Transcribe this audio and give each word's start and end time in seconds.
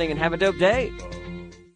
listening 0.00 0.12
and 0.12 0.18
have 0.18 0.32
a 0.32 0.36
dope 0.36 0.56
day. 0.58 0.90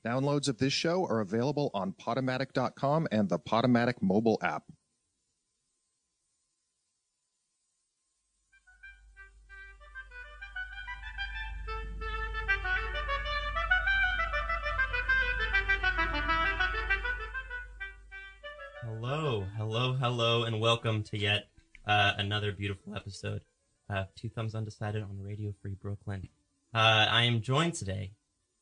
Downloads 0.05 0.49
of 0.49 0.57
this 0.57 0.73
show 0.73 1.07
are 1.07 1.21
available 1.21 1.71
on 1.75 1.93
Podomatic.com 1.93 3.07
and 3.13 3.29
the 3.29 3.39
Potomatic 3.39 4.03
mobile 4.03 4.39
app. 4.43 4.65
Hello, 18.85 19.47
hello, 19.57 19.93
hello, 19.95 20.45
and 20.45 20.61
welcome 20.61 21.03
to 21.05 21.19
yet 21.19 21.49
uh, 21.87 22.13
another 22.17 22.53
beautiful 22.53 22.95
episode 22.97 23.43
of 23.91 24.07
Two 24.15 24.31
Thumbs 24.31 24.55
Undecided 24.55 25.03
on 25.03 25.21
Radio 25.21 25.53
Free 25.61 25.77
Brooklyn. 25.81 26.29
Uh, 26.75 27.07
I 27.09 27.23
am 27.23 27.41
joined 27.41 27.75
today 27.75 28.11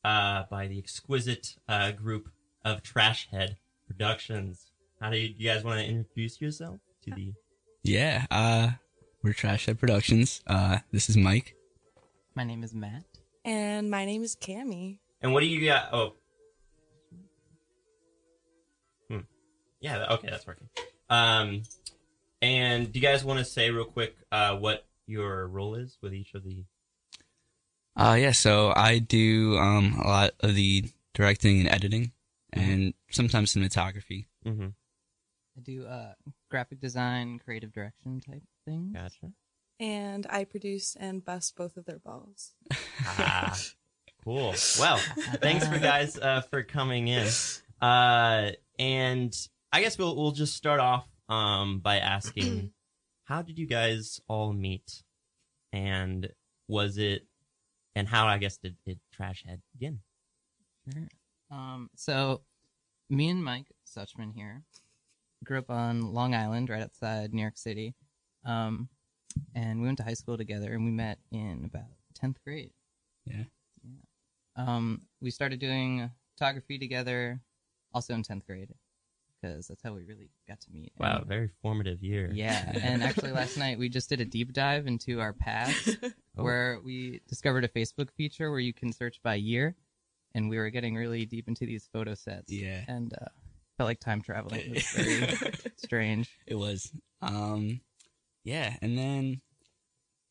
uh, 0.05 0.43
by 0.51 0.67
the 0.67 0.79
exquisite 0.79 1.57
uh, 1.67 1.93
group 1.93 2.29
of 2.63 2.83
Trash 2.83 3.29
Head 3.31 3.57
Productions. 3.87 4.67
How 5.01 5.09
do 5.09 5.17
you, 5.17 5.35
you 5.35 5.49
guys 5.49 5.65
want 5.65 5.81
to 5.81 5.87
introduce 5.87 6.39
yourself 6.39 6.79
to 7.05 7.11
the? 7.15 7.33
Yeah, 7.83 8.27
uh, 8.31 8.73
we're 9.23 9.33
Trash 9.33 9.65
Head 9.65 9.81
Productions. 9.81 10.43
Uh, 10.47 10.81
this 10.93 11.09
is 11.09 11.17
Mike. 11.17 11.57
My 12.35 12.45
name 12.45 12.63
is 12.63 12.75
Matt. 12.75 13.05
And 13.47 13.91
my 13.91 14.05
name 14.05 14.23
is 14.23 14.37
Cami. 14.37 14.99
And 15.23 15.33
what 15.33 15.41
do 15.41 15.47
you 15.47 15.65
got? 15.65 15.89
Oh, 15.95 16.13
hmm. 19.09 19.21
Yeah, 19.81 20.05
okay, 20.11 20.29
that's 20.29 20.47
working. 20.47 20.69
Um, 21.09 21.63
and 22.43 22.93
do 22.93 22.99
you 22.99 23.03
guys 23.03 23.25
want 23.25 23.39
to 23.39 23.45
say 23.47 23.71
real 23.71 23.87
quick 23.87 24.17
uh, 24.31 24.55
what 24.57 24.85
your 25.07 25.47
role 25.47 25.77
is 25.77 25.97
with 26.03 26.13
each 26.13 26.35
of 26.35 26.45
the? 26.45 26.67
Uh, 27.97 28.17
yeah, 28.19 28.33
so 28.33 28.73
I 28.75 28.99
do 28.99 29.57
um, 29.59 30.01
a 30.03 30.09
lot 30.09 30.31
of 30.41 30.55
the 30.55 30.85
directing 31.15 31.61
and 31.61 31.69
editing, 31.69 32.13
and 32.53 32.95
sometimes 33.11 33.55
cinematography. 33.55 34.27
Mm-hmm. 34.47 34.69
I 35.57 35.61
do 35.61 35.87
uh, 35.87 36.15
graphic 36.51 36.81
design, 36.81 37.39
creative 37.45 37.73
direction 37.73 38.21
type 38.21 38.43
things. 38.67 38.95
Gotcha. 38.95 39.33
And 39.79 40.27
I 40.31 40.45
produce 40.45 40.97
and 40.99 41.25
bust 41.25 41.57
both 41.57 41.77
of 41.77 41.85
their 41.85 41.99
balls. 41.99 42.53
Ah, 43.05 43.59
cool. 44.25 44.55
Well, 44.79 44.99
thanks 45.41 45.67
for 45.67 45.79
guys 45.81 46.17
uh, 46.19 46.43
for 46.43 46.63
coming 46.63 47.09
in. 47.09 47.29
Uh, 47.81 48.53
and 48.79 49.37
I 49.73 49.83
guess 49.83 49.99
we'll 49.99 50.17
we'll 50.17 50.33
just 50.33 50.55
start 50.55 50.81
off 50.81 51.07
um, 51.29 51.81
by 51.81 51.99
asking, 51.99 52.71
how 53.25 53.43
did 53.43 53.59
you 53.59 53.67
guys 53.67 54.21
all 54.29 54.53
meet, 54.53 55.03
and 55.73 56.31
was 56.69 56.97
it, 56.97 57.27
and 57.95 58.09
how 58.09 58.27
I 58.27 58.39
guess 58.39 58.57
did, 58.59 58.77
did 58.87 59.01
Trash 59.13 59.45
Head 59.47 59.63
begin? 59.73 60.01
Sure. 60.93 61.09
Um, 61.51 61.91
so, 61.97 62.43
me 63.11 63.29
and 63.29 63.45
Mike 63.45 63.67
Suchman 63.87 64.33
here 64.35 64.63
grew 65.45 65.59
up 65.59 65.71
on 65.71 66.13
Long 66.15 66.35
Island, 66.35 66.71
right 66.71 66.83
outside 66.83 67.35
New 67.35 67.43
York 67.43 67.57
City. 67.59 67.95
Um, 68.45 68.89
and 69.55 69.81
we 69.81 69.87
went 69.87 69.99
to 69.99 70.05
high 70.05 70.15
school 70.15 70.37
together, 70.37 70.73
and 70.73 70.85
we 70.85 70.91
met 70.91 71.19
in 71.31 71.63
about 71.65 71.89
tenth 72.15 72.39
grade. 72.45 72.71
Yeah. 73.27 73.45
Um, 74.57 75.03
we 75.21 75.31
started 75.31 75.61
doing 75.61 76.11
photography 76.37 76.79
together, 76.79 77.41
also 77.95 78.15
in 78.15 78.23
tenth 78.23 78.47
grade, 78.47 78.75
because 79.41 79.67
that's 79.69 79.83
how 79.83 79.93
we 79.95 80.03
really 80.05 80.29
got 80.49 80.61
to 80.63 80.71
meet. 80.73 80.93
Wow, 80.99 81.19
And- 81.19 81.27
very 81.27 81.51
formative 81.63 82.03
year. 82.03 82.31
yeah, 82.33 82.71
and 82.83 83.03
actually 83.03 83.33
last 83.33 83.57
night 83.65 83.79
we 83.79 83.89
just 83.89 84.09
did 84.09 84.21
a 84.21 84.25
deep 84.27 84.53
dive 84.53 84.87
into 84.87 85.21
our 85.21 85.33
past, 85.33 85.97
Oh. 86.39 86.45
where 86.45 86.79
we 86.85 87.21
discovered 87.29 87.65
a 87.65 87.69
Facebook 87.69 88.11
feature 88.17 88.51
where 88.51 88.61
you 88.61 88.73
can 88.73 88.93
search 88.93 89.21
by 89.23 89.35
year, 89.35 89.75
and 90.35 90.49
we 90.49 90.57
were 90.57 90.71
getting 90.71 90.95
really 90.95 91.27
deep 91.27 91.47
into 91.49 91.67
these 91.67 91.89
photo 91.93 92.15
sets. 92.15 92.51
Yeah. 92.51 92.83
and 92.89 93.13
uh, 93.21 93.27
felt 93.77 93.89
like 93.89 94.01
time 94.01 94.23
traveling. 94.23 94.61
It 94.61 94.71
was 94.75 94.87
very 94.93 95.53
strange. 95.77 96.31
It 96.47 96.55
was. 96.55 96.91
Um, 97.21 97.81
yeah, 98.45 98.77
and 98.81 98.97
then 98.97 99.41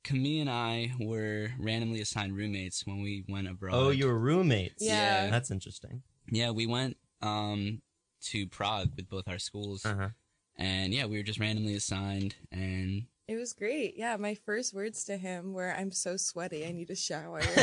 Camille 0.03 0.41
and 0.41 0.49
I 0.49 0.91
were 0.99 1.49
randomly 1.59 2.01
assigned 2.01 2.35
roommates 2.35 2.85
when 2.87 3.01
we 3.01 3.23
went 3.29 3.47
abroad. 3.47 3.75
Oh, 3.75 3.89
you 3.91 4.07
were 4.07 4.17
roommates. 4.17 4.83
Yeah. 4.83 5.29
that's 5.29 5.51
interesting. 5.51 6.01
Yeah, 6.31 6.49
we 6.51 6.65
went 6.65 6.97
um 7.21 7.81
to 8.23 8.47
Prague 8.47 8.91
with 8.95 9.07
both 9.09 9.27
our 9.27 9.37
schools, 9.39 9.85
Uh 9.85 9.95
huh. 9.95 10.09
and 10.57 10.93
yeah, 10.93 11.05
we 11.05 11.17
were 11.17 11.23
just 11.23 11.39
randomly 11.39 11.75
assigned, 11.75 12.35
and 12.51 13.05
It 13.31 13.37
was 13.37 13.53
great. 13.53 13.95
Yeah, 13.97 14.17
my 14.17 14.35
first 14.35 14.73
words 14.73 15.05
to 15.05 15.15
him 15.15 15.53
were, 15.53 15.71
I'm 15.73 15.91
so 15.91 16.17
sweaty, 16.17 16.65
I 16.65 16.73
need 16.73 16.89
a 16.89 16.95
shower. 16.97 17.39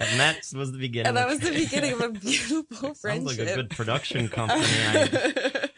And 0.00 0.20
that 0.20 0.36
was 0.54 0.70
the 0.70 0.78
beginning. 0.78 1.08
and 1.08 1.16
that 1.16 1.26
was 1.26 1.40
the 1.40 1.50
beginning 1.50 1.94
of 1.94 1.98
a 2.00 2.02
Head. 2.04 2.20
beautiful 2.20 2.94
Sounds 2.94 3.00
friendship. 3.00 3.38
like 3.38 3.48
a 3.48 3.54
good 3.56 3.70
production 3.70 4.28
company. 4.28 4.62
I- 4.64 5.68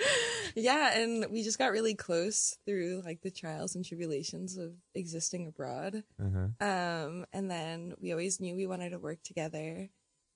yeah, 0.54 0.98
and 0.98 1.24
we 1.30 1.42
just 1.42 1.58
got 1.58 1.72
really 1.72 1.94
close 1.94 2.58
through 2.66 3.00
like 3.04 3.22
the 3.22 3.30
trials 3.30 3.74
and 3.76 3.84
tribulations 3.84 4.58
of 4.58 4.72
existing 4.94 5.46
abroad. 5.46 6.02
uh-huh. 6.22 6.48
Um, 6.66 7.24
and 7.32 7.50
then 7.50 7.94
we 7.98 8.12
always 8.12 8.40
knew 8.40 8.54
we 8.56 8.66
wanted 8.66 8.90
to 8.90 8.98
work 8.98 9.22
together. 9.22 9.88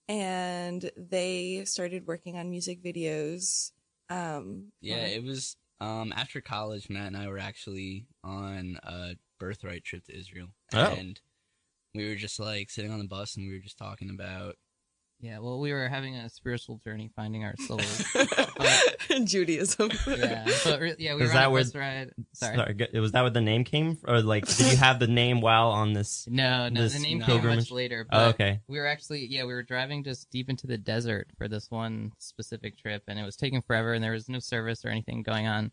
And 0.08 0.90
they 0.96 1.64
started 1.66 2.06
working 2.06 2.38
on 2.38 2.48
music 2.50 2.82
videos. 2.82 3.72
Um, 4.08 4.72
yeah, 4.80 5.02
while- 5.02 5.12
it 5.12 5.22
was 5.24 5.56
um 5.80 6.12
after 6.16 6.40
college. 6.40 6.88
Matt 6.88 7.08
and 7.08 7.16
I 7.16 7.28
were 7.28 7.38
actually 7.38 8.06
on 8.22 8.78
a 8.82 9.16
birthright 9.38 9.84
trip 9.84 10.04
to 10.06 10.18
Israel, 10.18 10.48
Oh. 10.72 10.94
and 10.94 11.20
we 11.94 12.08
were 12.08 12.14
just 12.16 12.38
like 12.40 12.70
sitting 12.70 12.90
on 12.92 12.98
the 12.98 13.06
bus, 13.08 13.36
and 13.36 13.46
we 13.46 13.52
were 13.54 13.60
just 13.60 13.78
talking 13.78 14.10
about 14.10 14.56
Yeah, 15.24 15.38
well, 15.38 15.58
we 15.58 15.72
were 15.72 15.88
having 15.88 16.16
a 16.16 16.28
spiritual 16.28 16.76
journey, 16.84 17.10
finding 17.16 17.44
our 17.44 17.54
souls. 17.66 18.04
In 19.10 19.24
Judaism. 19.26 19.90
yeah, 20.06 20.44
but 20.64 20.80
re- 20.80 20.96
yeah, 20.98 21.14
we 21.14 21.22
Is 21.22 21.28
were 21.28 21.32
that 21.34 21.44
on 21.44 21.44
a 21.44 21.50
where- 21.50 21.62
bus 21.64 21.74
ride. 21.74 22.10
Sorry. 22.34 22.56
Sorry, 22.56 23.00
was 23.00 23.12
that 23.12 23.22
where 23.22 23.30
the 23.30 23.40
name 23.40 23.64
came 23.64 23.96
from? 23.96 24.10
Or 24.14 24.20
like, 24.20 24.46
did 24.46 24.70
you 24.72 24.76
have 24.76 24.98
the 24.98 25.06
name 25.06 25.40
while 25.40 25.68
on 25.70 25.94
this? 25.94 26.28
No, 26.30 26.68
no, 26.68 26.82
This 26.82 26.92
the 26.92 26.98
name 26.98 27.22
came 27.22 27.42
much 27.46 27.70
later. 27.70 28.04
Oh, 28.04 28.08
but 28.10 28.20
Oh, 28.22 28.28
okay. 28.30 28.60
we 28.68 28.76
were 28.78 28.86
actually, 28.86 29.24
yeah, 29.24 29.44
we 29.44 29.54
were 29.54 29.62
driving 29.62 30.04
just 30.04 30.28
deep 30.30 30.50
into 30.50 30.66
the 30.66 30.76
desert 30.76 31.28
for 31.38 31.48
this 31.48 31.70
one 31.70 32.12
specific 32.18 32.76
trip, 32.76 33.04
and 33.08 33.18
it 33.18 33.24
was 33.24 33.36
taking 33.36 33.62
forever, 33.62 33.94
and 33.94 34.04
there 34.04 34.12
was 34.12 34.28
no 34.28 34.40
service 34.40 34.84
or 34.84 34.88
anything 34.90 35.22
going 35.22 35.46
on. 35.46 35.72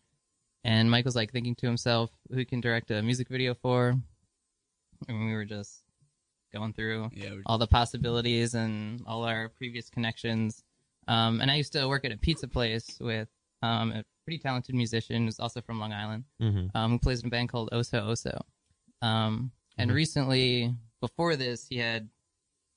And 0.64 0.90
Mike 0.90 1.04
was 1.04 1.14
like 1.16 1.30
thinking 1.30 1.56
to 1.56 1.66
himself, 1.66 2.10
who 2.32 2.46
can 2.46 2.62
direct 2.62 2.90
a 2.90 3.02
music 3.02 3.28
video 3.28 3.52
for? 3.52 3.96
And 5.08 5.26
we 5.26 5.34
were 5.34 5.44
just 5.44 5.82
going 6.52 6.72
through 6.72 7.10
yeah, 7.14 7.30
all 7.46 7.58
the 7.58 7.66
possibilities 7.66 8.54
and 8.54 9.02
all 9.06 9.24
our 9.24 9.48
previous 9.48 9.88
connections. 9.90 10.62
Um, 11.08 11.40
and 11.40 11.50
I 11.50 11.56
used 11.56 11.72
to 11.72 11.88
work 11.88 12.04
at 12.04 12.12
a 12.12 12.16
pizza 12.16 12.46
place 12.46 12.98
with 13.00 13.28
um, 13.62 13.92
a 13.92 14.04
pretty 14.24 14.38
talented 14.38 14.74
musician 14.74 15.24
who's 15.24 15.40
also 15.40 15.60
from 15.60 15.80
Long 15.80 15.92
Island 15.92 16.24
hmm 16.40 16.66
um, 16.74 16.92
who 16.92 16.98
plays 16.98 17.20
in 17.20 17.26
a 17.26 17.30
band 17.30 17.48
called 17.48 17.70
Oso 17.72 18.02
Oso. 18.02 18.40
Um, 19.00 19.50
and 19.78 19.90
Mhm. 19.90 19.94
recently, 19.94 20.74
before 21.00 21.34
this, 21.36 21.66
he 21.66 21.78
had 21.78 22.08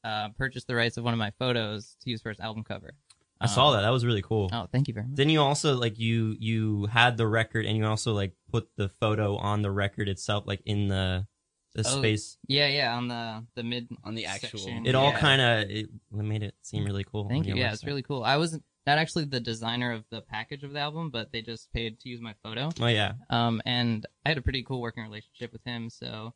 uh, 0.04 0.30
purchased 0.30 0.68
the 0.68 0.76
rights 0.76 0.98
of 0.98 1.04
one 1.04 1.14
of 1.14 1.18
my 1.20 1.32
photos 1.32 1.98
to 2.02 2.10
use 2.10 2.22
for 2.22 2.30
his 2.30 2.40
album 2.40 2.64
cover. 2.64 2.94
I 3.42 3.48
saw 3.48 3.70
Um, 3.70 3.76
that. 3.76 3.82
That 3.82 3.90
was 3.90 4.06
really 4.06 4.22
cool. 4.22 4.50
Oh, 4.54 4.68
thank 4.72 4.88
you 4.88 4.94
very 4.94 5.08
much. 5.08 5.16
Didn't 5.16 5.32
you 5.32 5.42
also 5.42 5.76
like 5.76 6.00
you 6.00 6.36
you 6.40 6.86
had 6.86 7.18
the 7.18 7.28
record 7.28 7.66
and 7.66 7.78
you 7.78 7.86
also 7.86 8.14
like 8.14 8.34
put 8.52 8.70
the 8.76 8.88
photo 8.90 9.36
on 9.38 9.62
the 9.62 9.72
record 9.72 10.08
itself, 10.08 10.46
like 10.48 10.62
in 10.66 10.88
the 10.88 11.28
the 11.76 11.84
Oh, 11.88 12.00
space? 12.00 12.38
Yeah, 12.48 12.68
yeah, 12.68 12.96
on 12.98 13.08
the 13.08 13.46
the 13.56 13.64
mid 13.64 13.88
on 14.04 14.16
the 14.16 14.26
actual. 14.26 14.60
section. 14.60 14.86
It 14.88 14.96
all 14.96 15.12
Yeah. 15.12 15.20
kind 15.20 15.42
of 15.42 15.70
it 15.70 15.90
made 16.12 16.42
it 16.44 16.56
seem 16.62 16.84
really 16.86 17.04
cool. 17.04 17.30
Thank 17.30 17.46
you. 17.48 17.56
Yeah, 17.56 17.72
it's 17.74 17.84
really 17.84 18.02
cool. 18.02 18.24
I 18.24 18.38
was 18.38 18.54
not 18.88 18.98
actually 18.98 19.26
the 19.26 19.40
designer 19.40 19.92
of 19.92 20.04
the 20.10 20.22
package 20.22 20.64
of 20.64 20.72
the 20.74 20.80
album, 20.80 21.10
but 21.10 21.32
they 21.32 21.42
just 21.42 21.72
paid 21.74 22.00
to 22.00 22.10
use 22.10 22.22
my 22.22 22.34
photo. 22.44 22.70
Oh 22.80 22.88
yeah. 22.88 23.14
Um, 23.30 23.62
and 23.66 24.06
I 24.26 24.30
had 24.30 24.38
a 24.38 24.42
pretty 24.42 24.64
cool 24.64 24.82
working 24.82 25.04
relationship 25.04 25.52
with 25.54 25.64
him, 25.64 25.90
so 25.90 26.34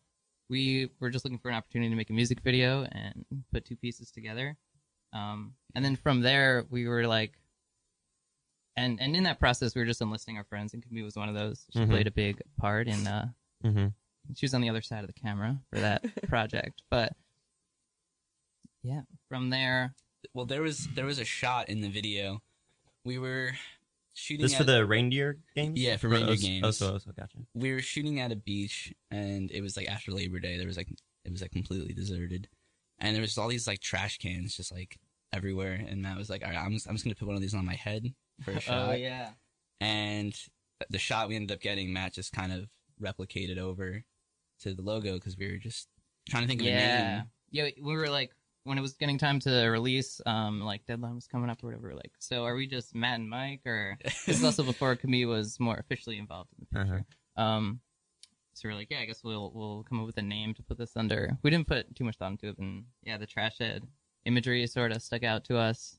we 0.50 0.90
were 1.00 1.10
just 1.12 1.24
looking 1.26 1.38
for 1.40 1.50
an 1.50 1.56
opportunity 1.56 1.90
to 1.92 1.96
make 1.96 2.10
a 2.10 2.14
music 2.14 2.40
video 2.42 2.84
and 2.92 3.24
put 3.54 3.66
two 3.66 3.76
pieces 3.76 4.10
together. 4.12 4.58
Um, 5.14 5.54
and 5.76 5.86
then 5.86 5.96
from 5.96 6.22
there, 6.22 6.66
we 6.70 6.88
were 6.88 7.06
like, 7.08 7.34
and 8.76 9.00
and 9.00 9.16
in 9.16 9.24
that 9.24 9.40
process, 9.40 9.76
we 9.76 9.82
were 9.82 9.86
just 9.86 10.02
enlisting 10.02 10.38
our 10.38 10.44
friends, 10.44 10.74
and 10.74 10.82
Camille 10.84 11.06
was 11.06 11.16
one 11.16 11.30
of 11.30 11.36
those. 11.36 11.66
She 11.72 11.80
Mhm. 11.80 11.90
played 11.90 12.08
a 12.08 12.12
big 12.12 12.42
part 12.58 12.88
in. 12.88 13.08
Uh, 13.08 13.30
hmm 13.62 13.88
she 14.36 14.46
was 14.46 14.54
on 14.54 14.62
the 14.62 14.70
other 14.70 14.82
side 14.82 15.04
of 15.04 15.08
the 15.08 15.20
camera 15.20 15.60
for 15.72 15.80
that 15.80 16.04
project, 16.28 16.84
but 16.90 17.14
yeah, 18.84 19.02
from 19.28 19.50
there, 19.50 19.94
Well, 20.34 20.46
there 20.46 20.62
was 20.62 20.88
there 20.96 21.06
was 21.06 21.20
a 21.20 21.26
shot 21.26 21.70
in 21.70 21.82
the 21.82 21.90
video. 21.90 22.42
We 23.06 23.18
were 23.18 23.52
shooting. 24.14 24.44
This 24.44 24.54
at, 24.54 24.60
for 24.60 24.64
the 24.64 24.86
reindeer 24.86 25.38
games? 25.56 25.80
Yeah, 25.80 25.98
for 25.98 26.08
Or 26.08 26.12
reindeer 26.12 26.30
oh, 26.30 26.34
Os- 26.34 26.42
games. 26.42 26.66
Oh, 26.66 26.72
so, 26.72 26.94
oh, 26.96 26.98
so 26.98 27.12
gotcha. 27.12 27.38
we 27.54 27.74
were 27.74 27.82
shooting 27.82 28.20
at 28.20 28.32
a 28.32 28.36
beach, 28.36 28.94
and 29.12 29.52
it 29.52 29.62
was 29.62 29.76
like 29.76 29.88
after 29.90 30.12
Labor 30.12 30.40
Day. 30.40 30.58
There 30.58 30.68
was 30.68 30.78
like 30.78 30.90
it 31.26 31.32
was 31.32 31.42
like 31.42 31.52
completely 31.52 31.94
deserted, 31.94 32.48
and 33.00 33.16
there 33.16 33.22
was 33.22 33.38
all 33.38 33.48
these 33.48 33.68
like 33.68 33.80
trash 33.80 34.18
cans 34.18 34.56
just 34.56 34.72
like 34.72 34.98
everywhere. 35.34 35.74
And 35.88 36.02
Matt 36.02 36.18
was 36.18 36.30
like, 36.30 36.44
"All 36.44 36.50
right, 36.50 36.58
I'm 36.60 36.74
just, 36.74 36.88
I'm 36.88 36.96
just 36.96 37.04
gonna 37.06 37.16
put 37.16 37.28
one 37.28 37.36
of 37.36 37.42
these 37.42 37.54
on 37.54 37.66
my 37.66 37.76
head 37.76 38.14
for 38.44 38.52
a 38.52 38.60
shot." 38.62 38.90
oh 38.90 38.94
yeah, 38.94 39.32
And 39.82 40.34
the 40.90 40.98
shot 40.98 41.28
we 41.28 41.36
ended 41.36 41.52
up 41.52 41.62
getting, 41.62 41.92
Matt 41.92 42.14
just 42.14 42.32
kind 42.32 42.54
of 42.54 42.70
replicated 43.02 43.58
over 43.58 44.04
to 44.60 44.74
the 44.74 44.82
logo 44.82 45.16
because 45.16 45.38
we 45.38 45.50
were 45.50 45.58
just 45.58 45.88
trying 46.30 46.44
to 46.44 46.48
think 46.48 46.62
of 46.62 46.68
a 46.68 46.70
yeah, 46.70 47.16
name. 47.18 47.24
yeah. 47.52 47.70
We 47.82 47.96
were 47.96 48.10
like 48.10 48.32
when 48.64 48.78
it 48.78 48.82
was 48.82 48.94
getting 48.94 49.18
time 49.18 49.40
to 49.40 49.68
release, 49.68 50.22
um, 50.26 50.62
like 50.62 50.86
deadline 50.86 51.16
was 51.16 51.28
coming 51.28 51.50
up 51.50 51.64
or 51.64 51.68
whatever. 51.68 51.96
Like, 51.96 52.12
so 52.20 52.44
are 52.44 52.56
we 52.56 52.68
just 52.68 52.94
Matt 52.94 53.20
and 53.20 53.30
Mike, 53.30 53.62
or 53.66 53.98
this 54.04 54.28
is 54.28 54.44
also 54.44 54.64
before 54.64 54.96
Camille 54.96 55.30
was 55.30 55.60
more 55.60 55.78
officially 55.78 56.18
involved 56.18 56.50
in 56.54 56.66
the 56.70 56.80
picture? 56.80 57.06
Um, 57.36 57.80
so 58.54 58.68
we're 58.68 58.76
like, 58.76 58.90
yeah, 58.92 59.00
I 59.00 59.06
guess 59.06 59.24
we'll 59.24 59.52
we'll 59.54 59.84
come 59.84 60.00
up 60.00 60.06
with 60.06 60.18
a 60.18 60.22
name 60.22 60.54
to 60.56 60.64
put 60.64 60.78
this 60.78 60.98
under. 60.98 61.38
We 61.44 61.50
didn't 61.50 61.68
put 61.68 61.96
too 61.96 62.04
much 62.04 62.18
thought 62.18 62.32
into 62.32 62.50
it, 62.50 62.58
and 62.58 62.84
yeah, 63.04 63.18
the 63.18 63.26
trash 63.26 63.58
head 63.60 63.88
imagery 64.26 64.68
sort 64.68 64.92
of 64.92 65.02
stuck 65.02 65.24
out 65.24 65.46
to 65.46 65.58
us. 65.58 65.98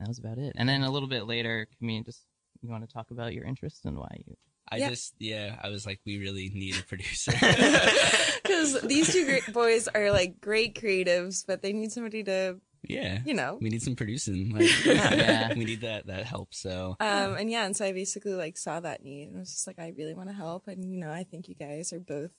That 0.00 0.08
was 0.08 0.18
about 0.18 0.38
it. 0.38 0.54
And 0.56 0.68
then 0.68 0.82
a 0.82 0.90
little 0.90 1.08
bit 1.08 1.26
later, 1.26 1.66
Camille, 1.78 2.02
just 2.02 2.24
you 2.60 2.68
want 2.68 2.86
to 2.86 2.92
talk 2.92 3.10
about 3.10 3.32
your 3.32 3.44
interest 3.44 3.84
and 3.84 3.96
why 3.96 4.08
you 4.26 4.36
I 4.70 4.76
Yeah. 4.76 4.88
just 4.90 5.14
yeah, 5.18 5.58
I 5.62 5.68
was 5.70 5.86
like, 5.86 6.00
we 6.06 6.18
really 6.18 6.50
need 6.54 6.76
a 6.78 6.82
producer. 6.82 7.32
Because 8.42 8.80
these 8.82 9.12
two 9.12 9.24
great 9.26 9.52
boys 9.52 9.88
are 9.88 10.10
like 10.10 10.40
great 10.40 10.74
creatives, 10.74 11.44
but 11.46 11.60
they 11.62 11.72
need 11.72 11.92
somebody 11.92 12.24
to, 12.24 12.58
yeah, 12.88 13.20
you 13.26 13.34
know. 13.34 13.58
we 13.60 13.68
need 13.68 13.82
some 13.82 13.94
producing. 13.96 14.50
Like, 14.56 14.70
Yeah. 14.84 15.54
we 15.54 15.64
need 15.64 15.82
that 15.82 16.06
that 16.06 16.24
help. 16.24 16.54
So 16.54 16.96
Um, 17.00 17.34
and 17.36 17.50
yeah, 17.50 17.64
and 17.66 17.76
so 17.76 17.84
I 17.84 17.92
basically 17.92 18.32
like 18.34 18.56
saw 18.56 18.80
that 18.80 19.02
need 19.02 19.28
and 19.28 19.36
I 19.36 19.40
was 19.40 19.50
just 19.50 19.66
like, 19.66 19.78
I 19.78 19.92
really 19.96 20.14
want 20.14 20.28
to 20.30 20.34
help. 20.34 20.66
And, 20.68 20.84
you 20.90 20.98
know, 20.98 21.10
I 21.10 21.24
think 21.24 21.48
you 21.48 21.54
guys 21.54 21.92
are 21.92 22.00
both 22.00 22.30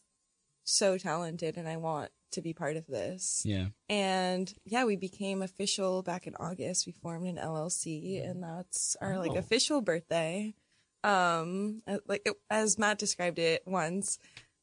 so 0.64 0.98
talented 0.98 1.58
and 1.58 1.68
I 1.68 1.78
want 1.78 2.12
to 2.32 2.42
be 2.42 2.54
part 2.54 2.75
of 2.78 2.86
this. 2.88 3.42
yeah, 3.46 3.68
And 3.88 4.52
yeah, 4.66 4.86
we 4.86 4.96
became 4.96 5.42
official 5.42 6.04
back 6.04 6.28
in 6.28 6.36
August. 6.36 6.86
We 6.86 6.92
formed 6.94 7.28
an 7.28 7.38
LLC 7.38 8.24
and 8.28 8.42
that's 8.44 8.96
our 9.02 9.18
like 9.18 9.32
Oh. 9.32 9.38
official 9.38 9.82
birthday. 9.82 10.54
Um, 11.04 11.81
uh, 11.88 11.98
like 12.07 12.22
it, 12.25 12.34
as 12.50 12.78
Matt 12.78 13.00
described 13.00 13.40
it 13.40 13.63
once, 13.66 14.19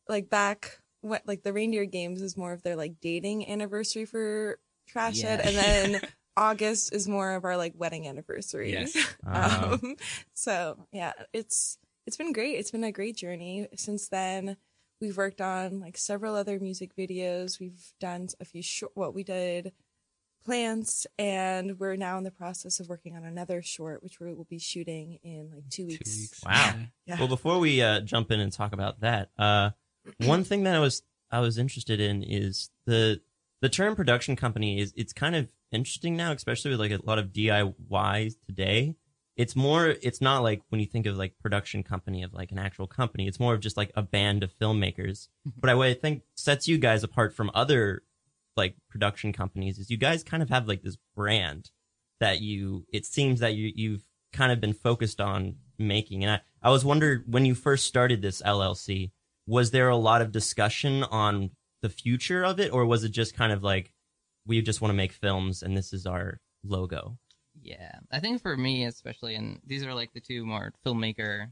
like 0.08 0.28
back 0.28 0.80
what 1.00 1.22
like 1.26 1.42
the 1.42 1.52
reindeer 1.52 1.84
games 1.84 2.20
is 2.22 2.36
more 2.36 2.52
of 2.52 2.62
their 2.62 2.76
like 2.76 3.00
dating 3.00 3.48
anniversary 3.50 4.04
for 4.04 4.58
Trash 4.88 5.20
Head, 5.20 5.40
Yeah. 5.42 5.48
and 5.48 5.56
then 5.56 6.00
August 6.36 6.92
is 6.92 7.08
more 7.08 7.34
of 7.34 7.44
our 7.44 7.56
like 7.56 7.72
wedding 7.76 8.06
anniversary. 8.06 8.72
Yes. 8.72 8.96
Wow. 9.24 9.78
um, 9.82 9.96
so 10.34 10.86
yeah, 10.92 11.12
it's 11.32 11.78
it's 12.06 12.16
been 12.16 12.32
great. 12.32 12.56
It's 12.58 12.70
been 12.70 12.84
a 12.84 12.92
great 12.92 13.16
journey 13.16 13.68
since 13.76 14.08
then. 14.08 14.56
We've 15.00 15.16
worked 15.16 15.40
on 15.40 15.80
like 15.80 15.96
several 15.98 16.34
other 16.34 16.58
music 16.58 16.96
videos. 16.96 17.58
We've 17.60 17.92
done 18.00 18.28
a 18.40 18.44
few 18.44 18.62
short. 18.62 18.92
What 18.94 19.14
we 19.14 19.24
did 19.24 19.72
plants, 20.46 21.06
and 21.18 21.78
we're 21.78 21.96
now 21.96 22.16
in 22.16 22.24
the 22.24 22.30
process 22.30 22.80
of 22.80 22.88
working 22.88 23.16
on 23.16 23.24
another 23.24 23.60
short, 23.60 24.02
which 24.02 24.20
we 24.20 24.32
will 24.32 24.46
be 24.48 24.58
shooting 24.58 25.18
in 25.22 25.50
like 25.52 25.68
two 25.68 25.82
two 25.82 25.86
weeks. 25.88 26.16
weeks. 26.16 26.44
Wow. 26.44 26.52
Yeah. 26.52 26.74
Yeah. 27.06 27.18
Well, 27.18 27.28
before 27.28 27.58
we 27.58 27.82
uh, 27.82 28.00
jump 28.00 28.30
in 28.30 28.40
and 28.40 28.52
talk 28.52 28.72
about 28.72 29.00
that, 29.00 29.30
uh, 29.38 29.70
one 30.24 30.44
thing 30.44 30.62
that 30.62 30.74
I 30.74 30.78
was 30.78 31.02
I 31.30 31.40
was 31.40 31.58
interested 31.58 32.00
in 32.00 32.22
is 32.22 32.70
the 32.86 33.20
the 33.60 33.68
term 33.68 33.96
production 33.96 34.36
company 34.36 34.78
is 34.80 34.94
it's 34.96 35.12
kind 35.12 35.34
of 35.36 35.48
interesting 35.72 36.16
now, 36.16 36.32
especially 36.32 36.70
with 36.70 36.80
like 36.80 36.92
a 36.92 37.00
lot 37.04 37.18
of 37.18 37.32
DIYs 37.32 38.36
today. 38.46 38.96
It's 39.36 39.54
more 39.54 39.88
it's 39.88 40.20
not 40.20 40.42
like 40.42 40.62
when 40.70 40.80
you 40.80 40.86
think 40.86 41.06
of 41.06 41.16
like 41.16 41.38
production 41.40 41.82
company 41.82 42.22
of 42.22 42.32
like 42.32 42.52
an 42.52 42.58
actual 42.58 42.86
company. 42.86 43.26
It's 43.26 43.40
more 43.40 43.52
of 43.52 43.60
just 43.60 43.76
like 43.76 43.90
a 43.94 44.02
band 44.02 44.42
of 44.42 44.56
filmmakers. 44.58 45.28
but 45.60 45.68
I, 45.68 45.74
what 45.74 45.88
I 45.88 45.94
think 45.94 46.22
sets 46.36 46.68
you 46.68 46.78
guys 46.78 47.02
apart 47.02 47.34
from 47.34 47.50
other 47.52 48.02
like 48.56 48.76
production 48.90 49.32
companies 49.32 49.78
is 49.78 49.90
you 49.90 49.96
guys 49.96 50.22
kind 50.22 50.42
of 50.42 50.48
have 50.48 50.66
like 50.66 50.82
this 50.82 50.96
brand 51.14 51.70
that 52.20 52.40
you 52.40 52.86
it 52.92 53.04
seems 53.04 53.40
that 53.40 53.54
you 53.54 53.72
you've 53.74 54.04
kind 54.32 54.52
of 54.52 54.60
been 54.60 54.72
focused 54.72 55.20
on 55.20 55.56
making. 55.78 56.24
And 56.24 56.32
I, 56.32 56.40
I 56.62 56.70
was 56.70 56.84
wondering 56.84 57.22
when 57.26 57.44
you 57.44 57.54
first 57.54 57.86
started 57.86 58.22
this 58.22 58.42
LLC 58.42 59.10
was 59.46 59.70
there 59.70 59.88
a 59.88 59.96
lot 59.96 60.22
of 60.22 60.32
discussion 60.32 61.04
on 61.04 61.50
the 61.80 61.88
future 61.88 62.44
of 62.44 62.58
it? 62.58 62.72
Or 62.72 62.84
was 62.84 63.04
it 63.04 63.10
just 63.10 63.36
kind 63.36 63.52
of 63.52 63.62
like 63.62 63.92
we 64.44 64.60
just 64.60 64.80
want 64.80 64.90
to 64.90 64.96
make 64.96 65.12
films 65.12 65.62
and 65.62 65.76
this 65.76 65.92
is 65.92 66.06
our 66.06 66.40
logo? 66.64 67.18
Yeah, 67.62 68.00
I 68.10 68.20
think 68.20 68.42
for 68.42 68.56
me 68.56 68.84
especially, 68.84 69.34
and 69.34 69.60
these 69.66 69.84
are 69.84 69.94
like 69.94 70.12
the 70.12 70.20
two 70.20 70.44
more 70.44 70.72
filmmaker 70.84 71.48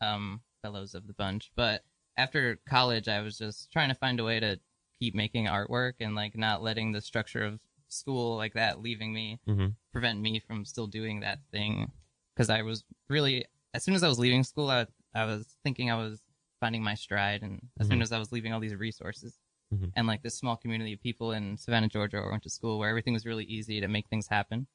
um, 0.00 0.40
fellows 0.62 0.94
of 0.94 1.06
the 1.06 1.14
bunch. 1.14 1.50
But 1.56 1.82
after 2.16 2.60
college, 2.68 3.08
I 3.08 3.20
was 3.22 3.38
just 3.38 3.72
trying 3.72 3.88
to 3.88 3.94
find 3.94 4.20
a 4.20 4.24
way 4.24 4.40
to 4.40 4.60
keep 4.98 5.14
making 5.14 5.46
artwork 5.46 5.94
and 6.00 6.14
like 6.14 6.36
not 6.36 6.62
letting 6.62 6.92
the 6.92 7.00
structure 7.00 7.42
of 7.44 7.60
school 7.88 8.36
like 8.36 8.54
that 8.54 8.80
leaving 8.80 9.12
me 9.12 9.38
Mhm. 9.46 9.74
prevent 9.92 10.20
me 10.20 10.38
from 10.40 10.64
still 10.64 10.86
doing 10.86 11.20
that 11.20 11.38
thing. 11.50 11.90
Because 12.34 12.50
I 12.50 12.62
was 12.62 12.84
really, 13.08 13.46
as 13.74 13.82
soon 13.84 13.94
as 13.94 14.02
I 14.02 14.08
was 14.08 14.18
leaving 14.18 14.44
school, 14.44 14.70
I 14.70 14.86
I 15.14 15.24
was 15.24 15.56
thinking 15.64 15.90
I 15.90 15.96
was 15.96 16.20
finding 16.60 16.82
my 16.82 16.94
stride, 16.94 17.42
and 17.42 17.66
as 17.80 17.88
soon 17.88 17.98
Mhm. 18.00 18.02
as 18.02 18.12
I 18.12 18.18
was 18.18 18.30
leaving 18.32 18.52
all 18.52 18.60
these 18.60 18.74
resources. 18.74 19.38
Mhm. 19.72 19.92
And 19.96 20.06
like 20.06 20.22
this 20.22 20.36
small 20.36 20.56
community 20.56 20.92
of 20.92 21.00
people 21.00 21.32
in 21.32 21.56
Savannah, 21.56 21.88
Georgia, 21.88 22.18
where 22.18 22.28
I 22.28 22.30
went 22.30 22.42
to 22.44 22.50
school, 22.50 22.78
where 22.78 22.88
everything 22.88 23.14
was 23.14 23.24
really 23.26 23.44
easy 23.44 23.80
to 23.80 23.88
make 23.88 24.08
things 24.08 24.28
happen 24.28 24.66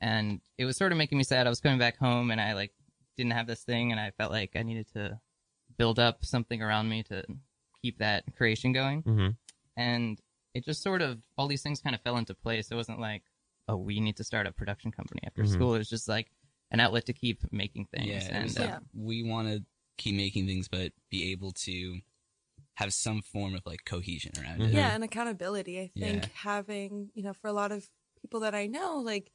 and 0.00 0.40
it 0.58 0.64
was 0.64 0.76
sort 0.76 0.92
of 0.92 0.98
making 0.98 1.16
me 1.18 1.24
sad. 1.24 1.46
I 1.46 1.50
was 1.50 1.60
coming 1.60 1.78
back 1.78 1.96
home 1.96 2.30
and 2.30 2.40
I 2.40 2.52
like 2.54 2.72
didn't 3.16 3.32
have 3.32 3.46
this 3.46 3.62
thing, 3.64 3.90
and 3.92 4.00
I 4.00 4.10
felt 4.12 4.32
like 4.32 4.54
I 4.56 4.62
needed 4.62 4.88
to 4.94 5.20
build 5.76 5.98
up 5.98 6.24
something 6.24 6.60
around 6.62 6.88
me 6.88 7.02
to 7.04 7.24
keep 7.80 7.98
that 7.98 8.24
creation 8.36 8.72
going. 8.72 9.02
Mm-hmm. 9.78 9.80
And 9.90 10.20
it 10.54 10.64
just 10.64 10.82
sort 10.82 11.02
of 11.02 11.18
all 11.36 11.48
these 11.48 11.62
things 11.62 11.80
kind 11.80 11.94
of 11.94 12.02
fell 12.02 12.16
into 12.16 12.34
place. 12.34 12.70
It 12.70 12.74
wasn't 12.76 13.00
like, 13.00 13.22
oh, 13.68 13.76
we 13.76 14.00
need 14.00 14.16
to 14.16 14.24
start 14.24 14.46
a 14.46 14.52
production 14.52 14.92
company 14.92 15.20
after 15.24 15.42
Mhm. 15.42 15.52
school. 15.52 15.74
It 15.74 15.78
was 15.78 15.88
just 15.88 16.08
like 16.08 16.30
an 16.70 16.80
outlet 16.80 17.06
to 17.06 17.12
keep 17.12 17.40
making 17.52 17.86
things. 17.86 18.06
Yeah, 18.06 18.18
it 18.24 18.30
and 18.32 18.44
was 18.44 18.56
uh, 18.58 18.62
like, 18.62 18.78
we 18.94 19.22
want 19.22 19.48
to 19.48 19.64
keep 19.98 20.14
making 20.16 20.46
things, 20.46 20.68
but 20.68 20.92
be 21.10 21.32
able 21.32 21.52
to 21.52 22.00
have 22.74 22.92
some 22.92 23.22
form 23.22 23.54
of 23.54 23.62
like 23.66 23.84
cohesion 23.84 24.32
around 24.38 24.60
it. 24.60 24.70
Mhm. 24.70 24.74
Yeah, 24.74 24.94
and 24.94 25.04
accountability. 25.04 25.80
I 25.80 25.90
think 25.98 26.24
Yeah. 26.24 26.28
having, 26.34 27.10
you 27.14 27.22
know, 27.22 27.32
for 27.32 27.48
a 27.48 27.52
lot 27.52 27.72
of 27.72 27.88
people 28.20 28.40
that 28.40 28.54
I 28.54 28.66
know, 28.66 28.98
like 28.98 29.30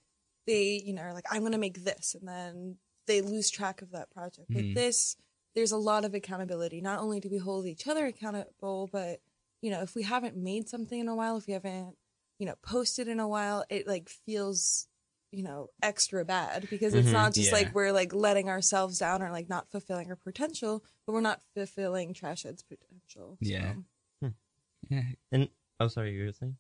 they, 0.45 0.81
you 0.83 0.93
know, 0.93 1.01
are 1.03 1.13
like, 1.13 1.25
I'm 1.31 1.41
going 1.41 1.51
to 1.53 1.57
make 1.57 1.83
this. 1.83 2.15
And 2.15 2.27
then 2.27 2.77
they 3.07 3.21
lose 3.21 3.49
track 3.49 3.81
of 3.81 3.91
that 3.91 4.09
project. 4.11 4.49
With 4.49 4.65
Mhm. 4.65 4.73
this, 4.75 5.15
there's 5.55 5.71
a 5.71 5.77
lot 5.77 6.05
of 6.05 6.13
accountability. 6.13 6.81
Not 6.81 6.99
only 6.99 7.19
do 7.19 7.29
we 7.29 7.37
hold 7.37 7.65
each 7.65 7.87
other 7.87 8.05
accountable, 8.05 8.87
but, 8.91 9.21
you 9.61 9.71
know, 9.71 9.81
if 9.81 9.95
we 9.95 10.03
haven't 10.03 10.37
made 10.37 10.69
something 10.69 10.99
in 10.99 11.07
a 11.07 11.15
while, 11.15 11.37
if 11.37 11.47
we 11.47 11.53
haven't, 11.53 11.95
you 12.39 12.45
know, 12.45 12.55
posted 12.61 13.07
in 13.07 13.19
a 13.19 13.27
while, 13.27 13.65
it 13.69 13.87
like 13.87 14.09
feels, 14.09 14.87
you 15.31 15.43
know, 15.43 15.67
extra 15.81 16.23
bad 16.25 16.67
because 16.69 16.93
it's 16.93 17.09
Mhm, 17.09 17.13
not 17.13 17.33
just 17.33 17.51
yeah. 17.51 17.57
like 17.59 17.75
we're 17.75 17.91
like 17.91 18.13
letting 18.13 18.49
ourselves 18.49 18.97
down 18.99 19.21
or 19.21 19.31
like 19.31 19.49
not 19.49 19.69
fulfilling 19.69 20.09
our 20.09 20.15
potential, 20.15 20.83
but 21.05 21.13
we're 21.13 21.21
not 21.21 21.41
fulfilling 21.53 22.13
Trash 22.13 22.43
Head's 22.43 22.63
potential. 22.63 23.37
Yeah. 23.41 23.73
So. 23.73 24.31
Yeah. 24.89 25.03
oh 25.79 25.87
sorry 25.87 26.13
you 26.13 26.25
were 26.25 26.31
saying 26.31 26.55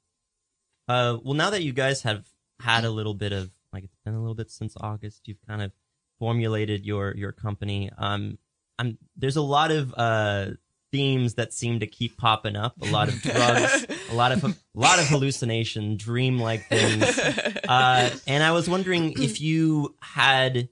uh 0.87 1.17
well 1.23 1.33
now 1.33 1.49
that 1.49 1.63
you 1.63 1.73
guys 1.73 2.03
have 2.03 2.27
had 2.59 2.83
a 2.83 2.89
little 2.89 3.13
bit 3.13 3.31
of 3.31 3.49
like 3.73 3.83
it's 3.83 3.95
been 4.05 4.13
a 4.13 4.19
little 4.19 4.35
bit 4.35 4.51
since 4.51 4.75
august 4.79 5.27
you've 5.27 5.41
kind 5.47 5.61
of 5.61 5.71
formulated 6.19 6.85
your 6.85 7.15
your 7.15 7.31
company 7.31 7.89
um 7.97 8.37
i'm 8.77 8.97
there's 9.15 9.37
a 9.37 9.41
lot 9.41 9.71
of 9.71 9.93
uh 9.97 10.47
themes 10.91 11.35
that 11.35 11.53
seem 11.53 11.79
to 11.79 11.87
keep 11.87 12.17
popping 12.17 12.55
up. 12.55 12.75
A 12.81 12.91
lot 12.91 13.07
of 13.09 13.21
drugs 13.21 13.85
a 14.09 14.15
lot 14.15 14.31
of 14.31 14.43
a 14.43 14.55
lot 14.73 14.99
of 14.99 15.07
hallucination 15.07 15.97
dream 15.97 16.39
like 16.39 16.67
things. 16.67 17.19
Uh 17.69 18.09
and 18.25 18.41
i 18.41 18.51
was 18.51 18.67
wondering 18.67 19.13
if 19.21 19.39
you 19.39 19.95
had 20.01 20.69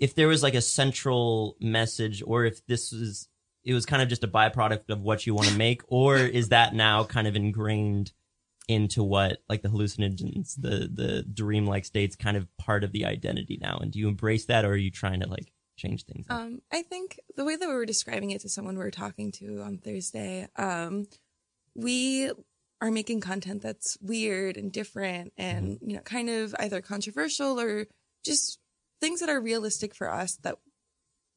if 0.00 0.14
there 0.14 0.28
was 0.28 0.42
like 0.42 0.54
a 0.54 0.62
central 0.62 1.56
message 1.60 2.22
or 2.26 2.46
if 2.46 2.64
this 2.66 2.90
was 2.90 3.28
it 3.64 3.74
was 3.74 3.84
kind 3.84 4.02
of 4.02 4.08
just 4.08 4.24
a 4.24 4.28
byproduct 4.28 4.88
of 4.88 5.02
what 5.02 5.26
you 5.26 5.34
want 5.34 5.48
to 5.48 5.56
make 5.56 5.82
or 5.88 6.16
is 6.16 6.48
that 6.48 6.74
now 6.74 7.04
kind 7.04 7.28
of 7.28 7.36
ingrained 7.36 8.12
into 8.68 9.02
what 9.02 9.42
like 9.48 9.62
the 9.62 9.68
hallucinogens 9.68 10.54
the 10.60 10.88
the 10.92 11.22
dream 11.22 11.66
like 11.66 11.84
states 11.84 12.16
kind 12.16 12.36
of 12.36 12.46
part 12.56 12.84
of 12.84 12.92
the 12.92 13.04
identity 13.04 13.58
now? 13.60 13.78
And 13.78 13.92
do 13.92 13.98
you 13.98 14.08
embrace 14.08 14.46
that 14.46 14.64
or 14.64 14.70
are 14.70 14.76
you 14.76 14.90
trying 14.90 15.20
to 15.20 15.28
like 15.28 15.52
change 15.82 16.04
things 16.04 16.26
up? 16.28 16.40
Um, 16.40 16.62
I 16.72 16.82
think 16.82 17.20
the 17.36 17.44
way 17.44 17.56
that 17.56 17.68
we 17.68 17.74
were 17.74 17.86
describing 17.86 18.30
it 18.30 18.40
to 18.42 18.48
someone 18.48 18.76
we 18.76 18.84
were 18.84 18.90
talking 18.90 19.32
to 19.32 19.60
on 19.60 19.78
Thursday, 19.78 20.48
um, 20.56 21.06
we 21.74 22.30
are 22.80 22.90
making 22.90 23.20
content 23.20 23.62
that's 23.62 23.96
weird 24.00 24.56
and 24.56 24.72
different 24.72 25.32
and, 25.36 25.78
you 25.82 25.94
know, 25.94 26.02
kind 26.02 26.28
of 26.28 26.54
either 26.58 26.80
controversial 26.80 27.60
or 27.60 27.86
just 28.24 28.58
things 29.00 29.20
that 29.20 29.28
are 29.28 29.40
realistic 29.40 29.94
for 29.94 30.10
us 30.10 30.36
that 30.42 30.56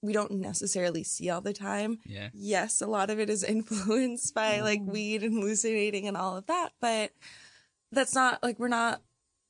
we 0.02 0.14
don't 0.14 0.32
necessarily 0.32 1.04
see 1.04 1.30
all 1.30 1.42
the 1.42 1.54
time. 1.54 2.00
Yeah. 2.06 2.30
Yes, 2.34 2.82
a 2.82 2.88
lot 2.88 3.10
of 3.10 3.20
it 3.20 3.30
is 3.30 3.44
influenced 3.56 4.34
by 4.34 4.62
like 4.62 4.82
weed 4.84 5.24
and 5.24 5.34
hallucinating 5.34 6.08
and 6.08 6.16
all 6.18 6.38
of 6.38 6.46
that, 6.48 6.70
but 6.80 7.12
that's 7.92 8.16
not 8.16 8.42
like 8.44 8.60
we're 8.60 8.68
not 8.68 9.02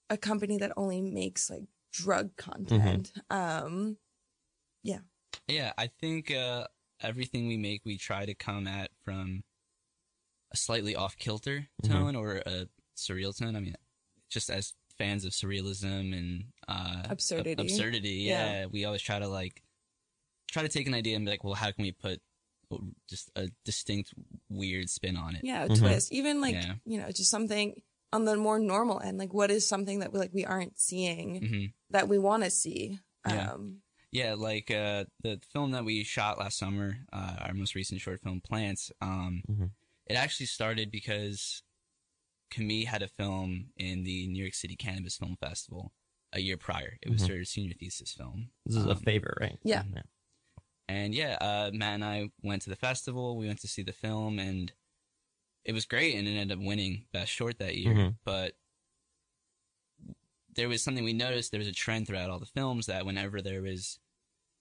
a 0.10 0.18
company 0.18 0.58
that 0.60 0.72
only 0.78 1.02
makes 1.02 1.50
like 1.50 1.64
drug 1.92 2.36
content. 2.36 3.12
Um, 3.30 3.98
Yeah, 4.86 5.00
Yeah, 5.48 5.74
I 5.78 5.88
think 5.88 6.32
uh, 6.32 6.68
everything 7.02 7.48
we 7.48 7.58
make, 7.58 7.82
we 7.86 7.98
try 7.98 8.26
to 8.26 8.34
come 8.36 8.68
at 8.68 8.92
from 9.04 9.44
a 10.52 10.58
slightly 10.58 10.96
off 10.96 11.18
kilter 11.18 11.68
Mhm. 11.84 11.90
tone 11.90 12.16
or 12.16 12.38
a 12.46 12.68
surreal 12.96 13.38
tone. 13.38 13.56
I 13.56 13.60
mean, 13.60 13.76
just 14.30 14.50
as 14.50 14.74
fans 14.98 15.26
of 15.26 15.32
surrealism 15.34 16.14
and 16.18 16.46
uh, 16.68 17.04
Absurdity. 17.10 17.52
ab- 17.52 17.60
absurdity, 17.60 18.10
Yeah. 18.30 18.52
yeah, 18.62 18.66
we 18.68 18.86
always 18.86 19.02
try 19.02 19.20
to 19.20 19.28
like 19.28 19.64
try 20.52 20.62
to 20.62 20.70
take 20.70 20.88
an 20.88 20.94
idea 20.94 21.16
and 21.16 21.26
be 21.26 21.32
like, 21.32 21.44
well, 21.44 21.56
how 21.56 21.72
can 21.72 21.82
we 21.84 21.92
put 21.92 22.22
just 23.10 23.30
a 23.36 23.50
distinct 23.66 24.14
weird 24.50 24.90
spin 24.90 25.18
on 25.18 25.36
it? 25.36 25.44
Yeah, 25.44 25.66
a 25.66 25.70
Mhm. 25.70 25.80
twist. 25.80 26.12
Even 26.14 26.42
like, 26.42 26.54
Yeah. 26.56 26.76
you 26.86 27.00
know, 27.00 27.12
just 27.12 27.30
something 27.30 27.82
on 28.14 28.26
the 28.26 28.38
more 28.38 28.60
normal 28.60 29.02
end, 29.02 29.18
like 29.18 29.34
what 29.34 29.52
is 29.52 29.68
something 29.68 30.00
that 30.00 30.14
we 30.14 30.20
like 30.20 30.34
we 30.34 30.46
aren't 30.46 30.80
seeing 30.80 31.46
hmm 31.48 31.66
that 31.90 32.08
we 32.08 32.18
want 32.18 32.44
to 32.44 32.50
see. 32.50 33.00
Um, 33.26 33.34
Yeah, 33.34 33.54
like 34.38 34.72
uh, 34.72 35.06
the 35.22 35.40
film 35.52 35.72
that 35.72 35.86
we 35.86 36.04
shot 36.04 36.40
last 36.40 36.58
summer, 36.58 37.06
uh, 37.14 37.36
our 37.42 37.54
most 37.54 37.76
recent 37.76 38.02
short 38.02 38.22
film, 38.22 38.42
Plants. 38.42 38.92
Um, 39.02 39.44
Mhm. 39.50 39.72
It 40.08 40.14
actually 40.14 40.46
started 40.46 40.92
because 40.92 41.64
Camille 42.52 42.86
had 42.86 43.02
a 43.02 43.08
film 43.08 43.72
in 43.76 44.04
the 44.04 44.28
New 44.28 44.44
York 44.44 44.54
City 44.54 44.76
Cannabis 44.76 45.18
Film 45.18 45.36
Festival 45.36 45.94
a 46.32 46.40
year 46.40 46.58
prior. 46.58 47.00
It 47.02 47.10
was 47.10 47.24
Mhm. 47.24 47.30
her 47.30 47.44
senior 47.46 47.74
thesis 47.74 48.14
film. 48.14 48.52
This 48.66 48.76
is 48.76 48.86
a 48.86 48.92
Um, 48.92 49.00
favor, 49.00 49.36
right? 49.42 49.58
Yeah. 49.64 49.84
And 50.88 51.16
yeah, 51.16 51.38
uh, 51.42 51.72
Matt 51.74 51.96
and 51.96 52.06
I 52.06 52.30
went 52.44 52.62
to 52.64 52.70
the 52.70 52.76
festival. 52.76 53.36
We 53.36 53.48
went 53.48 53.62
to 53.62 53.68
see 53.68 53.82
the 53.82 53.94
film, 53.94 54.38
and 54.38 54.72
it 55.64 55.74
was 55.74 55.86
great. 55.86 56.14
And 56.16 56.28
it 56.28 56.38
ended 56.38 56.60
up 56.60 56.64
winning 56.64 57.08
Best 57.12 57.32
Short 57.32 57.58
that 57.58 57.76
year. 57.76 57.94
Mhm. 57.96 58.18
But 58.24 58.56
there 60.54 60.70
was 60.70 60.84
something 60.84 61.04
we 61.04 61.14
noticed. 61.14 61.50
There 61.52 61.58
was 61.60 61.68
a 61.68 61.74
trend 61.74 62.06
throughout 62.08 62.30
all 62.30 62.40
the 62.40 62.46
films 62.46 62.86
that 62.86 63.06
whenever 63.06 63.42
there 63.42 63.62
was 63.64 64.00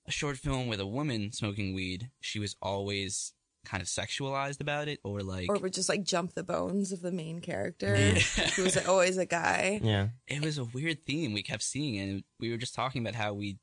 a 0.07 0.11
short 0.11 0.37
film 0.39 0.67
with 0.69 0.81
a 0.81 0.87
woman 0.87 1.33
smoking 1.33 1.75
weed, 1.75 2.11
she 2.21 2.39
was 2.39 2.57
always 2.61 3.33
kind 3.65 3.81
of 3.83 3.89
sexualized 3.89 4.61
about 4.61 4.89
it, 4.89 5.01
or 5.05 5.23
like 5.23 5.49
or 5.49 5.57
would 5.59 5.73
just 5.73 5.89
like 5.89 6.05
jump 6.05 6.35
the 6.35 6.45
bones 6.45 6.93
of 6.93 7.01
the 7.01 7.11
main 7.13 7.41
character, 7.41 7.97
Yeah. 7.97 8.13
who 8.57 8.65
was 8.65 8.77
always 8.87 9.17
a 9.17 9.25
guy. 9.27 9.81
Yeah. 9.83 10.09
it 10.27 10.45
was 10.45 10.59
a 10.59 10.65
weird 10.65 11.05
theme 11.07 11.33
we 11.33 11.43
kept 11.43 11.63
seeing, 11.63 11.99
and 11.99 12.25
we 12.39 12.51
were 12.51 12.59
just 12.59 12.75
talking 12.75 13.01
about 13.03 13.15
how 13.15 13.33
we 13.33 13.59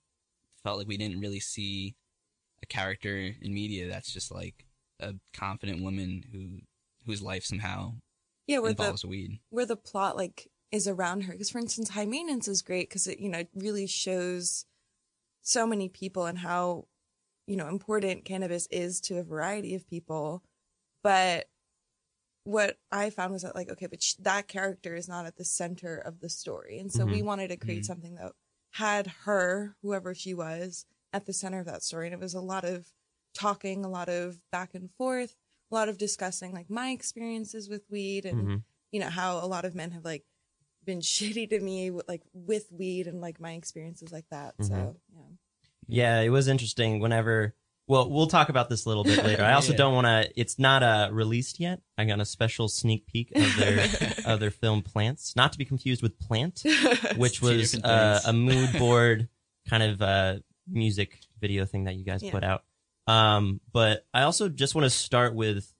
felt 0.63 0.77
like 0.79 0.87
we 0.87 0.97
didn't 0.97 1.19
really 1.19 1.39
see 1.39 1.95
a 2.63 2.65
character 2.65 3.15
in 3.17 3.53
media 3.53 3.87
that's 3.89 4.11
just 4.11 4.31
like 4.31 4.65
a 4.99 5.15
confident 5.33 5.81
woman 5.83 6.23
who 6.31 6.59
whose 7.05 7.21
life 7.21 7.43
somehow 7.43 7.93
Yeah, 8.47 8.59
where 8.59 8.73
the 8.73 8.81
involves 8.83 9.03
weed. 9.05 9.39
where 9.49 9.65
the 9.65 9.75
plot 9.75 10.15
like 10.17 10.47
is 10.71 10.87
around 10.87 11.21
her. 11.25 11.33
Because 11.33 11.49
for 11.49 11.59
instance, 11.59 11.89
High 11.89 12.05
Maintenance 12.05 12.47
is 12.47 12.61
great 12.61 12.89
because 12.89 13.05
it 13.07 13.19
you 13.19 13.29
know 13.29 13.43
really 13.55 13.85
shows 13.87 14.65
so 15.41 15.67
many 15.67 15.89
people 15.89 16.25
and 16.25 16.39
how 16.39 16.87
you 17.47 17.57
know 17.57 17.67
important 17.69 18.25
cannabis 18.25 18.67
is 18.67 19.01
to 19.01 19.17
a 19.19 19.23
variety 19.23 19.75
of 19.75 19.87
people. 19.87 20.43
But 21.03 21.49
what 22.43 22.77
I 22.91 23.09
found 23.09 23.33
was 23.33 23.43
that 23.43 23.55
like 23.55 23.69
okay, 23.69 23.85
but 23.87 24.01
sh- 24.01 24.15
that 24.19 24.47
character 24.47 24.95
is 24.95 25.07
not 25.07 25.25
at 25.25 25.35
the 25.37 25.45
center 25.45 25.97
of 25.97 26.19
the 26.19 26.29
story, 26.29 26.79
and 26.79 26.91
so 26.91 27.05
we 27.05 27.21
wanted 27.21 27.49
to 27.49 27.57
create 27.57 27.85
Mhm. 27.85 27.85
something 27.85 28.15
that 28.15 28.33
had 28.73 29.07
her, 29.25 29.75
whoever 29.81 30.15
she 30.15 30.33
was, 30.33 30.85
at 31.13 31.25
the 31.25 31.33
center 31.33 31.59
of 31.59 31.65
that 31.67 31.83
story, 31.83 32.07
and 32.07 32.13
it 32.13 32.19
was 32.19 32.33
a 32.33 32.41
lot 32.41 32.63
of 32.65 32.93
talking, 33.33 33.85
a 33.85 33.89
lot 33.89 34.09
of 34.09 34.39
back 34.51 34.73
and 34.75 34.91
forth, 34.95 35.35
a 35.71 35.75
lot 35.75 35.89
of 35.89 35.97
discussing 35.97 36.51
like 36.53 36.69
my 36.69 36.89
experiences 36.89 37.69
with 37.69 37.89
weed 37.89 38.25
and 38.25 38.49
Mhm. 38.49 38.63
you 38.91 38.99
know 38.99 39.09
how 39.09 39.37
a 39.43 39.47
lot 39.47 39.65
of 39.65 39.75
men 39.75 39.91
have 39.91 40.03
like 40.05 40.25
been 40.85 40.99
shitty 41.13 41.49
to 41.49 41.59
me 41.59 41.91
like 42.07 42.21
with 42.33 42.65
weed 42.71 43.07
and 43.07 43.21
like 43.21 43.39
my 43.39 43.53
experiences 43.53 44.11
like 44.11 44.25
that 44.31 44.55
so 44.61 44.73
Mhm. 44.73 44.95
yeah 45.13 45.21
Yeah, 45.87 46.19
it 46.21 46.29
was 46.29 46.47
interesting 46.47 46.99
whenever 46.99 47.55
well, 47.87 48.09
we'll 48.09 48.27
talk 48.27 48.47
about 48.47 48.69
this 48.69 48.85
a 48.85 48.87
little 48.87 49.03
bit 49.03 49.21
later. 49.25 49.43
I 49.49 49.53
also 49.53 49.73
Yeah. 49.73 49.77
don't 49.79 49.93
want 49.95 50.07
to 50.07 50.31
it's 50.39 50.57
not 50.57 50.81
uh 50.83 51.09
released 51.11 51.59
yet. 51.59 51.81
I 51.97 52.05
got 52.05 52.21
a 52.21 52.25
special 52.25 52.69
sneak 52.69 53.05
peek 53.07 53.31
of 53.35 53.55
their 53.57 53.85
of 54.25 54.39
their 54.39 54.51
film 54.51 54.81
Plants, 54.81 55.35
not 55.35 55.51
to 55.53 55.57
be 55.57 55.65
confused 55.65 56.01
with 56.01 56.17
Plant, 56.19 56.63
which 57.17 57.41
was 57.41 57.75
uh, 57.83 58.21
a 58.25 58.31
mood 58.31 58.71
board 58.77 59.27
kind 59.69 59.83
of 59.83 60.01
uh 60.01 60.39
music 60.67 61.19
video 61.41 61.65
thing 61.65 61.83
that 61.85 61.95
you 61.95 62.05
guys 62.05 62.23
Yeah. 62.23 62.31
put 62.31 62.43
out. 62.45 62.63
Um 63.07 63.59
but 63.73 64.05
I 64.13 64.21
also 64.21 64.47
just 64.47 64.73
want 64.75 64.85
to 64.85 64.89
start 64.89 65.35
with 65.35 65.73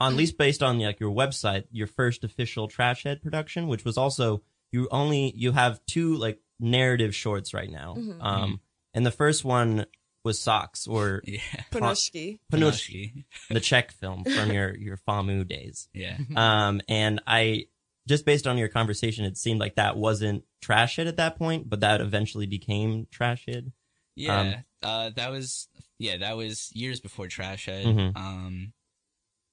on 0.00 0.16
least 0.16 0.36
based 0.38 0.62
on 0.62 0.78
like 0.78 1.00
your 1.00 1.12
website, 1.14 1.64
your 1.70 1.86
first 1.86 2.24
official 2.24 2.68
Trash 2.68 3.04
Head 3.04 3.22
production, 3.22 3.68
which 3.68 3.84
was 3.84 3.96
also 3.96 4.42
you 4.72 4.88
only 4.90 5.32
you 5.36 5.52
have 5.52 5.80
two 5.86 6.14
like 6.16 6.40
narrative 6.60 7.14
shorts 7.14 7.54
right 7.54 7.70
now. 7.70 7.94
Mhm. 7.98 8.22
Um 8.22 8.60
and 8.94 9.04
the 9.06 9.10
first 9.10 9.44
one 9.44 9.86
was 10.24 10.38
Socks 10.40 10.86
or 10.86 11.22
Yeah, 11.24 11.38
Panoshki. 11.70 12.40
Panushki, 12.52 13.24
the 13.48 13.60
Czech 13.60 13.92
film 14.00 14.24
from 14.24 14.50
your 14.52 14.76
your 14.76 14.96
FAMU 14.98 15.46
days. 15.48 15.88
yeah, 15.94 16.18
Um 16.36 16.80
and 16.88 17.20
I 17.26 17.66
just 18.08 18.24
based 18.24 18.46
on 18.46 18.56
your 18.58 18.68
conversation, 18.68 19.24
it 19.24 19.36
seemed 19.36 19.60
like 19.60 19.74
that 19.76 19.96
wasn't 19.96 20.44
Trash 20.62 20.96
Head 20.96 21.06
at 21.06 21.16
that 21.18 21.36
point, 21.38 21.68
but 21.68 21.80
that 21.80 22.00
eventually 22.00 22.46
became 22.46 23.06
Trash 23.10 23.44
Head. 23.46 23.72
yeah. 24.16 24.60
uh, 24.82 25.10
that 25.16 25.30
was 25.30 25.68
yeah, 25.98 26.16
that 26.18 26.36
was 26.36 26.70
years 26.74 27.00
before 27.00 27.26
Trash 27.28 27.66
Head. 27.66 27.84
Mhm. 27.86 28.16
Um, 28.16 28.72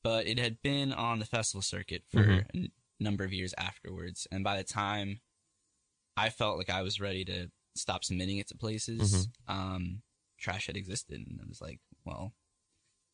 but 0.05 0.27
it 0.27 0.37
had 0.39 0.61
been 0.61 0.93
on 0.93 1.19
the 1.19 1.25
festival 1.25 1.61
circuit 1.61 2.03
for 2.11 2.23
Mhm. 2.23 2.45
a 2.53 2.57
n- 2.57 2.71
number 2.99 3.23
of 3.23 3.33
years 3.33 3.53
afterwards, 3.57 4.27
and 4.31 4.43
by 4.43 4.55
the 4.57 4.63
time 4.63 5.19
I 6.15 6.29
felt 6.29 6.57
like 6.57 6.69
I 6.69 6.81
was 6.81 6.99
ready 7.01 7.25
to 7.25 7.51
stop 7.75 8.03
submitting 8.05 8.37
it 8.37 8.47
to 8.49 8.55
places, 8.55 9.27
um, 9.47 10.01
Trash 10.37 10.67
Head 10.67 10.77
existed, 10.77 11.19
and 11.27 11.39
I 11.43 11.45
was 11.47 11.59
like, 11.61 11.79
well. 12.05 12.33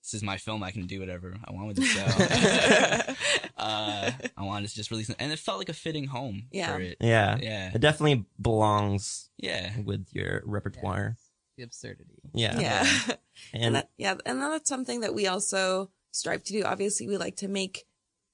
This 0.04 0.16
is 0.16 0.24
my 0.24 0.38
film. 0.38 0.64
I 0.64 0.72
can 0.72 0.88
do 0.88 1.00
whatever 1.00 1.38
I 1.46 1.52
want 1.52 1.68
with 1.68 1.78
it. 1.80 1.86
So, 1.86 2.04
uh, 3.58 4.12
I 4.36 4.42
wanted 4.44 4.68
to 4.70 4.76
just 4.76 4.90
release 4.90 5.10
it, 5.10 5.16
and 5.20 5.32
it 5.32 5.38
felt 5.38 5.60
like 5.60 5.70
a 5.70 5.74
fitting 5.74 6.06
home 6.08 6.48
Yeah. 6.52 6.74
for 6.76 6.82
it. 6.82 6.98
Yeah. 7.00 7.38
Yeah, 7.40 7.72
It 7.76 7.82
definitely 7.82 8.26
belongs 8.42 9.30
yeah. 9.38 9.78
with 9.80 10.08
your 10.12 10.42
repertoire. 10.46 11.18
The 11.58 11.64
absurdity. 11.64 12.20
Yeah. 12.34 12.60
yeah 12.60 12.88
and 13.54 13.64
And 13.64 13.76
that, 13.76 13.90
yeah 13.98 14.16
and 14.26 14.42
that's 14.42 14.68
something 14.70 15.02
that 15.02 15.14
we 15.14 15.28
also 15.28 15.92
strive 16.12 16.44
to 16.44 16.54
do. 16.54 16.64
Obviously 16.64 17.08
we 17.08 17.18
like 17.18 17.38
to 17.38 17.48
make 17.48 17.86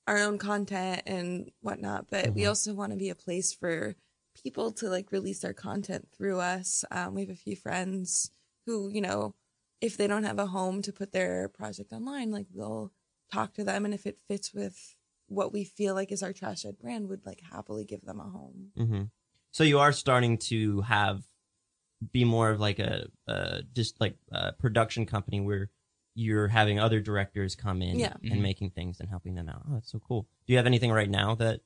our 0.07 0.17
own 0.17 0.37
content 0.37 1.01
and 1.05 1.51
whatnot 1.61 2.09
but 2.09 2.33
we 2.33 2.43
Mhm. 2.43 2.47
also 2.47 2.73
want 2.73 2.91
to 2.91 2.97
be 2.97 3.09
a 3.09 3.15
place 3.15 3.53
for 3.53 3.95
people 4.43 4.71
to 4.71 4.87
like 4.89 5.11
release 5.11 5.39
their 5.39 5.53
content 5.53 6.07
through 6.15 6.39
us. 6.39 6.85
Um, 6.91 7.13
we 7.15 7.21
have 7.21 7.29
a 7.29 7.35
few 7.35 7.55
friends 7.55 8.31
who 8.65 8.89
you 8.89 9.01
know 9.01 9.35
if 9.81 9.97
they 9.97 10.07
don't 10.07 10.23
have 10.23 10.39
a 10.39 10.47
home 10.47 10.81
to 10.83 10.91
put 10.93 11.11
their 11.11 11.49
project 11.49 11.91
online 11.93 12.31
like 12.31 12.47
we'll 12.51 12.91
talk 13.31 13.53
to 13.53 13.63
them 13.63 13.85
and 13.85 13.93
if 13.93 14.05
it 14.05 14.19
fits 14.27 14.53
with 14.53 14.95
what 15.27 15.51
we 15.51 15.63
feel 15.65 15.93
like 15.93 16.11
is 16.11 16.23
our 16.23 16.31
Trash 16.33 16.63
Head 16.63 16.77
brand 16.79 17.09
would 17.09 17.25
like 17.25 17.41
happily 17.41 17.83
give 17.83 18.01
them 18.01 18.19
a 18.19 18.29
home. 18.29 18.71
Hmm 18.77 19.03
So 19.51 19.63
you 19.65 19.79
are 19.79 19.91
starting 19.91 20.37
to 20.49 20.81
have 20.81 21.27
be 22.13 22.23
more 22.23 22.49
of 22.51 22.59
like 22.59 22.79
a, 22.79 23.07
uh 23.27 23.61
just 23.73 23.99
like 23.99 24.17
a 24.31 24.53
production 24.53 25.05
company 25.05 25.41
where 25.41 25.69
you're 26.19 26.47
having 26.47 26.79
other 26.79 26.99
directors 26.99 27.55
come 27.55 27.81
in 27.83 27.99
Yeah. 27.99 28.13
and 28.23 28.33
Mhm. 28.33 28.41
making 28.41 28.69
things 28.71 28.99
and 28.99 29.07
helping 29.07 29.35
them 29.35 29.47
out. 29.47 29.61
Oh, 29.69 29.75
that's 29.75 29.91
so 29.91 29.99
cool. 29.99 30.27
Do 30.47 30.53
you 30.53 30.57
have 30.57 30.65
anything 30.65 30.91
right 30.91 31.09
now 31.09 31.35
that 31.35 31.61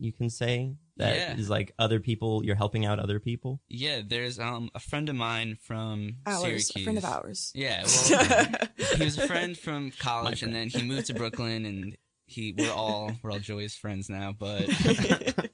you 0.00 0.12
can 0.12 0.28
say 0.28 0.74
that 0.96 1.38
is 1.38 1.46
Yeah. 1.46 1.50
like 1.52 1.72
other 1.78 2.00
people 2.00 2.44
you're 2.44 2.56
helping 2.56 2.84
out 2.84 2.98
other 2.98 3.20
people? 3.20 3.60
Yeah, 3.68 4.02
there's 4.04 4.40
um 4.40 4.68
a 4.74 4.80
friend 4.80 5.08
of 5.08 5.14
mine 5.14 5.58
from 5.62 6.16
ours 6.26 6.40
Syracuse. 6.42 6.70
a 6.76 6.82
friend 6.82 6.98
of 6.98 7.04
ours 7.04 7.52
Yeah, 7.54 7.84
well, 8.10 8.68
he 8.96 9.04
was 9.04 9.16
a 9.16 9.28
friend 9.28 9.56
from 9.56 9.92
college, 9.92 10.42
My 10.42 10.46
and 10.48 10.56
then 10.56 10.68
he 10.70 10.82
moved 10.82 11.06
to 11.06 11.14
Brooklyn, 11.14 11.64
and 11.64 11.96
he 12.26 12.52
we're 12.58 12.72
all 12.72 13.12
we're 13.22 13.30
all 13.30 13.38
Joey's 13.38 13.76
friends 13.76 14.08
now. 14.10 14.32
But 14.32 14.68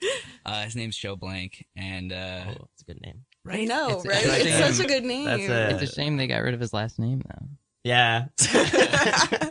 uh, 0.47 0.62
his 0.64 0.76
name's 0.76 0.97
Joe 0.97 1.16
Blank, 1.16 1.66
and 1.76 2.12
uh, 2.12 2.44
Oh, 2.49 2.52
that's 2.52 2.82
a 2.82 2.85
good 2.87 3.00
name. 3.02 3.25
i 3.47 3.64
know 3.64 3.99
It's 3.99 4.06
right 4.06 4.25
it's 4.25 4.47
it's 4.47 4.76
such 4.78 4.85
a 4.87 4.88
good 4.88 5.04
name 5.04 5.25
That's 5.26 5.42
a- 5.49 5.70
It's 5.82 5.92
a 5.92 5.94
shame 5.94 6.16
they 6.16 6.26
got 6.26 6.38
rid 6.42 6.54
of 6.54 6.61
his 6.61 6.73
last 6.73 6.99
name 6.99 7.20
though. 7.28 7.47
Yeah. 7.84 8.26
I, 8.40 9.50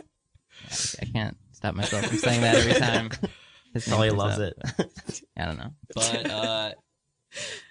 I 1.02 1.04
can't 1.12 1.36
stop 1.52 1.74
myself 1.74 2.06
from 2.06 2.16
saying 2.18 2.40
that 2.42 2.56
every 2.56 2.74
time. 2.74 3.10
His 3.74 3.86
name 3.86 3.96
Probably 3.96 4.10
loves 4.10 4.38
up. 4.38 4.52
it. 4.78 5.22
I 5.38 5.44
don't 5.46 5.58
know. 5.58 5.70
but 5.94 6.30
uh, 6.30 6.72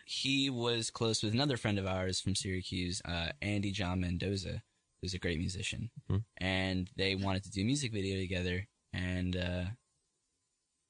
he 0.06 0.50
was 0.50 0.90
close 0.90 1.22
with 1.24 1.34
another 1.34 1.58
friend 1.58 1.78
of 1.78 1.86
ours 1.86 2.20
from 2.22 2.36
Syracuse, 2.36 3.02
uh, 3.06 3.30
Andy 3.42 3.72
John 3.72 4.00
Mendoza, 4.02 4.62
who's 5.02 5.14
a 5.14 5.20
great 5.20 5.40
musician, 5.40 5.90
Mhm. 6.10 6.24
and 6.38 6.90
they 6.96 7.16
wanted 7.16 7.44
to 7.44 7.52
do 7.52 7.62
a 7.62 7.66
music 7.66 7.92
video 7.92 8.18
together. 8.18 8.68
And 8.94 9.36
uh, 9.36 9.64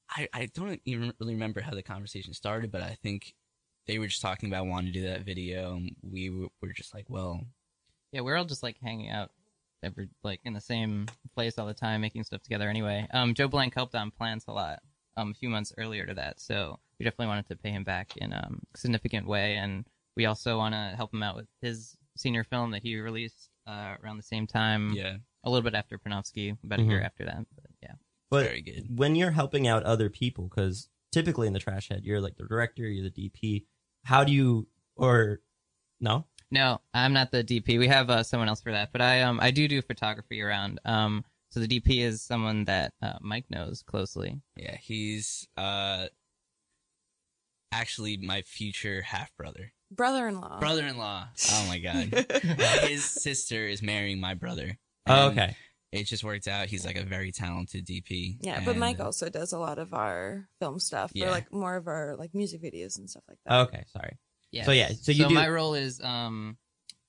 I 0.08 0.28
I 0.32 0.48
don't 0.54 0.80
even 0.84 1.12
really 1.20 1.34
remember 1.34 1.60
how 1.60 1.72
the 1.74 1.82
conversation 1.82 2.32
started, 2.34 2.70
but 2.72 2.82
I 2.82 2.96
think 3.02 3.34
they 3.86 3.98
were 3.98 4.06
just 4.06 4.22
talking 4.22 4.48
about 4.48 4.66
wanting 4.66 4.92
to 4.92 4.98
do 5.00 5.06
that 5.06 5.22
video, 5.24 5.74
and 5.74 5.94
we 6.02 6.30
were, 6.30 6.48
were 6.62 6.72
just 6.72 6.94
like, 6.94 7.06
well, 7.08 7.40
Yeah, 8.12 8.20
we're 8.20 8.36
all 8.36 8.44
just 8.44 8.62
like 8.62 8.76
hanging 8.82 9.10
out 9.10 9.30
every 9.82 10.08
like 10.22 10.40
in 10.44 10.52
the 10.52 10.60
same 10.60 11.06
place 11.34 11.58
all 11.58 11.66
the 11.66 11.74
time, 11.74 12.00
making 12.00 12.24
stuff 12.24 12.42
together 12.42 12.68
anyway. 12.68 13.06
Um, 13.12 13.34
Joe 13.34 13.48
Blank 13.48 13.74
helped 13.74 13.94
on 13.94 14.10
Plants 14.10 14.46
a 14.48 14.52
lot 14.52 14.80
um, 15.16 15.30
a 15.30 15.34
few 15.34 15.48
months 15.48 15.72
earlier 15.78 16.06
to 16.06 16.14
that, 16.14 16.40
so 16.40 16.78
we 16.98 17.04
definitely 17.04 17.26
wanted 17.28 17.48
to 17.48 17.56
pay 17.56 17.70
him 17.70 17.84
back 17.84 18.16
in 18.16 18.32
um, 18.32 18.60
a 18.74 18.78
significant 18.78 19.26
way, 19.26 19.56
and 19.56 19.84
we 20.16 20.26
also 20.26 20.58
want 20.58 20.74
to 20.74 20.94
help 20.96 21.12
him 21.14 21.22
out 21.22 21.36
with 21.36 21.46
his 21.62 21.96
senior 22.16 22.44
film 22.44 22.72
that 22.72 22.82
he 22.82 22.98
released 22.98 23.48
uh, 23.66 23.94
around 24.02 24.16
the 24.16 24.22
same 24.22 24.46
time, 24.46 24.90
yeah, 24.92 25.16
a 25.44 25.50
little 25.50 25.62
bit 25.62 25.74
after 25.74 25.98
Panofsky, 25.98 26.56
about 26.64 26.80
a 26.80 26.82
year 26.82 27.00
Mhm. 27.00 27.04
after 27.04 27.24
that. 27.24 27.46
But 27.54 27.70
yeah, 27.82 27.94
But 28.30 28.44
very 28.46 28.60
good. 28.62 28.98
when 28.98 29.14
you're 29.16 29.30
helping 29.30 29.66
out 29.66 29.82
other 29.84 30.10
people, 30.10 30.48
because 30.48 30.88
typically 31.12 31.46
in 31.46 31.52
the 31.52 31.58
trash 31.58 31.88
head, 31.88 32.04
you're 32.04 32.20
like 32.20 32.36
the 32.36 32.44
director, 32.46 32.86
you're 32.88 33.08
the 33.08 33.10
DP. 33.10 33.66
How 34.04 34.24
do 34.24 34.32
you, 34.32 34.68
or 34.96 35.40
no? 36.00 36.26
No, 36.50 36.80
I'm 36.94 37.12
not 37.12 37.30
the 37.30 37.44
DP. 37.44 37.78
We 37.78 37.88
have 37.88 38.10
uh, 38.10 38.22
someone 38.22 38.48
else 38.48 38.60
for 38.60 38.72
that, 38.72 38.90
but 38.92 39.00
I 39.00 39.22
um 39.22 39.38
I 39.40 39.50
do 39.50 39.68
do 39.68 39.80
photography 39.82 40.40
around. 40.42 40.80
Um, 40.84 41.24
so 41.50 41.60
the 41.60 41.66
DP 41.68 42.00
is 42.02 42.22
someone 42.22 42.64
that 42.66 42.92
uh, 43.02 43.14
Mike 43.20 43.46
knows 43.50 43.82
closely. 43.82 44.40
Yeah, 44.56 44.76
he's 44.76 45.46
uh 45.56 46.06
actually 47.72 48.16
my 48.16 48.42
future 48.42 49.02
half 49.02 49.34
brother, 49.36 49.72
Brother-in-law. 49.92 50.58
brother-in-law. 50.60 51.28
Oh 51.52 51.66
my 51.68 51.78
god, 51.78 52.26
his 52.88 53.04
sister 53.04 53.66
is 53.66 53.82
marrying 53.82 54.20
my 54.20 54.34
brother. 54.34 54.78
Oh, 55.06 55.28
okay. 55.30 55.56
It 55.92 56.04
just 56.04 56.22
worked 56.22 56.46
out. 56.46 56.68
He's 56.68 56.84
like 56.86 56.94
a 56.96 57.02
very 57.04 57.32
talented 57.32 57.84
DP. 57.84 58.36
Yeah, 58.42 58.60
but 58.64 58.72
and- 58.72 58.80
Mike 58.80 59.00
also 59.00 59.28
does 59.28 59.52
a 59.52 59.58
lot 59.58 59.78
of 59.80 59.92
our 59.92 60.48
film 60.60 60.78
stuff, 60.78 61.10
Yeah. 61.14 61.26
or 61.26 61.30
like 61.30 61.52
more 61.52 61.74
of 61.76 61.88
our 61.88 62.14
like 62.16 62.32
music 62.34 62.62
videos 62.62 62.96
and 62.98 63.10
stuff 63.10 63.24
like 63.28 63.38
that. 63.46 63.54
Okay, 63.68 63.84
sorry. 63.92 64.16
Yeah. 64.52 64.64
So, 64.64 64.72
yeah, 64.72 64.92
so 65.00 65.12
you 65.12 65.28
do- 65.28 65.34
my 65.34 65.48
role 65.48 65.74
is 65.74 66.00
um, 66.00 66.56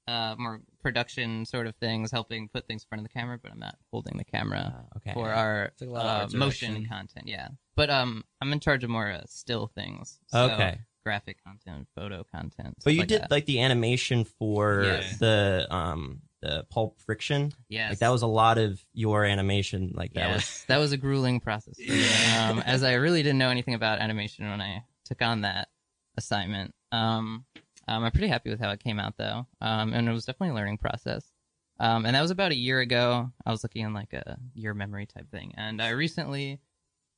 uh, 0.08 0.36
more 0.38 0.62
production 0.82 1.46
sort 1.46 1.68
of 1.68 1.76
things, 1.76 2.12
helping 2.12 2.50
put 2.50 2.68
things 2.68 2.84
in 2.84 2.88
front 2.88 3.00
of 3.02 3.08
the 3.08 3.14
camera, 3.14 3.40
but 3.42 3.52
I'm 3.52 3.60
not 3.60 3.78
holding 3.92 4.18
the 4.18 4.24
camera 4.24 4.88
Uh, 4.94 4.98
okay. 4.98 5.14
for 5.14 5.32
our 5.32 5.66
It's 5.66 5.82
like 5.82 5.90
a 5.90 5.94
lot 5.94 6.06
of 6.24 6.34
uh, 6.34 6.38
motion 6.38 6.86
content. 6.88 7.28
Yeah, 7.28 7.50
but 7.76 7.90
um, 7.90 8.24
I'm 8.42 8.52
in 8.54 8.60
charge 8.60 8.84
of 8.84 8.90
more 8.90 9.12
uh, 9.12 9.22
still 9.28 9.68
things. 9.68 10.20
So 10.28 10.40
Okay. 10.52 10.80
graphic 11.04 11.44
content, 11.44 11.88
photo 11.96 12.24
content. 12.24 12.76
But 12.84 12.94
you 12.94 13.00
like 13.00 13.08
did 13.08 13.22
that. 13.24 13.32
like 13.32 13.46
the 13.46 13.62
animation 13.62 14.24
for 14.24 14.84
Yeah. 14.84 15.14
the 15.20 15.68
um 15.74 16.22
the 16.42 16.66
pulp 16.70 17.00
friction. 17.00 17.54
Yeah, 17.70 17.90
Like 17.90 18.00
that 18.00 18.10
was 18.10 18.24
a 18.24 18.28
lot 18.28 18.58
of 18.58 18.84
your 18.94 19.26
animation. 19.26 19.92
Like 19.96 20.14
that 20.14 20.28
yes, 20.28 20.36
was 20.36 20.66
that 20.68 20.78
was 20.78 20.92
a 20.92 20.98
grueling 20.98 21.40
process. 21.40 21.76
For 21.78 21.92
me, 21.92 22.10
um, 22.36 22.60
as 22.66 22.84
I 22.84 22.94
really 22.94 23.22
didn't 23.24 23.38
know 23.38 23.50
anything 23.50 23.76
about 23.76 24.00
animation 24.00 24.50
when 24.50 24.60
I 24.62 24.84
took 25.06 25.22
on 25.22 25.42
that 25.42 25.70
assignment. 26.18 26.74
Um, 26.92 27.46
um, 27.88 28.04
I'm 28.04 28.12
pretty 28.12 28.28
happy 28.28 28.50
with 28.50 28.60
how 28.60 28.70
it 28.72 28.84
came 28.84 29.00
out 29.00 29.18
though, 29.18 29.48
um, 29.62 29.94
and 29.94 30.08
it 30.08 30.12
was 30.12 30.26
definitely 30.26 30.50
a 30.50 30.54
learning 30.56 30.78
process. 30.78 31.32
Um, 31.80 32.06
and 32.06 32.16
that 32.16 32.22
was 32.22 32.32
about 32.32 32.52
a 32.52 32.56
year 32.56 32.80
ago. 32.80 33.32
I 33.46 33.52
was 33.52 33.64
looking 33.64 33.84
in 33.86 33.94
like 33.94 34.14
a 34.14 34.38
year 34.54 34.74
memory 34.74 35.06
type 35.08 35.30
thing, 35.32 35.54
and 35.58 35.82
I 35.82 35.90
recently, 35.90 36.60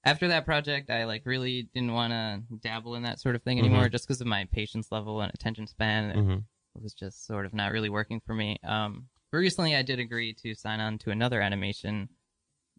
after 0.05 0.27
that 0.29 0.45
project, 0.45 0.89
I 0.89 1.03
like 1.05 1.25
really 1.25 1.63
didn't 1.73 1.93
want 1.93 2.11
to 2.13 2.41
dabble 2.61 2.95
in 2.95 3.03
that 3.03 3.19
sort 3.19 3.35
of 3.35 3.43
thing 3.43 3.59
anymore, 3.59 3.89
just 3.89 4.07
because 4.07 4.21
of 4.21 4.27
my 4.27 4.45
patience 4.51 4.91
level 4.91 5.21
and 5.21 5.31
attention 5.33 5.67
span. 5.67 6.09
It 6.11 6.15
Mhm. 6.17 6.43
was 6.81 6.93
just 6.93 7.25
sort 7.27 7.45
of 7.45 7.53
not 7.53 7.71
really 7.71 7.89
working 7.89 8.19
for 8.21 8.33
me. 8.33 8.57
Um, 8.63 9.09
but 9.31 9.37
recently, 9.39 9.75
I 9.75 9.81
did 9.81 9.99
agree 9.99 10.33
to 10.35 10.55
sign 10.55 10.79
on 10.79 10.97
to 10.99 11.11
another 11.11 11.41
animation 11.41 12.09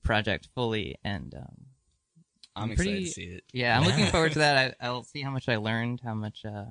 project 0.03 0.49
fully, 0.55 0.97
and 1.05 1.35
um, 1.35 1.67
I'm 2.57 2.65
I'm 2.65 2.71
excited 2.73 2.91
pretty- 2.93 3.05
to 3.07 3.13
see 3.13 3.23
it. 3.25 3.45
yeah, 3.53 3.77
I'm 3.79 3.85
looking 3.85 4.07
forward 4.11 4.33
to 4.33 4.39
that. 4.39 4.77
I, 4.81 4.87
I'll 4.87 5.03
see 5.05 5.21
how 5.23 5.31
much 5.31 5.49
I 5.49 5.57
learned, 5.57 6.01
how 6.03 6.15
much, 6.15 6.45
uh, 6.45 6.67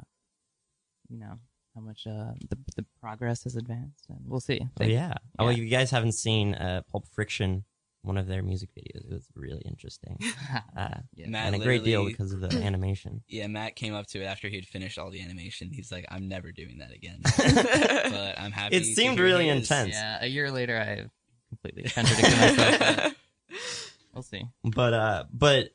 you 1.09 1.19
know, 1.19 1.39
how 1.75 1.81
much 1.81 2.05
uh, 2.07 2.33
the 2.49 2.57
the 2.75 2.85
progress 3.01 3.43
has 3.43 3.55
advanced, 3.55 4.05
and 4.09 4.19
we'll 4.25 4.39
see. 4.39 4.61
Oh 4.79 4.83
yeah. 4.85 5.13
Oh, 5.39 5.49
Yeah. 5.49 5.57
you 5.57 5.65
guys 5.69 5.91
haven't 5.91 6.13
seen 6.13 6.53
uh, 6.55 6.81
Pulp 6.91 7.07
Friction, 7.13 7.63
one 8.03 8.17
of 8.17 8.27
their 8.27 8.43
music 8.43 8.69
videos. 8.77 9.05
It 9.09 9.13
was 9.13 9.27
really 9.35 9.61
interesting, 9.65 10.17
uh, 10.77 10.89
yeah. 11.15 11.27
Matt 11.27 11.47
and 11.53 11.55
a 11.61 11.65
great 11.65 11.83
deal 11.83 12.05
because 12.05 12.31
of 12.33 12.41
the 12.41 12.49
animation. 12.63 13.23
Yeah, 13.27 13.47
Matt 13.47 13.75
came 13.75 13.93
up 13.93 14.07
to 14.07 14.21
it 14.21 14.25
after 14.25 14.47
he 14.49 14.55
had 14.55 14.65
finished 14.65 14.97
all 14.99 15.09
the 15.09 15.21
animation. 15.21 15.71
He's 15.73 15.91
like, 15.91 16.05
"I'm 16.09 16.27
never 16.27 16.51
doing 16.51 16.77
that 16.79 16.91
again." 16.93 17.19
but 17.23 18.39
I'm 18.39 18.51
happy. 18.51 18.75
It 18.77 18.85
seemed 18.85 19.19
really 19.19 19.49
is. 19.49 19.69
intense. 19.69 19.93
yeah, 19.93 20.19
a 20.21 20.27
year 20.27 20.51
later, 20.51 20.77
I 20.77 21.09
completely 21.49 21.83
contradicted 21.89 22.37
myself. 22.39 22.79
But 22.79 23.15
we'll 24.13 24.23
see. 24.23 24.43
But 24.63 24.93
uh, 24.93 25.23
but 25.33 25.69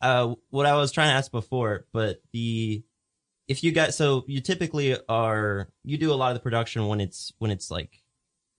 uh, 0.00 0.34
what 0.50 0.64
I 0.66 0.76
was 0.76 0.92
trying 0.92 1.08
to 1.10 1.14
ask 1.14 1.30
before, 1.30 1.84
but 1.92 2.22
the 2.32 2.82
if 3.50 3.64
you 3.64 3.72
guys, 3.72 3.96
so 3.96 4.24
you 4.28 4.40
typically 4.40 4.96
are 5.08 5.68
you 5.82 5.98
do 5.98 6.12
a 6.12 6.14
lot 6.14 6.30
of 6.30 6.34
the 6.34 6.40
production 6.40 6.86
when 6.86 7.00
it's 7.00 7.32
when 7.38 7.50
it's 7.50 7.68
like 7.68 8.00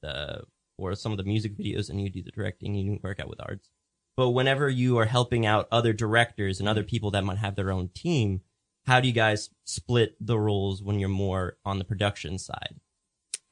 the 0.02 0.42
or 0.78 0.96
some 0.96 1.14
of 1.14 1.18
the 1.18 1.24
music 1.24 1.58
videos, 1.58 1.90
and 1.90 2.02
you 2.02 2.10
do 2.10 2.22
the 2.22 2.32
directing, 2.32 2.76
you 2.76 3.00
work 3.02 3.22
out 3.22 3.30
with 3.30 3.40
arts. 3.40 3.70
But 4.18 4.32
whenever 4.32 4.68
you 4.68 4.98
are 4.98 5.06
helping 5.06 5.46
out 5.46 5.70
other 5.72 5.94
directors 5.94 6.60
and 6.60 6.68
other 6.68 6.84
people 6.84 7.10
that 7.12 7.24
might 7.24 7.38
have 7.38 7.56
their 7.56 7.72
own 7.72 7.90
team, 7.96 8.42
how 8.86 9.00
do 9.00 9.08
you 9.08 9.14
guys 9.14 9.50
split 9.64 10.18
the 10.20 10.38
roles 10.38 10.84
when 10.84 11.00
you're 11.00 11.08
more 11.08 11.58
on 11.64 11.80
the 11.80 11.86
production 11.86 12.38
side? 12.38 12.76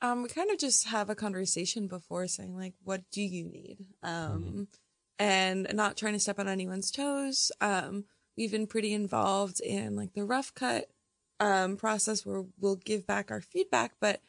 Um, 0.01 0.23
we 0.23 0.29
kind 0.29 0.51
of 0.51 0.59
just 0.59 0.87
have 0.87 1.09
a 1.09 1.15
conversation 1.15 1.87
before 1.87 2.27
saying 2.27 2.57
like, 2.57 2.73
what 2.83 3.03
do 3.11 3.21
you 3.21 3.45
need? 3.45 3.77
Um, 4.03 4.67
and 5.17 5.73
not 5.73 5.95
trying 5.95 6.13
to 6.13 6.19
step 6.19 6.39
on 6.39 6.49
anyone's 6.49 6.91
toes. 6.91 7.49
Um, 7.61 8.03
we've 8.35 8.51
been 8.51 8.67
pretty 8.67 8.93
involved 8.93 9.61
in 9.61 9.95
like 9.95 10.13
the 10.13 10.25
rough 10.25 10.53
cut, 10.53 10.89
um, 11.39 11.77
process 11.77 12.25
where 12.25 12.43
we'll 12.59 12.75
give 12.75 13.05
back 13.07 13.31
our 13.31 13.41
feedback, 13.41 13.93
but 13.99 14.21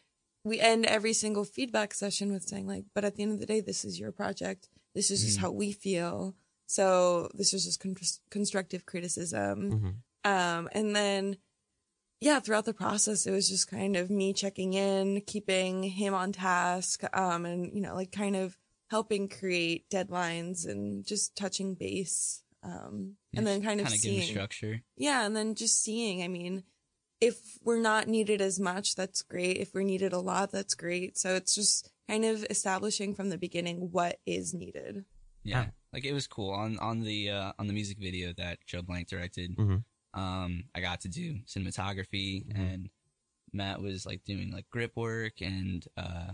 we 0.44 0.58
end 0.60 0.86
every 0.86 1.12
single 1.12 1.44
feedback 1.44 1.92
session 1.92 2.32
with 2.32 2.44
saying 2.44 2.66
like, 2.66 2.84
but 2.94 3.04
at 3.04 3.16
the 3.16 3.22
end 3.22 3.32
of 3.32 3.40
the 3.40 3.46
day, 3.46 3.60
this 3.60 3.84
is 3.84 3.98
your 4.00 4.12
project. 4.12 4.68
This 4.94 5.10
is 5.10 5.22
just 5.24 5.38
Mhm. 5.38 5.40
how 5.42 5.50
we 5.50 5.72
feel. 5.72 6.34
So 6.66 7.28
this 7.34 7.52
is 7.52 7.64
just 7.64 7.80
con- 7.80 7.96
constructive 8.30 8.86
criticism. 8.86 10.02
Mhm. 10.24 10.28
Um, 10.30 10.68
and 10.72 10.94
then, 10.96 11.36
yeah, 12.20 12.38
throughout 12.40 12.64
the 12.64 12.74
process, 12.74 13.26
it 13.26 13.30
was 13.32 13.48
just 13.48 13.68
kind 13.68 13.96
of 13.96 14.10
me 14.10 14.32
checking 14.32 14.74
in, 14.74 15.20
keeping 15.22 15.82
him 15.82 16.14
on 16.14 16.32
task, 16.32 17.02
um, 17.16 17.44
and, 17.46 17.72
you 17.74 17.80
know, 17.80 17.94
like 17.94 18.12
kind 18.12 18.36
of 18.36 18.56
helping 18.90 19.28
create 19.28 19.88
deadlines 19.90 20.66
and 20.66 21.04
just 21.04 21.34
touching 21.36 21.74
base. 21.74 22.42
Um, 22.62 23.16
and 23.34 23.46
then 23.46 23.62
kind 23.62 23.80
of 23.80 23.86
kind 23.86 23.94
of 23.94 24.00
seeing, 24.00 24.28
structure. 24.28 24.82
yeah, 24.96 25.24
and 25.24 25.34
then 25.34 25.54
just 25.54 25.82
seeing, 25.82 26.22
I 26.22 26.28
mean, 26.28 26.62
if 27.20 27.58
we're 27.62 27.80
not 27.80 28.08
needed 28.08 28.40
as 28.40 28.58
much, 28.58 28.94
that's 28.94 29.22
great. 29.22 29.58
If 29.58 29.74
we're 29.74 29.82
needed 29.82 30.12
a 30.12 30.18
lot, 30.18 30.50
that's 30.52 30.74
great. 30.74 31.18
So 31.18 31.34
it's 31.34 31.54
just 31.54 31.90
kind 32.08 32.24
of 32.24 32.44
establishing 32.50 33.14
from 33.14 33.28
the 33.28 33.38
beginning 33.38 33.90
what 33.92 34.18
is 34.26 34.54
needed. 34.54 35.04
Yeah, 35.44 35.66
Ah. 35.68 35.72
like 35.92 36.04
it 36.04 36.12
was 36.12 36.26
cool 36.26 36.50
on 36.50 36.78
on 36.78 37.00
the 37.00 37.30
uh, 37.30 37.52
on 37.58 37.66
the 37.66 37.72
music 37.72 37.98
video 37.98 38.32
that 38.34 38.58
Joe 38.66 38.82
Blank 38.82 39.08
directed. 39.08 39.56
Mhm. 39.56 39.84
Um, 40.12 40.64
I 40.74 40.80
got 40.80 41.00
to 41.02 41.08
do 41.08 41.40
cinematography, 41.46 42.46
Mhm. 42.46 42.56
and 42.58 42.90
Matt 43.52 43.80
was 43.80 44.04
like 44.06 44.24
doing 44.24 44.50
like 44.52 44.68
grip 44.70 44.92
work 44.96 45.40
and 45.40 45.86
uh, 45.96 46.32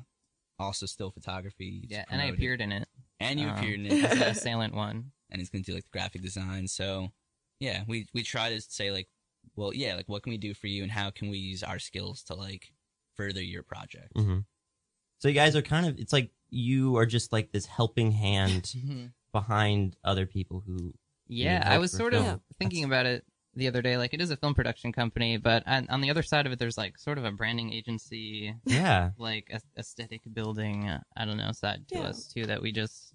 also 0.58 0.86
still 0.86 1.10
photography. 1.10 1.86
Yeah, 1.88 2.00
just 2.02 2.12
and 2.12 2.20
I 2.22 2.26
appeared 2.26 2.60
in 2.60 2.72
it. 2.72 2.88
and 3.20 3.38
you 3.40 3.48
um, 3.48 3.56
appeared 3.56 3.80
in 3.80 3.86
as 3.86 3.92
it, 4.12 4.18
the 4.18 4.28
assailant 4.30 4.74
one. 4.74 5.12
and 5.30 5.40
he's 5.40 5.50
gonna 5.50 5.64
do 5.64 5.74
like 5.74 5.84
the 5.84 5.90
graphic 5.90 6.22
design. 6.22 6.66
So 6.68 7.12
yeah, 7.60 7.84
we 7.86 8.06
we 8.14 8.22
try 8.22 8.50
to 8.54 8.60
say 8.60 8.90
like, 8.90 9.08
well, 9.54 9.72
yeah, 9.74 9.94
like 9.94 10.08
what 10.08 10.22
can 10.22 10.30
we 10.30 10.38
do 10.38 10.54
for 10.54 10.66
you, 10.66 10.82
and 10.82 10.90
how 10.92 11.10
can 11.10 11.30
we 11.30 11.38
use 11.38 11.62
our 11.62 11.78
skills 11.78 12.22
to 12.24 12.34
like 12.34 12.72
further 13.14 13.42
your 13.42 13.62
project? 13.62 14.12
hmm 14.16 14.40
So 15.18 15.28
you 15.28 15.34
guys 15.34 15.54
are 15.56 15.62
kind 15.62 15.86
of 15.86 15.98
it's 15.98 16.12
like 16.12 16.30
you 16.50 16.96
are 16.96 17.06
just 17.06 17.32
like 17.32 17.52
this 17.52 17.66
helping 17.66 18.12
hand 18.12 18.72
behind 19.32 19.96
other 20.04 20.26
people 20.26 20.62
who 20.66 20.94
Yeah, 21.28 21.62
I 21.64 21.78
was 21.78 21.90
sort 21.92 22.12
film. 22.12 22.26
of 22.26 22.40
thinking 22.58 22.82
That's- 22.88 23.00
about 23.00 23.06
it 23.06 23.24
the 23.54 23.68
other 23.68 23.80
day. 23.80 23.96
Like, 23.96 24.12
it 24.12 24.20
is 24.20 24.30
a 24.30 24.36
film 24.36 24.54
production 24.54 24.92
company, 24.92 25.38
but 25.38 25.62
on, 25.66 25.88
on 25.88 26.02
the 26.02 26.10
other 26.10 26.22
side 26.22 26.44
of 26.44 26.52
it, 26.52 26.58
there's 26.58 26.76
like 26.76 26.98
sort 26.98 27.16
of 27.16 27.24
a 27.24 27.30
branding 27.32 27.72
agency, 27.72 28.54
yeah 28.66 29.10
like 29.18 29.48
a, 29.50 29.60
aesthetic 29.78 30.20
building. 30.32 30.88
uh, 30.88 31.00
I 31.16 31.24
don't 31.24 31.38
know 31.38 31.50
side 31.52 31.88
to 31.88 31.94
Yeah. 31.98 32.08
us 32.08 32.26
too 32.32 32.44
that 32.46 32.60
we 32.62 32.70
just 32.72 33.14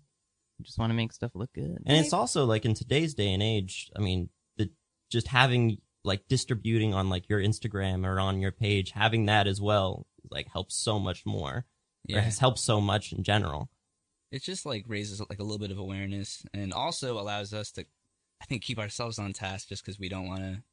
just 0.63 0.77
want 0.77 0.89
to 0.91 0.95
make 0.95 1.11
stuff 1.13 1.31
look 1.33 1.51
good. 1.53 1.77
and 1.87 1.97
it's 1.97 2.13
also 2.13 2.45
like 2.45 2.65
in 2.65 2.73
today's 2.75 3.15
day 3.15 3.33
and 3.33 3.41
age 3.41 3.89
i 3.95 3.99
mean 3.99 4.29
the 4.57 4.69
just 5.11 5.27
having 5.27 5.77
like 6.03 6.27
distributing 6.27 6.93
on 6.93 7.09
like 7.09 7.29
your 7.29 7.39
instagram 7.39 8.05
or 8.05 8.19
on 8.19 8.39
your 8.39 8.51
page 8.51 8.91
having 8.91 9.25
that 9.27 9.47
as 9.47 9.61
well 9.61 10.05
like 10.29 10.47
helps 10.51 10.75
so 10.75 10.99
much 10.99 11.25
more 11.25 11.51
or 11.57 11.65
Yeah, 12.05 12.21
has 12.21 12.39
helped 12.39 12.59
so 12.59 12.81
much 12.81 13.13
in 13.13 13.23
general 13.23 13.69
it 14.31 14.41
just 14.43 14.65
like 14.65 14.85
raises 14.87 15.19
like 15.19 15.39
a 15.39 15.43
little 15.43 15.59
bit 15.59 15.71
of 15.71 15.77
awareness 15.77 16.43
and 16.53 16.73
also 16.73 17.19
allows 17.19 17.53
us 17.53 17.71
to 17.73 17.85
i 18.41 18.45
think 18.45 18.63
keep 18.63 18.79
ourselves 18.79 19.19
on 19.19 19.33
task 19.33 19.67
just 19.69 19.83
because 19.85 19.99
we 19.99 20.09
don't 20.09 20.27
want 20.27 20.41
to 20.41 20.63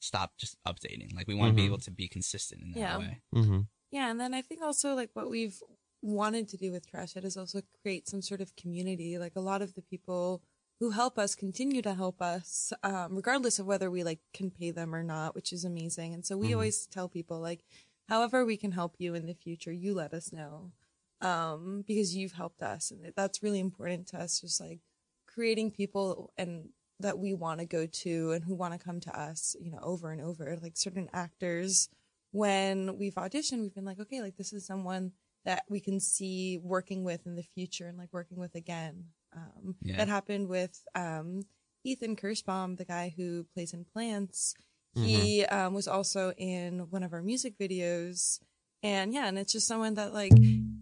stop 0.00 0.32
just 0.38 0.56
updating 0.66 1.14
like 1.14 1.26
we 1.26 1.34
want 1.34 1.50
to 1.50 1.54
be 1.54 1.62
Mhm. 1.62 1.66
able 1.66 1.78
to 1.78 1.90
be 1.90 2.06
consistent 2.08 2.62
in 2.62 2.70
that 2.72 2.78
Yeah. 2.78 2.98
way 2.98 3.20
mm-hmm. 3.34 3.60
Yeah, 3.92 4.10
and 4.10 4.20
then 4.20 4.34
I 4.34 4.42
think 4.42 4.62
also 4.62 4.94
like 4.94 5.10
what 5.14 5.30
we've 5.30 5.62
wanted 6.02 6.48
to 6.48 6.56
do 6.56 6.72
with 6.72 6.86
Trash 6.88 7.14
Head 7.14 7.24
is 7.24 7.36
also 7.36 7.62
create 7.82 8.08
some 8.08 8.20
sort 8.20 8.40
of 8.40 8.54
community. 8.56 9.16
Like 9.16 9.36
a 9.36 9.40
lot 9.40 9.62
of 9.62 9.74
the 9.74 9.80
people 9.80 10.42
who 10.78 10.90
help 10.90 11.18
us 11.18 11.34
continue 11.34 11.80
to 11.82 11.94
help 11.94 12.20
us, 12.20 12.72
um, 12.82 13.14
regardless 13.16 13.58
of 13.58 13.66
whether 13.66 13.90
we 13.90 14.04
like 14.04 14.20
can 14.34 14.50
pay 14.50 14.70
them 14.70 14.94
or 14.94 15.02
not, 15.02 15.34
which 15.34 15.52
is 15.52 15.64
amazing. 15.64 16.12
And 16.12 16.24
so 16.26 16.36
we 16.36 16.50
Mhm. 16.50 16.52
always 16.54 16.86
tell 16.86 17.08
people 17.08 17.40
like, 17.40 17.64
however 18.08 18.44
we 18.44 18.56
can 18.56 18.72
help 18.72 18.94
you 18.98 19.14
in 19.14 19.26
the 19.26 19.34
future, 19.34 19.72
you 19.72 19.94
let 19.94 20.12
us 20.12 20.32
know, 20.32 20.72
um, 21.20 21.82
because 21.86 22.14
you've 22.14 22.32
helped 22.32 22.62
us, 22.62 22.90
and 22.90 23.12
that's 23.16 23.42
really 23.42 23.58
important 23.60 24.06
to 24.08 24.18
us. 24.20 24.40
Just 24.40 24.60
like 24.60 24.80
creating 25.26 25.70
people 25.70 26.32
and 26.36 26.70
that 27.00 27.18
we 27.18 27.34
want 27.34 27.60
to 27.60 27.66
go 27.66 27.86
to 27.86 28.32
and 28.32 28.44
who 28.44 28.54
want 28.54 28.72
to 28.72 28.78
come 28.78 29.00
to 29.00 29.18
us, 29.18 29.54
you 29.60 29.70
know, 29.70 29.78
over 29.82 30.10
and 30.12 30.20
over. 30.20 30.56
Like 30.62 30.76
certain 30.76 31.08
actors 31.12 31.88
when 32.32 32.96
we've 32.98 33.14
auditioned, 33.14 33.60
we've 33.62 33.74
been 33.74 33.84
like, 33.84 34.00
okay, 34.00 34.20
like 34.20 34.36
this 34.36 34.52
is 34.52 34.66
someone 34.66 35.12
that 35.44 35.64
we 35.68 35.80
can 35.80 36.00
see 36.00 36.58
working 36.58 37.04
with 37.04 37.26
in 37.26 37.36
the 37.36 37.42
future 37.42 37.86
and 37.88 37.96
like 37.98 38.12
working 38.12 38.38
with 38.38 38.54
again. 38.54 39.04
Um, 39.34 39.76
Yeah. 39.82 39.96
That 39.96 40.08
happened 40.08 40.48
with 40.48 40.82
um, 40.94 41.42
Ethan 41.84 42.16
Kirschbaum, 42.16 42.76
the 42.76 42.84
guy 42.84 43.14
who 43.16 43.44
plays 43.54 43.72
in 43.72 43.84
Plants. 43.84 44.54
He 44.94 45.44
um, 45.44 45.74
was 45.74 45.86
also 45.86 46.32
in 46.38 46.86
one 46.88 47.02
of 47.02 47.12
our 47.12 47.22
music 47.22 47.58
videos. 47.58 48.40
And 48.82 49.12
yeah, 49.12 49.26
and 49.26 49.38
it's 49.38 49.52
just 49.52 49.66
someone 49.68 49.92
that 49.94 50.14
like, 50.14 50.32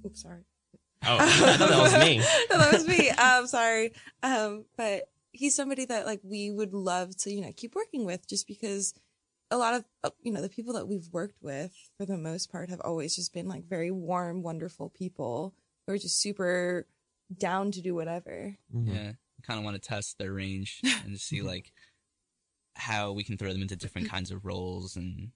oops, 0.06 0.22
sorry. 0.22 0.44
oh 1.04 1.18
that 1.58 1.82
was 1.82 1.92
me 1.98 2.18
no, 2.50 2.58
that 2.58 2.72
was 2.72 2.86
me. 2.86 3.10
I'm 3.18 3.48
sorry. 3.48 3.92
Um, 4.22 4.66
but 4.76 5.08
he's 5.32 5.56
somebody 5.56 5.84
that 5.86 6.06
like 6.06 6.20
we 6.22 6.52
would 6.52 6.72
love 6.72 7.16
to, 7.18 7.32
you 7.32 7.40
know, 7.40 7.50
keep 7.56 7.74
working 7.74 8.04
with 8.04 8.28
just 8.28 8.46
because 8.46 8.94
a 9.50 9.56
lot 9.56 9.74
of 9.74 9.84
uh, 10.04 10.10
you 10.22 10.32
know 10.32 10.40
the 10.40 10.48
people 10.48 10.74
that 10.74 10.86
we've 10.88 11.08
worked 11.12 11.42
with 11.42 11.72
for 11.98 12.06
the 12.06 12.16
most 12.16 12.50
part 12.52 12.70
have 12.70 12.80
always 12.80 13.16
just 13.16 13.34
been 13.34 13.48
like 13.48 13.64
very 13.68 13.90
warm, 13.90 14.42
wonderful 14.42 14.90
people 14.90 15.54
who 15.86 15.94
are 15.94 15.98
just 15.98 16.20
super 16.20 16.86
down 17.38 17.70
to 17.72 17.80
do 17.80 17.94
whatever. 17.94 18.56
Mhm. 18.74 18.88
Yeah, 18.94 19.12
kind 19.42 19.58
of 19.58 19.64
want 19.64 19.80
to 19.80 19.88
test 19.88 20.18
their 20.18 20.32
range 20.32 20.80
and 21.04 21.12
to 21.12 21.18
see 21.18 21.42
like 21.42 21.72
how 22.76 23.12
we 23.12 23.24
can 23.24 23.36
throw 23.38 23.52
them 23.52 23.62
into 23.62 23.76
different 23.76 24.08
kinds 24.08 24.30
of 24.30 24.44
roles 24.44 24.96
and 24.96 25.30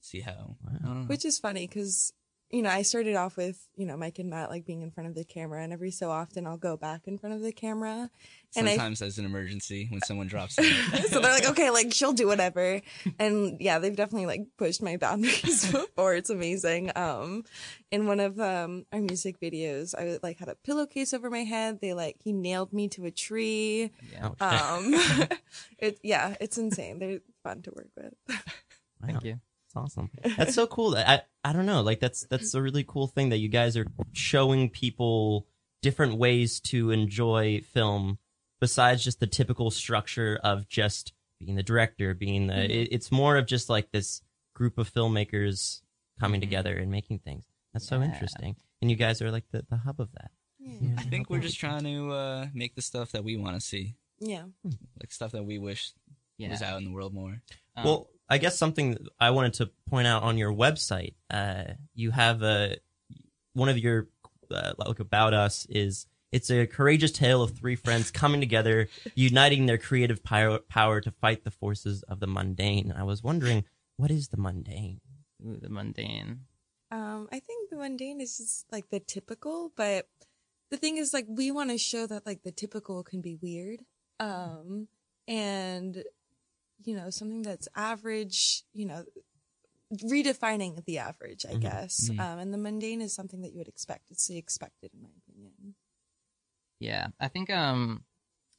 see 0.00 0.20
how. 0.20 0.56
I. 0.84 0.88
Which 1.06 1.24
is 1.24 1.38
funny 1.38 1.66
because, 1.66 2.12
you 2.50 2.62
know, 2.62 2.70
I 2.70 2.82
started 2.82 3.14
off 3.14 3.36
with, 3.36 3.68
you 3.76 3.86
know, 3.86 3.96
Mike 3.96 4.18
and 4.18 4.28
Matt 4.28 4.50
like 4.50 4.64
being 4.66 4.82
in 4.82 4.90
front 4.90 5.08
of 5.08 5.14
the 5.14 5.24
camera, 5.24 5.62
and 5.62 5.72
every 5.72 5.90
so 5.92 6.10
often 6.10 6.46
I'll 6.46 6.56
go 6.56 6.76
back 6.76 7.02
in 7.06 7.16
front 7.18 7.36
of 7.36 7.42
the 7.42 7.52
camera. 7.52 8.10
and 8.56 8.68
I- 8.68 8.72
Sometimes 8.72 9.02
as 9.02 9.18
an 9.18 9.24
emergency 9.24 9.86
when 9.90 10.00
someone 10.02 10.26
drops 10.26 10.58
out. 10.58 10.64
so 11.08 11.20
they're 11.20 11.32
like, 11.32 11.48
okay, 11.50 11.70
like 11.70 11.92
she'll 11.92 12.12
do 12.12 12.26
whatever. 12.26 12.80
And 13.18 13.56
yeah, 13.60 13.78
they've 13.78 13.94
definitely 13.94 14.26
like 14.26 14.46
pushed 14.58 14.82
my 14.82 14.96
boundaries 14.96 15.70
before. 15.72 16.14
It's 16.14 16.30
amazing. 16.30 16.90
Um, 16.96 17.44
in 17.92 18.06
one 18.06 18.18
of 18.20 18.38
um 18.40 18.84
our 18.92 19.00
music 19.00 19.40
videos, 19.40 19.94
I 19.96 20.18
like 20.22 20.38
had 20.38 20.48
a 20.48 20.54
pillowcase 20.56 21.14
over 21.14 21.30
my 21.30 21.44
head. 21.44 21.80
They 21.80 21.94
like 21.94 22.16
he 22.24 22.32
nailed 22.32 22.72
me 22.72 22.88
to 22.88 23.04
a 23.06 23.10
tree. 23.12 23.90
Yeah. 24.12 24.30
Um, 24.40 24.94
it 25.78 26.00
yeah, 26.02 26.34
it's 26.40 26.58
insane. 26.58 26.98
They're 26.98 27.20
fun 27.44 27.62
to 27.62 27.70
work 27.70 27.90
with. 27.96 28.14
Thank 29.04 29.24
you. 29.24 29.40
It's 29.70 29.76
awesome. 29.76 30.10
That's 30.36 30.54
so 30.56 30.66
cool. 30.66 30.96
I 30.96 31.22
I 31.44 31.52
don't 31.52 31.64
know. 31.66 31.80
Like 31.82 32.00
that's 32.00 32.26
that's 32.28 32.54
a 32.54 32.60
really 32.62 32.82
cool 32.82 33.06
thing 33.06 33.28
that 33.28 33.38
you 33.38 33.48
guys 33.48 33.76
are 33.76 33.86
showing 34.12 34.68
people 34.68 35.46
different 35.80 36.16
ways 36.16 36.58
to 36.60 36.90
enjoy 36.90 37.60
film 37.72 38.18
besides 38.60 39.04
just 39.04 39.20
the 39.20 39.28
typical 39.28 39.70
structure 39.70 40.40
of 40.42 40.68
just 40.68 41.12
being 41.38 41.54
the 41.54 41.62
director, 41.62 42.14
being 42.14 42.48
the. 42.48 42.54
Mhm. 42.54 42.64
It, 42.68 42.88
it's 42.90 43.12
more 43.12 43.36
of 43.36 43.46
just 43.46 43.68
like 43.70 43.92
this 43.92 44.22
group 44.54 44.76
of 44.76 44.92
filmmakers 44.92 45.82
coming 46.18 46.40
Mhm. 46.40 46.44
together 46.44 46.76
and 46.76 46.90
making 46.90 47.20
things. 47.20 47.44
That's 47.72 47.86
so 47.86 47.98
Yeah. 48.00 48.12
interesting. 48.12 48.56
And 48.82 48.90
you 48.90 48.96
guys 48.96 49.22
are 49.22 49.30
like 49.30 49.44
the, 49.52 49.64
the 49.70 49.76
hub 49.76 50.00
of 50.00 50.10
that. 50.14 50.32
Yeah. 50.58 50.94
I 50.98 51.04
think 51.04 51.30
we're 51.30 51.38
just 51.40 51.60
trying 51.60 51.84
to 51.84 52.10
uh, 52.10 52.46
make 52.52 52.74
the 52.74 52.82
stuff 52.82 53.12
that 53.12 53.22
we 53.22 53.36
want 53.36 53.54
to 53.54 53.60
see, 53.60 53.94
Yeah. 54.18 54.46
like 55.00 55.12
stuff 55.12 55.30
that 55.30 55.44
we 55.44 55.58
wish 55.58 55.92
Yeah. 56.38 56.50
was 56.50 56.60
out 56.60 56.78
in 56.78 56.84
the 56.84 56.90
world 56.90 57.14
more. 57.14 57.40
Um, 57.76 57.84
Well, 57.84 58.10
I 58.30 58.38
guess 58.38 58.56
something 58.56 58.96
I 59.18 59.30
wanted 59.30 59.54
to 59.54 59.70
point 59.88 60.06
out 60.06 60.22
on 60.22 60.38
your 60.38 60.52
website, 60.52 61.14
uh, 61.30 61.64
you 61.94 62.12
have 62.12 62.42
a 62.42 62.76
one 63.54 63.68
of 63.68 63.76
your 63.76 64.08
uh, 64.50 64.72
like 64.78 65.00
about 65.00 65.34
us 65.34 65.66
is 65.68 66.06
it's 66.32 66.50
a 66.50 66.66
courageous 66.66 67.10
tale 67.10 67.42
of 67.42 67.58
three 67.58 67.74
friends 67.74 68.10
coming 68.10 68.40
together, 68.40 68.88
uniting 69.14 69.66
their 69.66 69.78
creative 69.78 70.22
power, 70.22 70.60
power 70.60 71.00
to 71.00 71.10
fight 71.10 71.42
the 71.42 71.50
forces 71.50 72.04
of 72.04 72.20
the 72.20 72.28
mundane. 72.28 72.94
I 72.96 73.02
was 73.02 73.22
wondering, 73.22 73.64
what 73.96 74.10
is 74.10 74.28
the 74.28 74.36
mundane? 74.36 75.00
ooh, 75.44 75.56
the 75.60 75.68
mundane. 75.68 76.40
Um, 76.90 77.28
I 77.32 77.40
think 77.40 77.70
the 77.70 77.76
mundane 77.76 78.20
is 78.20 78.36
just 78.36 78.66
like 78.72 78.90
the 78.90 79.00
typical, 79.00 79.72
but 79.76 80.06
the 80.70 80.76
thing 80.76 80.96
is 80.96 81.12
like 81.12 81.26
we 81.28 81.50
want 81.50 81.70
to 81.70 81.78
show 81.78 82.06
that 82.06 82.26
like 82.26 82.42
the 82.42 82.52
typical 82.52 83.02
can 83.02 83.20
be 83.20 83.36
weird. 83.40 83.80
Um, 84.18 84.88
and 85.26 86.02
you 86.84 86.96
know, 86.96 87.10
something 87.10 87.42
that's 87.42 87.68
average, 87.74 88.64
you 88.72 88.86
know, 88.86 89.04
redefining 89.92 90.84
the 90.84 90.98
average, 90.98 91.44
I 91.44 91.54
Mhm. 91.54 91.60
guess. 91.60 92.10
Mhm. 92.10 92.20
Um, 92.20 92.38
and 92.38 92.54
the 92.54 92.58
mundane 92.58 93.00
is 93.00 93.14
something 93.14 93.40
that 93.42 93.52
you 93.52 93.58
would 93.58 93.68
expect. 93.68 94.10
It's 94.10 94.26
the 94.26 94.36
expected 94.36 94.92
in 94.94 95.02
my 95.02 95.10
opinion. 95.26 95.74
Yeah, 96.78 97.08
I 97.18 97.28
think 97.28 97.50
um 97.50 98.04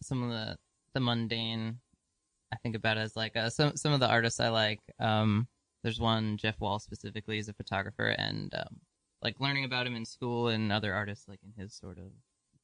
some 0.04 0.24
of 0.24 0.30
the 0.30 0.58
the 0.94 1.00
mundane 1.00 1.80
I 2.54 2.58
think 2.58 2.76
about 2.76 2.98
as 2.98 3.16
like 3.16 3.36
uh, 3.36 3.50
some 3.50 3.78
some 3.78 3.94
of 3.94 4.00
the 4.00 4.10
artists 4.10 4.40
I 4.40 4.50
like. 4.50 4.82
Um, 5.00 5.48
there's 5.84 6.00
one 6.00 6.38
Jeff 6.38 6.60
Wall 6.60 6.80
specifically 6.80 7.40
is 7.40 7.48
a 7.50 7.54
photographer, 7.54 8.08
and 8.08 8.54
um, 8.54 8.82
like 9.22 9.40
learning 9.40 9.64
about 9.66 9.88
him 9.88 9.96
in 9.96 10.06
school 10.06 10.50
and 10.50 10.72
other 10.72 10.94
artists 10.94 11.28
like 11.28 11.40
in 11.44 11.54
his 11.62 11.74
sort 11.74 11.98
of 11.98 12.12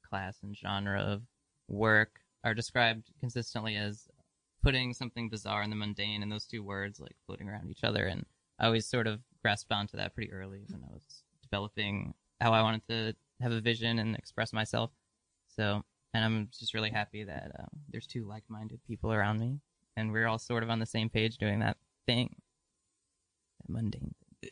class 0.07 0.37
and 0.43 0.55
genre 0.57 1.01
of 1.01 1.23
work 1.67 2.19
are 2.43 2.53
described 2.53 3.09
consistently 3.19 3.75
as 3.75 4.07
putting 4.67 4.93
something 4.93 5.29
bizarre 5.29 5.63
in 5.63 5.69
the 5.69 5.77
mundane, 5.77 6.21
and 6.21 6.29
those 6.29 6.45
two 6.45 6.61
words 6.61 6.99
like 6.99 7.15
floating 7.25 7.47
around 7.47 7.71
each 7.71 7.85
other. 7.85 8.05
And 8.05 8.25
I 8.59 8.65
always 8.65 8.85
sort 8.85 9.07
of 9.07 9.21
grasped 9.41 9.71
onto 9.71 9.95
that 9.95 10.13
pretty 10.13 10.29
early 10.33 10.65
when 10.67 10.83
I 10.83 10.91
was 10.91 11.23
developing 11.41 12.13
how 12.41 12.51
I 12.51 12.61
wanted 12.61 12.81
to 12.89 13.15
have 13.41 13.53
a 13.53 13.61
vision 13.61 13.97
and 13.97 14.13
express 14.13 14.51
myself. 14.51 14.91
So, 15.55 15.85
and 16.13 16.25
I'm 16.25 16.49
just 16.59 16.73
really 16.73 16.89
happy 16.89 17.23
that 17.23 17.51
um, 17.57 17.69
there's 17.89 18.07
two 18.07 18.27
like-minded 18.27 18.81
people 18.85 19.13
around 19.13 19.39
me, 19.39 19.61
and 19.95 20.11
we're 20.11 20.27
all 20.27 20.37
sort 20.37 20.63
of 20.63 20.69
on 20.69 20.79
the 20.79 20.85
same 20.85 21.07
page 21.07 21.37
doing 21.37 21.59
that 21.59 21.77
thing, 22.05 22.35
that 23.61 23.73
mundane. 23.73 24.15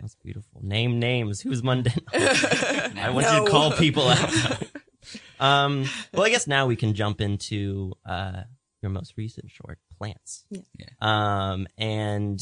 That's 0.00 0.14
beautiful. 0.22 0.62
Name 0.62 0.98
names. 0.98 1.42
Who's 1.42 1.62
mundane? 1.62 1.92
I 2.14 3.10
want 3.12 3.26
you 3.26 3.44
to 3.44 3.50
call 3.50 3.72
people 3.72 4.08
out. 4.08 4.32
um, 5.40 5.84
well, 6.14 6.24
I 6.24 6.30
guess 6.30 6.46
now 6.46 6.66
we 6.66 6.76
can 6.76 6.94
jump 6.94 7.20
into 7.20 7.92
uh, 8.06 8.44
your 8.84 8.90
most 8.92 9.14
recent 9.16 9.50
short, 9.50 9.78
Plants. 9.98 10.44
Yeah. 10.50 10.60
Yeah. 10.78 10.86
Um, 11.00 11.66
and 11.76 12.40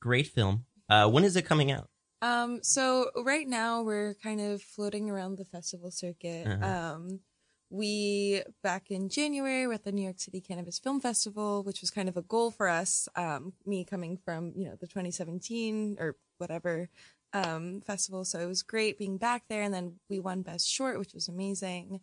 great 0.00 0.26
film. 0.26 0.64
Uh, 0.88 1.08
when 1.08 1.22
is 1.22 1.36
it 1.36 1.42
coming 1.42 1.70
out? 1.70 1.88
Um, 2.22 2.60
so 2.62 3.10
right 3.24 3.46
now 3.46 3.82
we're 3.82 4.14
kind 4.14 4.40
of 4.40 4.62
floating 4.62 5.10
around 5.10 5.36
the 5.36 5.44
festival 5.44 5.90
circuit. 5.90 6.46
Uh-huh. 6.46 6.66
Um, 6.66 7.20
we 7.68 8.42
back 8.62 8.90
in 8.90 9.08
January 9.08 9.66
were 9.66 9.74
at 9.74 9.84
the 9.84 9.92
New 9.92 10.02
York 10.02 10.20
City 10.20 10.40
Cannabis 10.40 10.78
Film 10.78 11.00
Festival, 11.00 11.62
which 11.62 11.80
was 11.80 11.90
kind 11.90 12.08
of 12.08 12.16
a 12.16 12.22
goal 12.22 12.50
for 12.50 12.68
us. 12.68 13.08
Um, 13.16 13.52
me 13.66 13.84
coming 13.84 14.16
from 14.16 14.52
you 14.56 14.66
know 14.66 14.76
the 14.80 14.86
2017 14.86 15.96
or 15.98 16.16
whatever 16.38 16.88
um, 17.32 17.80
festival, 17.80 18.24
so 18.24 18.38
it 18.38 18.46
was 18.46 18.62
great 18.62 18.98
being 18.98 19.18
back 19.18 19.44
there. 19.48 19.62
And 19.62 19.74
then 19.74 19.96
we 20.08 20.20
won 20.20 20.42
Best 20.42 20.68
Short, 20.68 20.98
which 20.98 21.12
was 21.12 21.28
amazing. 21.28 22.00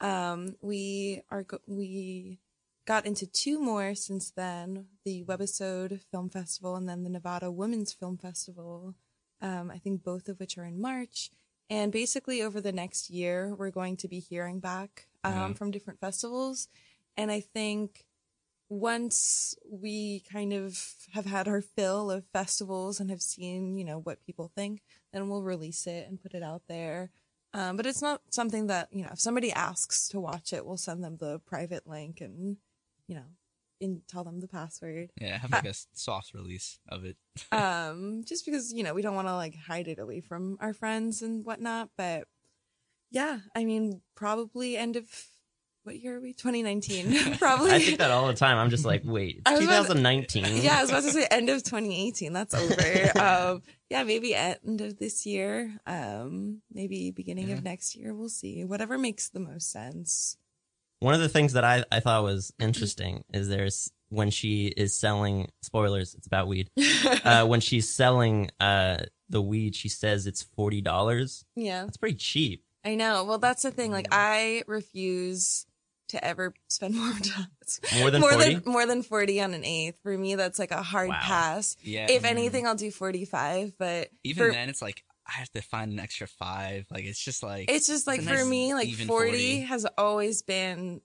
Um, 0.00 0.54
we 0.60 1.22
are 1.30 1.42
go- 1.42 1.58
we 1.66 2.38
got 2.86 3.04
into 3.06 3.26
two 3.26 3.60
more 3.60 3.94
since 3.94 4.30
then: 4.30 4.86
the 5.04 5.24
Webisode 5.24 6.00
Film 6.10 6.30
Festival 6.30 6.76
and 6.76 6.88
then 6.88 7.02
the 7.02 7.10
Nevada 7.10 7.50
Women's 7.50 7.92
Film 7.92 8.16
Festival. 8.18 8.94
Um, 9.42 9.70
I 9.70 9.78
think 9.78 10.02
both 10.02 10.28
of 10.28 10.40
which 10.40 10.56
are 10.56 10.64
in 10.64 10.80
March. 10.80 11.30
And 11.68 11.90
basically, 11.92 12.40
over 12.42 12.60
the 12.60 12.72
next 12.72 13.10
year, 13.10 13.54
we're 13.54 13.70
going 13.70 13.96
to 13.98 14.08
be 14.08 14.20
hearing 14.20 14.60
back 14.60 15.08
um, 15.24 15.32
Yeah. 15.34 15.52
from 15.54 15.70
different 15.72 16.00
festivals. 16.00 16.68
And 17.16 17.30
I 17.30 17.40
think 17.40 18.06
once 18.68 19.54
we 19.70 20.20
kind 20.32 20.52
of 20.52 20.94
have 21.12 21.26
had 21.26 21.48
our 21.48 21.60
fill 21.60 22.10
of 22.10 22.24
festivals 22.32 22.98
and 23.00 23.10
have 23.10 23.22
seen, 23.22 23.76
you 23.76 23.84
know, 23.84 23.98
what 23.98 24.24
people 24.24 24.50
think, 24.54 24.82
then 25.12 25.28
we'll 25.28 25.42
release 25.42 25.86
it 25.86 26.08
and 26.08 26.20
put 26.22 26.34
it 26.34 26.42
out 26.42 26.62
there. 26.68 27.10
Um, 27.52 27.76
but 27.76 27.86
it's 27.86 28.02
not 28.02 28.20
something 28.30 28.66
that, 28.66 28.88
you 28.92 29.02
know, 29.02 29.10
if 29.12 29.20
somebody 29.20 29.52
asks 29.52 30.08
to 30.08 30.20
watch 30.20 30.52
it, 30.52 30.66
we'll 30.66 30.76
send 30.76 31.02
them 31.02 31.16
the 31.18 31.38
private 31.40 31.86
link 31.86 32.20
and, 32.20 32.56
you 33.08 33.14
know, 33.16 33.24
and 33.80 34.00
tell 34.08 34.24
them 34.24 34.40
the 34.40 34.48
password. 34.48 35.10
Yeah, 35.20 35.38
have 35.38 35.50
like 35.52 35.66
a 35.66 35.74
soft 35.94 36.32
release 36.34 36.78
of 36.88 37.04
it. 37.04 37.16
um 37.52 38.22
just 38.24 38.44
because 38.46 38.72
you 38.72 38.82
know 38.82 38.94
we 38.94 39.02
don't 39.02 39.14
want 39.14 39.28
to 39.28 39.34
like 39.34 39.54
hide 39.54 39.88
it 39.88 39.98
away 39.98 40.20
from 40.20 40.56
our 40.60 40.72
friends 40.72 41.20
and 41.22 41.44
whatnot 41.44 41.90
but 41.98 42.26
yeah 43.10 43.38
i 43.54 43.64
mean 43.64 44.00
probably 44.14 44.76
end 44.76 44.96
of 44.96 45.04
what 45.84 46.00
year 46.00 46.16
are 46.16 46.20
we 46.20 46.32
2019 46.32 47.34
probably 47.38 47.70
I 47.70 47.78
think 47.78 47.98
that 47.98 48.10
all 48.10 48.26
the 48.26 48.34
time. 48.34 48.56
I'm 48.58 48.70
just 48.70 48.84
like, 48.84 49.02
wait, 49.04 49.42
it's 49.46 49.50
was 49.50 49.60
about 49.64 49.82
to- 49.86 49.94
2019. 49.94 50.62
yeah 50.62 50.78
i 50.78 50.80
was 50.80 50.90
about 50.90 51.04
to 51.04 51.10
say 51.12 51.26
end 51.30 51.48
of 51.50 51.62
2018 51.62 52.32
that's 52.32 52.54
over 52.54 53.20
um 53.20 53.62
yeah 53.90 54.02
maybe 54.02 54.34
end 54.34 54.80
of 54.80 54.98
this 54.98 55.24
year 55.26 55.78
um 55.86 56.62
maybe 56.72 57.10
beginning 57.12 57.48
Yeah. 57.50 57.54
of 57.56 57.62
next 57.62 57.94
year 57.94 58.14
we'll 58.14 58.28
see 58.30 58.64
whatever 58.64 58.98
makes 58.98 59.28
the 59.28 59.38
most 59.40 59.70
sense 59.70 60.36
One 61.00 61.14
of 61.14 61.20
the 61.20 61.28
things 61.28 61.52
that 61.54 61.64
I, 61.64 61.84
I 61.92 62.00
thought 62.00 62.22
was 62.22 62.52
interesting 62.58 63.22
is 63.32 63.48
there's 63.48 63.90
when 64.08 64.30
she 64.30 64.66
is 64.68 64.94
selling 64.96 65.48
spoilers, 65.62 66.14
it's 66.14 66.26
about 66.26 66.48
weed. 66.48 66.70
Uh, 67.24 67.44
when 67.44 67.60
she's 67.60 67.88
selling 67.88 68.50
uh, 68.60 68.98
the 69.28 69.42
weed, 69.42 69.74
she 69.74 69.88
says 69.88 70.26
it's 70.26 70.42
forty 70.42 70.80
dollars. 70.80 71.44
yeah 71.56 71.82
That's 71.84 71.96
pretty 71.96 72.14
cheap. 72.16 72.62
i 72.84 72.94
know 72.94 73.24
well 73.24 73.38
that's 73.38 73.62
the 73.62 73.70
thing 73.72 73.90
like 73.90 74.06
i 74.12 74.62
refuse 74.68 75.66
to 76.10 76.24
ever 76.24 76.54
spend 76.68 76.94
more 76.94 77.10
dollars 77.20 77.80
More 77.98 78.10
than 78.12 78.20
more 78.20 78.32
40? 78.32 78.54
than 78.54 78.62
more 78.72 78.86
than 78.86 79.02
40 79.02 79.40
on 79.42 79.54
an 79.54 79.64
eighth 79.64 79.98
for 80.04 80.16
me 80.16 80.36
that's 80.36 80.58
like 80.60 80.70
a 80.70 80.82
hard 80.82 81.08
Wow. 81.08 81.18
pass 81.20 81.76
Yeah. 81.82 82.06
if 82.08 82.24
anything 82.24 82.64
i'll 82.66 82.76
do 82.76 82.92
45 82.92 83.72
but 83.76 84.10
even 84.22 84.46
for- 84.46 84.52
then, 84.52 84.68
it's 84.68 84.80
like 84.82 85.02
I 85.28 85.32
have 85.38 85.50
to 85.50 85.62
find 85.62 85.92
an 85.92 85.98
extra 85.98 86.26
five. 86.26 86.86
Like 86.90 87.04
it's 87.04 87.22
just 87.22 87.42
like 87.42 87.70
it's 87.70 87.86
just 87.86 88.06
like 88.06 88.20
a 88.20 88.24
for 88.24 88.34
nice 88.34 88.46
me 88.46 88.74
like 88.74 88.86
even 88.88 89.06
40, 89.06 89.30
40. 89.30 89.60
has 89.62 89.86
always 89.98 90.42
been 90.42 91.00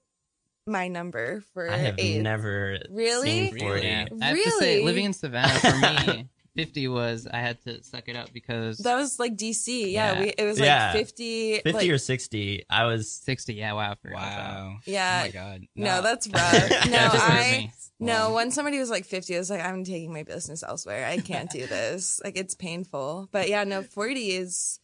my 0.67 0.87
number 0.89 1.43
for 1.53 1.69
I 1.69 1.77
have 1.77 1.95
eighth. 1.97 2.21
never 2.21 2.77
Really? 2.89 3.49
seen 3.49 3.57
forty. 3.59 3.87
Really? 3.87 4.21
I 4.21 4.25
have 4.25 4.37
to 4.43 4.51
say, 4.51 4.73
Really? 4.75 4.85
living 4.85 5.05
in 5.05 5.13
Savannah 5.13 5.59
for 5.59 5.75
me, 6.13 6.29
50 6.55 6.87
was 6.89 7.27
I 7.31 7.37
had 7.39 7.61
to 7.63 7.81
suck 7.83 8.09
it 8.09 8.15
up 8.15 8.33
because 8.33 8.77
That 8.79 8.95
was 8.95 9.19
like 9.19 9.35
DC. 9.37 9.91
Yeah, 9.91 10.13
Yeah. 10.13 10.19
we 10.19 10.27
it 10.37 10.43
was 10.43 10.59
like 10.59 10.65
Yeah. 10.67 10.91
50. 10.93 11.55
50 11.55 11.71
like, 11.71 11.89
or 11.89 11.97
60. 11.97 12.65
I 12.69 12.85
was 12.85 13.11
60. 13.11 13.53
Yeah, 13.53 13.73
wow. 13.73 13.91
I 13.91 13.95
forgot 13.95 14.17
about 14.17 14.29
that. 14.29 14.49
Wow. 14.59 14.77
Yeah. 14.85 15.17
Oh 15.19 15.25
my 15.25 15.31
god. 15.31 15.61
No, 15.75 16.01
that's 16.01 16.27
rough. 16.33 16.69
No, 16.87 16.91
Yeah, 16.91 17.09
I 17.13 17.71
no. 17.99 18.29
Wow. 18.29 18.35
When 18.35 18.51
somebody 18.51 18.79
was 18.79 18.89
like 18.89 19.05
50, 19.05 19.35
I 19.35 19.39
was 19.39 19.49
like, 19.49 19.63
I'm 19.63 19.83
taking 19.83 20.11
my 20.13 20.23
business 20.23 20.63
elsewhere. 20.63 21.05
I 21.07 21.19
can't 21.19 21.49
do 21.49 21.65
this. 21.67 22.19
like 22.23 22.35
it's 22.37 22.55
painful. 22.55 23.29
But 23.31 23.47
yeah, 23.49 23.63
no, 23.63 23.81
40 23.83 24.31
is 24.31 24.79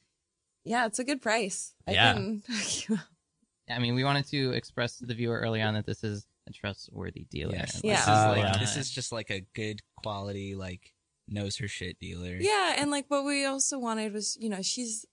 yeah, 0.64 0.86
it's 0.86 1.00
a 1.00 1.04
good 1.04 1.22
price. 1.22 1.74
I 1.88 1.92
Yeah. 1.92 2.14
can, 2.14 2.44
I 3.70 3.80
mean, 3.80 3.96
we 3.96 4.04
wanted 4.04 4.28
to 4.28 4.52
express 4.52 4.98
to 5.00 5.06
the 5.06 5.14
viewer 5.14 5.40
early 5.40 5.62
on 5.62 5.74
that 5.74 5.86
this 5.86 6.04
is 6.04 6.26
a 6.48 6.54
trustworthy 6.54 7.26
dealer. 7.30 7.56
Yes. 7.56 7.76
And, 7.76 7.84
Yeah. 7.86 7.96
This 7.96 8.02
is 8.04 8.08
like 8.08 8.38
uh, 8.38 8.48
yeah. 8.54 8.58
this 8.58 8.78
is 8.78 8.90
just 8.90 9.12
like 9.12 9.30
a 9.30 9.42
good 9.54 9.82
quality, 9.98 10.56
like 10.56 10.94
knows 11.28 11.58
her 11.58 11.68
shit 11.68 12.00
dealer. 12.00 12.38
Yeah, 12.40 12.76
and 12.78 12.90
like 12.92 13.06
what 13.10 13.26
we 13.26 13.46
also 13.46 13.78
wanted 13.80 14.13
was, 14.13 14.38
you 14.40 14.50
know, 14.50 14.62
she's 14.62 15.06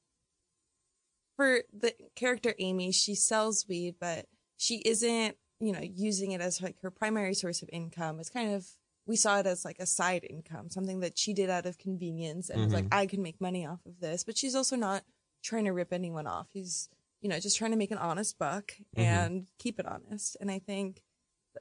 for 1.37 1.63
the 1.73 1.95
character 2.15 2.55
Amy, 2.59 2.93
she 2.93 3.15
sells 3.15 3.67
weed, 3.69 3.97
but 4.01 4.27
she 4.57 4.77
isn't, 4.85 5.37
you 5.61 5.73
know, 5.73 5.81
using 5.83 6.33
it 6.33 6.41
as 6.41 6.63
like 6.63 6.77
her 6.83 6.91
primary 6.91 7.35
source 7.35 7.63
of 7.63 7.69
income. 7.73 8.21
It's 8.21 8.31
kind 8.31 8.55
of 8.55 8.67
we 9.07 9.17
saw 9.17 9.39
it 9.41 9.47
as 9.47 9.65
like 9.65 9.79
a 9.81 9.87
side 9.87 10.25
income, 10.29 10.71
something 10.71 11.01
that 11.01 11.19
she 11.19 11.35
did 11.35 11.51
out 11.51 11.67
of 11.67 11.77
convenience 11.77 12.49
and 12.49 12.65
was 12.65 12.73
like, 12.73 12.87
I 12.91 13.05
can 13.07 13.23
make 13.23 13.39
money 13.41 13.67
off 13.67 13.81
of 13.85 14.01
this. 14.01 14.25
But 14.25 14.39
she's 14.39 14.55
also 14.55 14.77
not 14.77 15.05
trying 15.43 15.67
to 15.67 15.73
rip 15.73 15.93
anyone 15.93 16.27
off. 16.27 16.47
She's, 16.55 16.89
you 17.21 17.29
know, 17.29 17.39
just 17.39 17.59
trying 17.59 17.73
to 17.73 17.77
make 17.77 17.91
an 17.91 17.99
honest 17.99 18.39
buck 18.39 18.73
Mhm. 18.97 19.03
and 19.03 19.47
keep 19.59 19.79
it 19.79 19.85
honest. 19.85 20.39
And 20.41 20.51
I 20.51 20.59
think, 20.59 21.03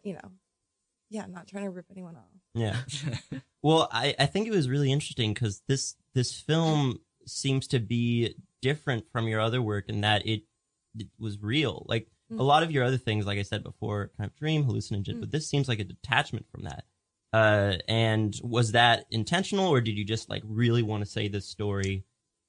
you 0.04 0.14
know, 0.14 0.32
yeah, 1.10 1.26
not 1.26 1.48
trying 1.48 1.66
to 1.66 1.70
rip 1.70 1.88
anyone 1.92 2.16
off. 2.16 2.32
Yeah. 2.54 2.78
Well, 3.66 3.88
I, 3.94 4.14
I 4.20 4.26
think 4.26 4.46
it 4.46 4.52
was 4.52 4.68
really 4.68 4.92
interesting 4.92 5.34
because 5.34 5.62
this 5.70 5.96
this 6.14 6.34
film 6.38 7.00
seems 7.26 7.66
to 7.70 7.80
be 7.80 8.36
different 8.62 9.06
from 9.10 9.26
your 9.30 9.40
other 9.40 9.62
work 9.62 9.88
in 9.88 10.02
that 10.02 10.28
it, 10.28 10.42
it 11.00 11.08
was 11.18 11.42
real. 11.42 11.86
Like 11.88 12.08
Mm. 12.32 12.40
a 12.40 12.44
lot 12.44 12.64
of 12.64 12.72
your 12.72 12.84
other 12.86 12.98
things, 12.98 13.26
like 13.26 13.38
I 13.38 13.42
said 13.44 13.64
before, 13.64 14.12
kind 14.18 14.30
of 14.30 14.36
dream, 14.38 14.64
hallucinogen, 14.66 15.16
Mm. 15.16 15.20
but 15.22 15.32
this 15.32 15.48
seems 15.50 15.68
like 15.70 15.80
a 15.80 15.84
detachment 15.86 16.46
from 16.52 16.64
that. 16.64 16.84
Uh, 17.34 17.78
and 17.88 18.34
was 18.44 18.72
that 18.74 19.06
intentional, 19.12 19.68
or 19.68 19.82
did 19.82 19.98
you 19.98 20.06
just 20.06 20.30
like 20.30 20.42
really 20.46 20.82
want 20.84 21.04
to 21.04 21.10
say 21.10 21.28
this 21.30 21.48
story, 21.48 22.04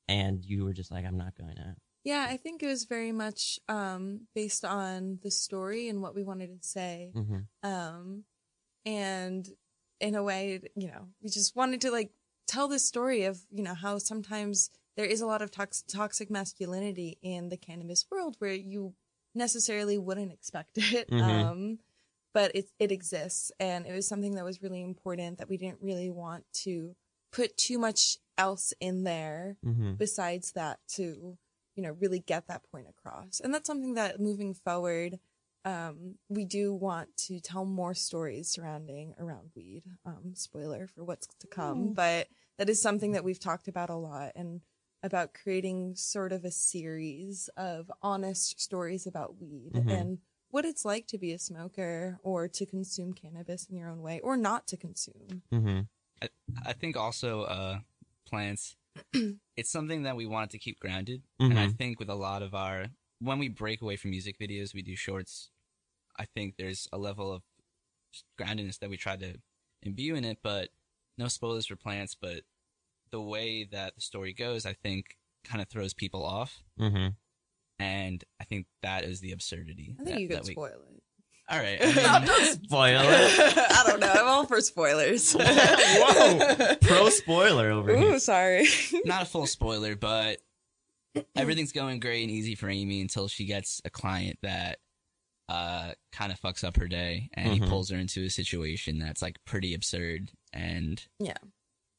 and 0.09 0.45
you 0.45 0.65
were 0.65 0.73
just 0.73 0.91
like, 0.93 1.05
I'm 1.05 1.17
not 1.19 1.37
going 1.37 1.55
to? 1.57 1.77
Yeah, 2.05 2.27
I 2.29 2.37
think 2.37 2.63
it 2.63 2.67
was 2.69 2.85
very 2.85 3.11
much 3.13 3.59
um, 3.69 4.23
based 4.35 4.65
on 4.65 5.19
the 5.23 5.31
story 5.31 5.89
and 5.89 6.03
what 6.03 6.15
we 6.15 6.23
wanted 6.25 6.49
to 6.61 6.67
say. 6.69 7.13
Mm-hmm. 7.15 7.69
Um, 7.69 8.25
and 8.85 9.49
in 10.05 10.15
a 10.15 10.23
way, 10.23 10.61
you 10.77 10.89
know, 10.89 11.09
we 11.23 11.29
just 11.31 11.57
wanted 11.57 11.81
to 11.83 11.91
like 11.91 12.11
tell 12.47 12.69
this 12.69 12.87
story 12.87 13.25
of, 13.25 13.41
you 13.51 13.63
know, 13.63 13.75
how 13.75 13.99
sometimes 13.99 14.71
there 14.97 15.07
is 15.07 15.21
a 15.21 15.27
lot 15.27 15.43
of 15.43 15.51
tox- 15.51 15.83
toxic 15.83 16.31
masculinity 16.31 17.19
in 17.23 17.49
the 17.49 17.57
cannabis 17.57 18.05
world 18.11 18.37
where 18.39 18.53
you 18.53 18.95
necessarily 19.35 19.99
wouldn't 19.99 20.33
expect 20.33 20.71
it. 20.79 21.11
Mhm. 21.11 21.23
Um, 21.23 21.79
but 22.33 22.55
it, 22.55 22.67
it 22.79 22.91
exists. 22.93 23.53
And 23.61 23.87
it 23.87 23.93
was 23.93 24.07
something 24.09 24.35
that 24.35 24.45
was 24.45 24.63
really 24.63 24.83
important 24.83 25.39
that 25.39 25.49
we 25.49 25.57
didn't 25.57 25.79
really 25.83 26.11
want 26.11 26.45
to 26.65 26.95
put 27.33 27.57
too 27.57 27.79
much 27.79 28.19
else 28.39 28.73
in 28.81 29.05
there 29.05 29.57
Mm-hmm. 29.65 29.95
besides 29.95 30.53
that 30.53 30.79
to 30.97 31.37
you 31.77 31.83
know 31.83 31.97
really 32.01 32.21
get 32.21 32.47
that 32.49 32.63
point 32.71 32.87
across 32.89 33.41
and 33.41 33.53
that's 33.53 33.67
something 33.67 33.95
that 33.95 34.21
moving 34.21 34.55
forward 34.55 35.19
um, 35.65 36.17
we 36.29 36.45
do 36.45 36.73
want 36.75 37.17
to 37.17 37.41
tell 37.41 37.65
more 37.65 37.95
stories 37.95 38.49
surrounding 38.49 39.15
around 39.19 39.51
weed 39.55 39.83
um, 40.05 40.33
spoiler 40.35 40.87
for 40.87 41.05
what's 41.05 41.27
to 41.41 41.47
come 41.47 41.93
but 41.95 42.29
that 42.59 42.69
is 42.69 42.81
something 42.81 43.13
that 43.13 43.25
we've 43.25 43.41
talked 43.41 43.69
about 43.69 43.91
a 43.91 43.95
lot 43.97 44.33
and 44.37 44.61
about 45.03 45.35
creating 45.35 45.95
sort 45.95 46.33
of 46.33 46.45
a 46.45 46.51
series 46.51 47.49
of 47.57 47.91
honest 48.03 48.61
stories 48.61 49.07
about 49.07 49.39
weed 49.41 49.73
Mhm. 49.75 49.91
and 49.91 50.19
what 50.51 50.65
it's 50.65 50.85
like 50.85 51.07
to 51.09 51.19
be 51.19 51.33
a 51.33 51.39
smoker 51.39 52.19
or 52.23 52.47
to 52.49 52.65
consume 52.65 53.13
cannabis 53.13 53.67
in 53.67 53.77
your 53.77 53.89
own 53.91 54.01
way 54.03 54.21
or 54.21 54.37
not 54.37 54.67
to 54.69 54.77
consume 54.77 55.43
Mm-hmm. 55.53 55.81
I 56.65 56.73
think 56.73 56.97
also 56.97 57.43
uh 57.43 57.79
plants 58.27 58.77
it's 59.57 59.71
something 59.71 60.05
that 60.05 60.17
we 60.17 60.27
wanted 60.27 60.51
to 60.51 60.59
keep 60.59 60.79
grounded 60.79 61.23
Mm-hmm. 61.41 61.51
and 61.51 61.59
I 61.59 61.69
think 61.69 61.99
with 61.99 62.09
a 62.09 62.15
lot 62.15 62.43
of 62.43 62.55
our 62.55 62.87
when 63.21 63.39
we 63.39 63.49
break 63.49 63.83
away 63.83 63.97
from 63.97 64.11
music 64.11 64.39
videos 64.39 64.73
we 64.75 64.83
do 64.83 64.95
shorts 64.97 65.51
I 66.19 66.25
think 66.27 66.55
there's 66.57 66.89
a 66.93 66.99
level 66.99 67.33
of 67.33 67.43
groundedness 68.41 68.79
that 68.79 68.91
we 68.91 68.97
try 68.97 69.17
to 69.17 69.35
imbue 69.83 70.15
in 70.15 70.25
it 70.25 70.39
but 70.43 70.69
no 71.19 71.29
spoilers 71.29 71.67
for 71.67 71.77
plants 71.77 72.15
but 72.21 72.41
the 73.11 73.21
way 73.21 73.65
that 73.65 73.95
the 73.95 74.01
story 74.01 74.33
goes 74.33 74.65
I 74.67 74.73
think 74.73 75.17
kind 75.45 75.61
of 75.61 75.69
throws 75.69 75.95
people 75.95 76.25
off 76.25 76.63
Mm-hmm. 76.81 77.09
and 77.79 78.25
I 78.41 78.45
think 78.45 78.67
that 78.83 79.05
is 79.05 79.21
the 79.21 79.33
absurdity 79.33 79.95
i 80.01 80.05
think 80.05 80.15
that- 80.15 80.21
you 80.21 80.29
could 80.29 80.47
we- 80.47 80.53
spoil 80.53 80.67
it 80.95 81.03
all 81.51 81.59
right 81.59 81.79
I 81.83 82.21
mean, 82.21 82.45
Spoil 82.65 83.01
it. 83.05 83.55
I 83.59 83.83
don't 83.87 84.01
know. 84.01 84.11
I'm 84.11 84.27
all 84.27 84.47
for 84.47 84.63
spoilers. 84.63 85.35
Whoa. 85.39 86.75
Pro 86.81 87.11
spoiler 87.11 87.71
over 87.71 87.95
here. 87.95 88.13
Ooh, 88.15 88.19
sorry. 88.19 88.67
not 89.05 89.21
a 89.21 89.27
full 89.27 89.47
spoiler, 89.47 89.95
but 89.95 90.39
everything's 91.37 91.73
going 91.73 92.01
great 92.01 92.23
and 92.23 92.31
easy 92.31 92.55
for 92.55 92.71
Amy 92.71 93.03
until 93.03 93.29
she 93.29 93.45
gets 93.45 93.83
a 93.85 93.91
client 93.91 94.39
that 94.43 94.79
uh 95.49 95.93
kind 96.13 96.33
of 96.33 96.41
fucks 96.41 96.65
up 96.65 96.77
her 96.77 96.89
day 96.89 97.29
and 97.35 97.51
Mhm. 97.51 97.55
he 97.65 97.69
pulls 97.69 97.91
her 97.91 97.99
into 97.99 98.25
a 98.25 98.31
situation 98.31 98.99
that's 98.99 99.21
like 99.23 99.37
pretty 99.45 99.75
absurd 99.75 100.31
and 100.53 101.07
Yeah. 101.19 101.37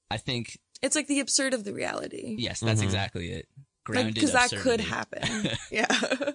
I 0.09 0.17
think 0.17 0.57
It's 0.81 0.95
like 0.95 1.07
the 1.07 1.19
absurd 1.19 1.53
of 1.53 1.63
the 1.63 1.73
reality. 1.73 2.35
yes, 2.39 2.59
that's 2.59 2.81
Mhm. 2.81 2.85
exactly 2.85 3.31
it. 3.31 3.47
Grounded 3.83 4.15
because 4.15 4.31
that 4.33 4.49
could 4.49 4.79
absurdity. 4.81 4.83
happen. 4.89 5.57
yeah. 5.71 6.31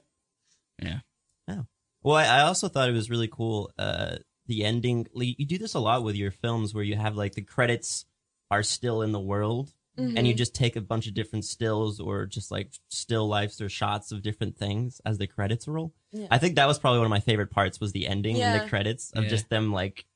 Yeah. 0.83 1.63
Well, 2.03 2.17
I 2.17 2.25
I 2.27 2.41
also 2.43 2.69
thought 2.69 2.89
it 2.89 2.93
was 2.93 3.11
really 3.11 3.29
cool. 3.29 3.71
Uh, 3.79 4.17
the 4.47 4.65
ending. 4.65 5.07
like, 5.13 5.39
You 5.39 5.47
do 5.47 5.59
this 5.59 5.75
a 5.75 5.81
lot 5.81 6.03
with 6.05 6.17
your 6.17 6.31
films, 6.31 6.73
where 6.75 6.85
you 6.85 6.97
have 6.97 7.17
like 7.17 7.35
the 7.35 7.43
credits 7.43 8.07
are 8.51 8.63
still 8.63 9.03
in 9.03 9.13
the 9.13 9.21
world, 9.21 9.73
and 9.97 10.17
Mm-hmm. 10.17 10.25
you 10.27 10.35
just 10.35 10.55
take 10.55 10.77
a 10.77 10.81
bunch 10.81 11.07
of 11.09 11.15
different 11.15 11.45
stills 11.45 12.01
or 12.01 12.25
just 12.27 12.51
like 12.51 12.71
still 12.89 13.27
lifes 13.29 13.61
or 13.61 13.69
shots 13.69 14.13
of 14.13 14.23
different 14.23 14.57
things 14.57 15.01
as 15.05 15.19
the 15.19 15.27
credits 15.27 15.67
roll. 15.69 15.93
Yeah. 16.13 16.27
I 16.31 16.39
think 16.39 16.57
that 16.57 16.67
was 16.67 16.79
probably 16.79 17.01
one 17.01 17.07
of 17.07 17.11
my 17.11 17.21
favorite 17.21 17.51
parts 17.51 17.81
was 17.81 17.93
the 17.93 18.07
ending 18.07 18.41
and 18.41 18.61
the 18.63 18.69
credits 18.69 19.11
of 19.13 19.25
Yeah. 19.25 19.31
just 19.31 19.49
them 19.51 19.73
like 19.73 20.07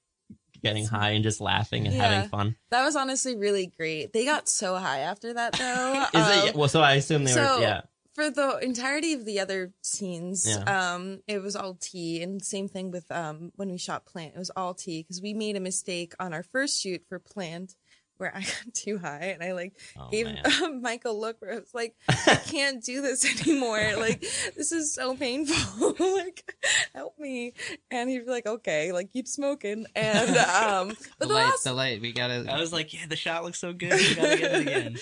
getting 0.62 0.86
high 0.86 1.10
and 1.10 1.22
just 1.22 1.40
laughing 1.40 1.86
and 1.86 1.94
Yeah. 1.94 2.08
having 2.08 2.28
fun. 2.30 2.56
that 2.70 2.84
was 2.84 2.96
honestly 2.96 3.36
really 3.36 3.66
great. 3.66 4.12
They 4.14 4.24
got 4.24 4.48
so 4.48 4.76
high 4.76 5.00
after 5.00 5.34
that, 5.34 5.52
though. 5.58 6.18
Is 6.18 6.26
Um, 6.42 6.48
it? 6.48 6.54
Well, 6.54 6.68
so 6.68 6.80
I 6.80 6.94
assume 6.94 7.24
they 7.24 7.32
so- 7.32 7.56
were. 7.56 7.62
Yeah. 7.62 7.80
for 8.14 8.30
the 8.30 8.58
entirety 8.58 9.12
of 9.12 9.24
the 9.24 9.40
other 9.40 9.74
scenes, 9.82 10.46
Yeah. 10.48 10.94
um, 10.94 11.20
it 11.26 11.42
was 11.42 11.56
all 11.56 11.74
tea, 11.74 12.22
and 12.22 12.42
same 12.44 12.68
thing 12.68 12.92
with 12.92 13.10
um 13.10 13.50
when 13.56 13.70
we 13.72 13.76
shot 13.76 14.06
Plant, 14.06 14.34
it 14.36 14.38
was 14.38 14.50
all 14.54 14.72
tea 14.72 15.02
because 15.02 15.20
we 15.20 15.34
made 15.34 15.56
a 15.56 15.60
mistake 15.60 16.14
on 16.20 16.32
our 16.32 16.44
first 16.44 16.80
shoot 16.80 17.02
for 17.08 17.18
Plant 17.18 17.74
where 18.18 18.34
I 18.34 18.40
got 18.64 18.74
too 18.74 18.98
high 18.98 19.34
and 19.34 19.42
I 19.42 19.52
like 19.52 19.72
Oh, 19.98 20.08
gave 20.10 20.26
man. 20.26 20.80
Michael 20.82 21.12
a 21.12 21.18
look 21.18 21.40
where 21.40 21.52
I 21.52 21.56
was 21.56 21.74
like, 21.74 21.94
I 22.08 22.36
can't 22.46 22.82
do 22.82 23.02
this 23.02 23.24
anymore. 23.46 23.94
like 23.98 24.20
this 24.56 24.72
is 24.72 24.92
so 24.94 25.16
painful. 25.16 25.94
like 26.16 26.54
help 26.94 27.18
me. 27.18 27.52
And 27.90 28.08
he'd 28.10 28.24
be 28.24 28.30
like, 28.30 28.46
okay, 28.46 28.92
like 28.92 29.12
keep 29.12 29.26
smoking. 29.28 29.86
And 29.94 30.30
um, 30.36 30.88
The 30.88 30.96
but 31.18 31.28
the 31.28 31.34
light, 31.34 31.44
last 31.44 31.64
the 31.64 31.72
light. 31.72 32.00
We 32.00 32.12
gotta. 32.12 32.46
I 32.48 32.60
was 32.60 32.72
like, 32.72 32.92
yeah, 32.92 33.06
the 33.08 33.16
shot 33.16 33.44
looks 33.44 33.58
so 33.58 33.72
good. 33.72 33.92
We 33.92 34.14
gotta 34.14 34.36
get 34.36 34.54
it 34.54 34.60
again. 34.62 34.96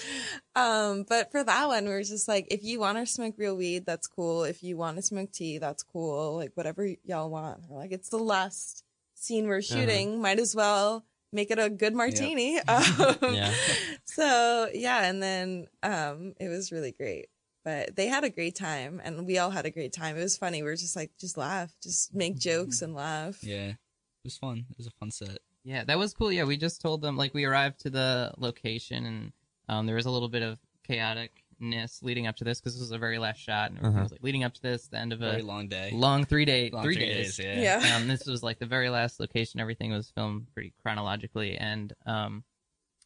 Um, 0.55 1.05
but 1.09 1.31
for 1.31 1.43
that 1.43 1.69
one, 1.69 1.85
we 1.85 1.91
were 1.91 2.03
just 2.03 2.29
like, 2.29 2.47
if 2.51 2.63
you 2.63 2.79
want 2.81 2.99
to 2.99 3.07
smoke 3.07 3.35
real 3.39 3.57
weed, 3.57 3.87
that's 3.87 4.07
cool. 4.07 4.45
If 4.45 4.63
you 4.63 4.77
want 4.77 4.97
to 4.97 5.03
smoke 5.03 5.33
tea, 5.33 5.59
that's 5.59 5.83
cool. 5.83 6.37
Like 6.37 6.53
whatever 6.55 6.87
y'all 7.05 7.31
want. 7.31 7.61
We're 7.69 7.79
like, 7.79 7.93
it's 7.93 8.09
the 8.11 8.19
last 8.19 8.85
scene 9.15 9.47
we're 9.47 9.63
shooting. 9.63 10.21
Might 10.21 10.39
as 10.41 10.55
well 10.55 11.05
make 11.33 11.51
it 11.51 11.59
a 11.59 11.71
good 11.71 11.95
martini. 11.95 12.59
Um, 12.69 13.35
Yeah. 13.35 13.53
So 14.05 14.69
yeah, 14.75 15.05
and 15.05 15.23
then 15.23 15.67
um, 15.83 16.35
it 16.41 16.49
was 16.49 16.73
really 16.73 16.93
great. 16.93 17.27
But 17.65 17.95
they 17.95 18.09
had 18.09 18.25
a 18.25 18.31
great 18.31 18.57
time, 18.57 19.01
and 19.05 19.25
we 19.25 19.39
all 19.39 19.51
had 19.51 19.67
a 19.67 19.71
great 19.71 19.93
time. 19.93 20.17
It 20.17 20.23
was 20.23 20.37
funny. 20.37 20.63
We 20.63 20.69
were 20.69 20.77
just 20.77 20.97
like, 20.97 21.13
just 21.21 21.37
laugh, 21.37 21.73
just 21.81 22.13
make 22.13 22.37
jokes 22.37 22.83
and 22.83 22.93
laugh. 22.93 23.43
Yeah. 23.45 23.69
It 23.69 23.77
was 24.25 24.37
fun. 24.37 24.67
It 24.69 24.77
was 24.77 24.89
a 24.89 24.91
fun 24.99 25.11
set. 25.13 25.39
Yeah, 25.65 25.85
that 25.85 25.99
was 25.99 26.13
cool. 26.13 26.33
Yeah, 26.33 26.45
we 26.45 26.57
just 26.57 26.81
told 26.81 27.03
them 27.03 27.17
like 27.17 27.35
we 27.35 27.45
arrived 27.45 27.81
to 27.81 27.91
the 27.91 28.33
location 28.37 29.07
and 29.07 29.33
um, 29.69 29.87
there 29.87 29.95
was 29.97 30.07
a 30.07 30.11
little 30.11 30.29
bit 30.29 30.43
of 30.43 30.59
chaoticness 31.63 32.03
leading 32.03 32.27
up 32.27 32.37
to 32.37 32.45
this 32.45 32.61
because 32.61 32.75
this 32.75 32.81
was 32.81 32.91
the 32.91 32.99
very 32.99 33.19
last 33.19 33.39
shot 33.39 33.71
and 33.71 33.79
everything 33.79 33.95
Uh-huh. 33.97 34.03
was 34.05 34.13
like 34.13 34.23
leading 34.23 34.45
up 34.45 34.55
to 34.55 34.63
this, 34.63 34.89
the 34.89 34.99
end 34.99 35.13
of 35.13 35.21
a 35.23 35.31
Very 35.31 35.43
long 35.43 35.69
day. 35.69 35.91
long 35.93 36.25
three 36.25 36.45
day, 36.45 36.71
Long 36.71 36.83
three, 36.83 36.97
days. 36.97 37.39
yeah. 37.39 37.81
Yeah. 37.83 37.97
um, 37.97 38.09
this 38.09 38.27
was 38.27 38.43
like 38.43 38.59
the 38.59 38.67
very 38.67 38.89
last 38.91 39.21
location. 39.21 39.61
Everything 39.61 39.93
was 39.93 40.11
filmed 40.11 40.47
pretty 40.55 40.73
chronologically, 40.83 41.57
and 41.57 41.93
um, 42.07 42.45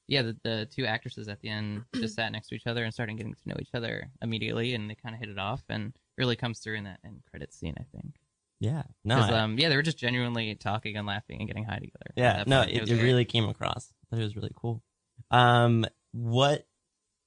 yeah, 0.08 0.22
the, 0.22 0.36
the 0.44 0.68
two 0.70 0.86
actresses 0.86 1.28
at 1.28 1.40
the 1.40 1.48
end 1.48 1.84
just 1.94 2.14
sat 2.14 2.32
next 2.32 2.48
to 2.48 2.54
each 2.54 2.66
other 2.66 2.84
and 2.84 2.92
started 2.92 3.16
getting 3.16 3.34
to 3.34 3.48
know 3.48 3.56
each 3.60 3.74
other 3.74 4.08
immediately, 4.22 4.74
and 4.74 4.88
they 4.90 4.94
kind 4.94 5.14
of 5.14 5.20
hit 5.20 5.28
it 5.28 5.38
off, 5.38 5.62
and 5.68 5.92
really 6.16 6.36
comes 6.36 6.60
through 6.60 6.76
in 6.76 6.84
that 6.84 7.00
end 7.04 7.22
credit 7.30 7.52
scene, 7.52 7.74
I 7.78 7.84
think. 7.96 8.14
Yeah. 8.58 8.84
No. 9.04 9.16
'Cause, 9.16 9.30
I- 9.32 9.40
um, 9.40 9.58
yeah, 9.58 9.68
they 9.68 9.76
were 9.76 9.82
just 9.82 9.98
genuinely 9.98 10.54
talking 10.54 10.96
and 10.96 11.06
laughing 11.06 11.40
and 11.40 11.46
getting 11.46 11.64
high 11.64 11.78
together. 11.78 12.12
Yeah, 12.16 12.44
no, 12.46 12.62
point. 12.62 12.70
it, 12.74 12.88
it 12.90 13.02
really 13.02 13.26
came 13.26 13.46
across. 13.48 13.92
I 14.02 14.16
thought 14.16 14.20
it 14.20 14.24
was 14.24 14.36
really 14.36 14.52
cool. 14.56 14.82
Um, 15.30 15.84
what? 16.12 16.66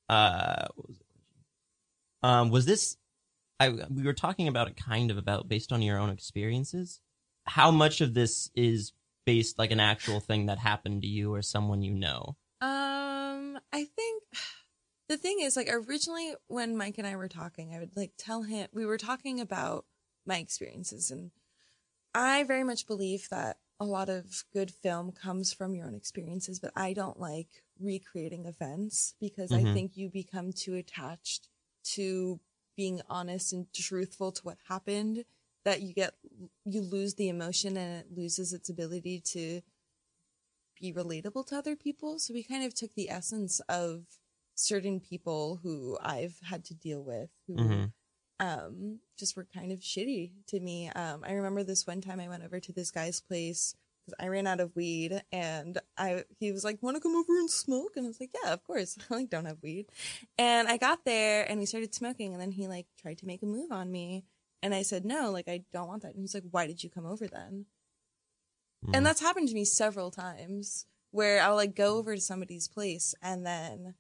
Uh, 0.08 0.66
what 0.76 0.88
was 0.88 0.98
the 0.98 1.04
question? 1.04 1.09
Um, 2.24 2.50
was 2.50 2.66
this? 2.66 2.98
I 3.60 3.70
we 3.70 4.04
were 4.04 4.14
talking 4.14 4.48
about 4.48 4.70
it 4.70 4.78
kind 4.78 5.12
of 5.12 5.18
about 5.18 5.48
based 5.50 5.72
on 5.74 5.82
your 5.82 5.98
own 6.00 6.10
experiences. 6.10 7.02
How 7.46 7.72
much 7.72 8.02
of 8.02 8.14
this 8.14 8.52
is 8.56 8.94
based 9.26 9.60
like 9.60 9.72
an 9.72 9.80
actual 9.80 10.20
thing 10.20 10.48
that 10.48 10.60
happened 10.60 11.02
to 11.04 11.08
you 11.08 11.34
or 11.34 11.42
someone 11.42 11.82
you 11.82 11.94
know? 11.94 12.38
Um, 12.62 13.60
I 13.72 13.86
think 13.86 14.24
the 15.08 15.18
thing 15.18 15.40
is, 15.42 15.56
like, 15.56 15.70
originally 15.72 16.36
when 16.48 16.78
Mike 16.78 16.98
and 16.98 17.08
I 17.08 17.16
were 17.16 17.28
talking, 17.30 17.74
I 17.74 17.80
would 17.80 17.96
like 17.96 18.14
tell 18.18 18.44
him 18.44 18.68
we 18.74 18.86
were 18.86 18.98
talking 18.98 19.40
about 19.40 19.86
my 20.26 20.38
experiences, 20.38 21.12
and 21.12 21.32
I 22.16 22.44
very 22.44 22.64
much 22.64 22.88
believe 22.88 23.30
that 23.30 23.60
a 23.80 23.86
lot 23.86 24.10
of 24.10 24.46
good 24.54 24.72
film 24.72 25.12
comes 25.12 25.54
from 25.54 25.76
your 25.76 25.88
own 25.88 25.96
experiences, 25.96 26.60
but 26.60 26.74
I 26.76 26.94
don't 26.94 27.20
like 27.20 27.64
recreating 27.80 28.46
events 28.46 29.16
because 29.20 29.54
I 29.54 29.66
Mhm. 29.66 29.66
think 29.66 29.98
you 29.98 30.10
become 30.10 30.54
too 30.54 30.76
attached 30.76 31.50
to 31.96 32.40
being 32.76 33.02
honest 33.10 33.52
and 33.54 33.72
truthful 33.74 34.32
to 34.32 34.42
what 34.44 34.58
happened 34.68 35.26
that 35.66 35.82
you 35.82 35.94
get 35.94 36.14
you 36.66 36.82
lose 36.82 37.16
the 37.16 37.28
emotion 37.30 37.76
and 37.78 38.00
it 38.02 38.08
loses 38.16 38.54
its 38.54 38.70
ability 38.70 39.20
to 39.20 39.62
be 40.80 40.94
relatable 40.94 41.46
to 41.48 41.58
other 41.58 41.76
people. 41.76 42.20
So 42.20 42.34
we 42.34 42.44
kind 42.44 42.64
of 42.64 42.74
took 42.74 42.94
the 42.96 43.10
essence 43.10 43.60
of 43.68 44.04
certain 44.56 45.00
people 45.00 45.60
who 45.64 45.98
I've 46.02 46.40
had 46.50 46.64
to 46.66 46.74
deal 46.74 47.02
with 47.04 47.30
who 47.48 47.56
Mhm. 47.58 47.94
um 48.40 49.00
just 49.18 49.36
were 49.36 49.46
kind 49.54 49.72
of 49.72 49.80
shitty 49.80 50.32
to 50.48 50.60
me. 50.60 50.90
Um 50.90 51.24
I 51.26 51.34
remember 51.34 51.64
this 51.64 51.86
one 51.88 52.02
time 52.02 52.20
I 52.20 52.30
went 52.30 52.44
over 52.44 52.60
to 52.60 52.72
this 52.74 52.92
guy's 52.92 53.20
place 53.20 53.76
because 54.10 54.26
I 54.26 54.30
ran 54.30 54.48
out 54.48 54.60
of 54.60 54.76
weed 54.76 55.22
and 55.32 55.80
I 55.98 56.24
he 56.40 56.52
was 56.52 56.64
like, 56.64 56.82
Wanna 56.82 57.00
come 57.00 57.16
over 57.16 57.38
and 57.38 57.50
smoke? 57.50 57.94
And 57.96 58.06
I 58.06 58.10
was 58.10 58.20
like, 58.20 58.32
Yeah, 58.44 58.54
of 58.54 58.64
course. 58.64 58.98
I 59.10 59.16
like 59.16 59.30
don't 59.30 59.46
have 59.46 59.62
weed. 59.62 59.88
And 60.38 60.68
I 60.68 60.78
got 60.78 61.06
there 61.06 61.50
and 61.50 61.60
we 61.60 61.66
started 61.66 61.94
smoking 61.94 62.34
and 62.34 62.42
then 62.42 62.52
he 62.52 62.68
like 62.68 62.88
tried 63.00 63.18
to 63.20 63.26
make 63.26 63.44
a 63.44 63.48
move 63.48 63.72
on 63.72 63.92
me. 63.92 64.26
And 64.62 64.74
I 64.74 64.82
said, 64.82 65.06
No, 65.06 65.32
like 65.32 65.48
I 65.48 65.64
don't 65.72 65.88
want 65.88 66.04
that. 66.04 66.14
And 66.14 66.22
he's 66.22 66.34
like, 66.34 66.44
Why 66.52 66.68
did 66.68 66.84
you 66.84 66.90
come 66.90 67.06
over 67.06 67.28
then? 67.28 67.66
Mm. 68.86 68.98
And 68.98 69.06
that's 69.06 69.22
happened 69.22 69.50
to 69.50 69.56
me 69.56 69.66
several 69.66 70.12
times 70.12 70.86
where 71.12 71.42
I'll 71.42 71.56
like 71.56 71.76
go 71.76 71.98
over 71.98 72.16
to 72.16 72.22
somebody's 72.22 72.68
place 72.68 73.16
and 73.22 73.46
then 73.46 73.96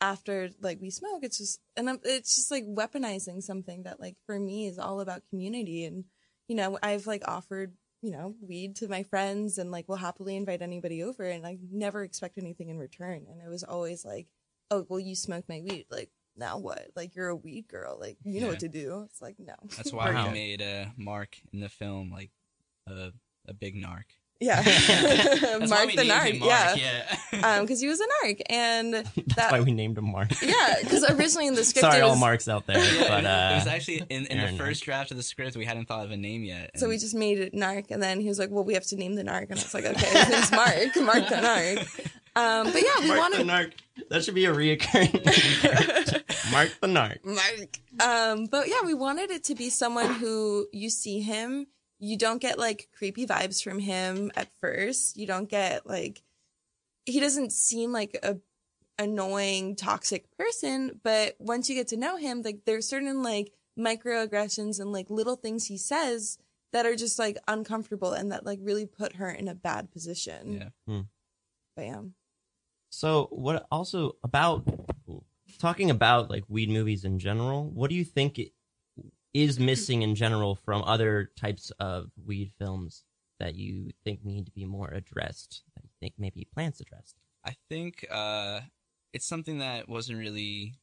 after 0.00 0.50
like 0.60 0.80
we 0.80 0.90
smoke, 0.90 1.20
it's 1.22 1.38
just 1.38 1.60
and 1.76 1.90
I'm, 1.90 2.00
it's 2.04 2.36
just 2.36 2.50
like 2.50 2.64
weaponizing 2.64 3.42
something 3.42 3.82
that 3.82 4.00
like 4.00 4.16
for 4.26 4.38
me 4.38 4.66
is 4.66 4.78
all 4.78 5.00
about 5.00 5.22
community 5.28 5.84
and 5.84 6.04
you 6.46 6.54
know 6.54 6.78
I've 6.82 7.06
like 7.06 7.22
offered 7.26 7.72
you 8.02 8.10
know 8.12 8.34
weed 8.40 8.76
to 8.76 8.88
my 8.88 9.02
friends 9.02 9.58
and 9.58 9.70
like 9.70 9.88
will 9.88 9.96
happily 9.96 10.36
invite 10.36 10.62
anybody 10.62 11.02
over 11.02 11.24
and 11.24 11.46
I 11.46 11.58
never 11.70 12.02
expect 12.04 12.38
anything 12.38 12.68
in 12.68 12.78
return. 12.78 13.26
And 13.30 13.40
it 13.44 13.48
was 13.48 13.64
always 13.64 14.04
like 14.04 14.28
oh 14.70 14.86
well 14.88 15.00
you 15.00 15.14
smoked 15.14 15.48
my 15.48 15.60
weed. 15.64 15.86
Like 15.90 16.10
now 16.36 16.58
what? 16.58 16.88
Like 16.94 17.16
you're 17.16 17.28
a 17.28 17.36
weed 17.36 17.66
girl. 17.68 17.98
Like 18.00 18.16
you 18.24 18.40
know 18.40 18.48
what 18.48 18.60
to 18.60 18.68
do. 18.68 19.06
It's 19.10 19.20
like 19.20 19.36
no. 19.38 19.54
That's 19.76 19.92
why 19.92 20.12
Wow. 20.12 20.28
we 20.28 20.32
made 20.34 20.62
uh, 20.62 20.86
Mark 20.96 21.36
in 21.52 21.60
the 21.60 21.68
film 21.68 22.10
like 22.10 22.30
a 22.86 23.12
a 23.46 23.54
big 23.54 23.74
narc. 23.74 24.04
Yeah 24.40 24.62
That's 24.62 25.42
why 25.42 25.66
Mark 25.68 25.86
we 25.88 25.96
the 25.96 26.04
named 26.04 26.10
narc 26.12 26.26
him 26.32 26.38
Mark, 26.40 26.50
yeah 26.76 27.16
yeah. 27.32 27.56
um 27.56 27.64
because 27.64 27.80
he 27.80 27.88
was 27.88 28.00
a 28.00 28.06
narc 28.24 28.40
and 28.48 28.94
That's 28.94 29.52
why 29.52 29.60
we 29.60 29.72
named 29.72 29.98
him 29.98 30.10
Mark. 30.12 30.30
yeah 30.40 30.76
because 30.80 31.04
originally 31.10 31.46
in 31.48 31.54
the 31.54 31.64
script 31.64 31.80
Sorry, 31.82 31.98
it 31.98 32.02
all 32.02 32.16
Marks 32.16 32.48
out 32.48 32.66
there, 32.66 32.78
Yeah, 32.78 33.08
but 33.08 33.24
uh, 33.24 33.50
it 33.52 33.54
was 33.56 33.66
actually 33.66 34.02
in, 34.08 34.26
in 34.26 34.38
the 34.38 34.56
first 34.58 34.84
draft 34.84 35.10
of 35.10 35.16
the 35.16 35.22
script 35.22 35.56
we 35.56 35.64
hadn't 35.64 35.86
thought 35.86 36.04
of 36.04 36.10
a 36.12 36.16
name 36.16 36.44
yet. 36.44 36.70
So 36.76 36.88
we 36.88 36.98
just 36.98 37.14
made 37.14 37.38
it 37.40 37.52
Narc, 37.52 37.90
and 37.90 38.02
then 38.02 38.20
he 38.20 38.28
was 38.28 38.38
like, 38.38 38.50
"Well, 38.50 38.64
we 38.64 38.74
have 38.74 38.84
to 38.86 38.96
name 38.96 39.14
the 39.14 39.22
Narc," 39.24 39.50
and 39.50 39.58
I 39.58 39.62
was 39.62 39.74
like, 39.74 39.84
"Okay, 39.84 40.06
his 40.06 40.28
name's 40.28 40.52
Mark, 40.52 40.96
Mark 40.96 41.28
the 41.28 41.36
Narc." 41.36 42.10
Um, 42.36 42.72
but 42.72 42.82
yeah, 42.82 43.00
we 43.00 43.08
Mark 43.08 43.32
the 43.32 43.44
wanted 43.44 43.46
Narc. 43.46 43.72
That 44.10 44.24
should 44.24 44.34
be 44.34 44.44
a 44.44 44.52
reoccurring. 44.54 46.52
Mark 46.52 46.70
the 46.80 46.86
Narc. 46.86 47.24
Mark. 47.24 47.78
Um, 48.00 48.46
but 48.46 48.68
yeah, 48.68 48.82
we 48.84 48.94
wanted 48.94 49.30
it 49.30 49.44
to 49.44 49.54
be 49.54 49.70
someone 49.70 50.14
who 50.14 50.66
you 50.72 50.90
see 50.90 51.20
him, 51.20 51.66
you 51.98 52.16
don't 52.16 52.40
get 52.40 52.58
like 52.58 52.88
creepy 52.96 53.26
vibes 53.26 53.62
from 53.62 53.78
him 53.78 54.30
at 54.36 54.48
first. 54.60 55.16
You 55.16 55.26
don't 55.26 55.48
get 55.48 55.86
like 55.86 56.22
he 57.06 57.20
doesn't 57.20 57.52
seem 57.52 57.92
like 57.92 58.18
a 58.22 58.38
annoying, 58.98 59.76
toxic 59.76 60.26
person, 60.36 61.00
but 61.02 61.36
once 61.38 61.68
you 61.68 61.74
get 61.74 61.88
to 61.88 61.96
know 61.96 62.16
him, 62.16 62.42
like 62.42 62.60
there's 62.66 62.88
certain 62.88 63.22
like 63.22 63.52
microaggressions 63.78 64.80
and 64.80 64.92
like 64.92 65.08
little 65.08 65.36
things 65.36 65.66
he 65.66 65.78
says 65.78 66.38
that 66.72 66.84
are 66.84 66.96
just 66.96 67.18
like 67.18 67.38
uncomfortable 67.46 68.12
and 68.12 68.32
that 68.32 68.44
like 68.44 68.58
really 68.62 68.86
put 68.86 69.16
her 69.16 69.30
in 69.30 69.48
a 69.48 69.54
bad 69.54 69.90
position. 69.90 70.52
yeah. 70.52 70.68
Hmm. 70.86 71.00
But 71.76 71.86
yeah. 71.86 72.02
So, 72.90 73.28
what 73.30 73.66
also 73.70 74.16
about 74.24 74.66
talking 75.58 75.90
about 75.90 76.30
like 76.30 76.44
weed 76.48 76.70
movies 76.70 77.04
in 77.04 77.18
general? 77.18 77.70
What 77.70 77.90
do 77.90 77.96
you 77.96 78.04
think 78.04 78.38
it 78.38 78.52
is 79.34 79.58
missing 79.60 80.02
in 80.02 80.14
general 80.14 80.54
from 80.54 80.82
other 80.84 81.30
types 81.38 81.70
of 81.78 82.10
weed 82.24 82.50
films 82.58 83.04
that 83.40 83.54
you 83.54 83.90
think 84.04 84.24
need 84.24 84.46
to 84.46 84.52
be 84.52 84.64
more 84.64 84.88
addressed? 84.88 85.62
That 85.76 85.84
you 85.84 85.90
think 86.00 86.14
maybe 86.18 86.46
plants 86.52 86.80
addressed? 86.80 87.16
I 87.44 87.56
think 87.68 88.04
uh, 88.10 88.60
it's 89.12 89.26
something 89.26 89.58
that 89.58 89.88
wasn't 89.88 90.18
really 90.18 90.74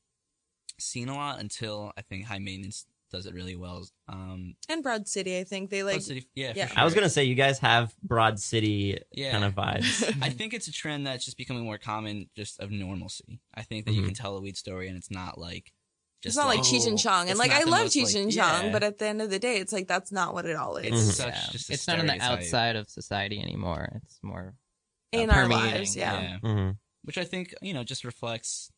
seen 0.80 1.10
a 1.10 1.16
lot 1.16 1.40
until 1.40 1.92
I 1.98 2.02
think 2.02 2.26
High 2.26 2.40
Maintenance 2.40 2.86
does 3.12 3.26
it 3.28 3.34
really 3.34 3.56
well. 3.56 3.86
Um, 4.10 4.56
And 4.68 4.82
Broad 4.84 5.08
City, 5.08 5.38
I 5.40 5.44
think 5.44 5.70
they 5.70 5.84
like 5.84 5.96
Broad 5.96 6.04
City- 6.04 6.28
yeah, 6.36 6.54
yeah. 6.56 6.68
sure. 6.68 6.80
I 6.80 6.84
was 6.84 6.94
gonna 6.94 7.10
say 7.10 7.24
you 7.24 7.36
guys 7.36 7.60
have 7.60 7.94
Broad 8.04 8.40
City 8.40 8.98
Yeah. 9.12 9.32
kind 9.32 9.44
of 9.46 9.54
vibes. 9.54 10.04
I 10.22 10.30
think 10.30 10.54
it's 10.54 10.68
a 10.68 10.72
trend 10.72 11.06
that's 11.08 11.24
just 11.24 11.38
becoming 11.38 11.64
more 11.64 11.78
common, 11.78 12.30
just 12.36 12.60
of 12.60 12.72
normalcy. 12.72 13.40
I 13.54 13.62
think 13.62 13.86
that 13.86 13.94
you 13.94 14.02
Mhm. 14.02 14.06
can 14.06 14.14
tell 14.16 14.36
a 14.38 14.42
weed 14.42 14.58
story 14.58 14.88
and 14.90 14.98
it's 14.98 15.12
not 15.12 15.38
like 15.38 15.72
it's 16.24 16.36
not 16.36 16.48
like 16.48 16.62
Cheech 16.62 16.86
and 16.88 16.94
oh, 16.96 16.98
Chong. 16.98 17.30
And 17.30 17.38
like 17.38 17.52
I 17.52 17.64
love 17.64 17.84
most, 17.84 17.96
Cheech 17.96 18.14
like- 18.14 18.24
and 18.24 18.32
Chong, 18.32 18.66
yeah. 18.66 18.72
but 18.72 18.84
at 18.84 18.98
the 18.98 19.06
end 19.06 19.22
of 19.22 19.30
the 19.30 19.40
day, 19.40 19.58
it's 19.58 19.72
like 19.74 19.88
that's 19.88 20.12
not 20.12 20.34
what 20.34 20.46
it 20.46 20.56
all 20.56 20.78
is. 20.78 21.10
It's 21.10 21.18
such 21.18 21.28
Yeah. 21.34 21.42
just 21.52 21.70
it's 21.70 21.88
not 21.88 22.00
on 22.00 22.08
the 22.08 22.20
outside 22.22 22.76
of 22.76 22.90
society 22.90 23.40
anymore. 23.42 24.02
It's 24.04 24.20
more 24.24 24.56
uh, 25.14 25.18
In 25.20 25.30
our 25.30 25.44
permeating. 25.44 25.72
lives, 25.72 25.96
yeah. 25.96 26.22
yeah. 26.22 26.38
hmm 26.40 26.70
which 27.04 27.20
I 27.20 27.24
think 27.24 27.54
you 27.62 27.74
know 27.74 27.84
just 27.84 28.04
reflects 28.04 28.72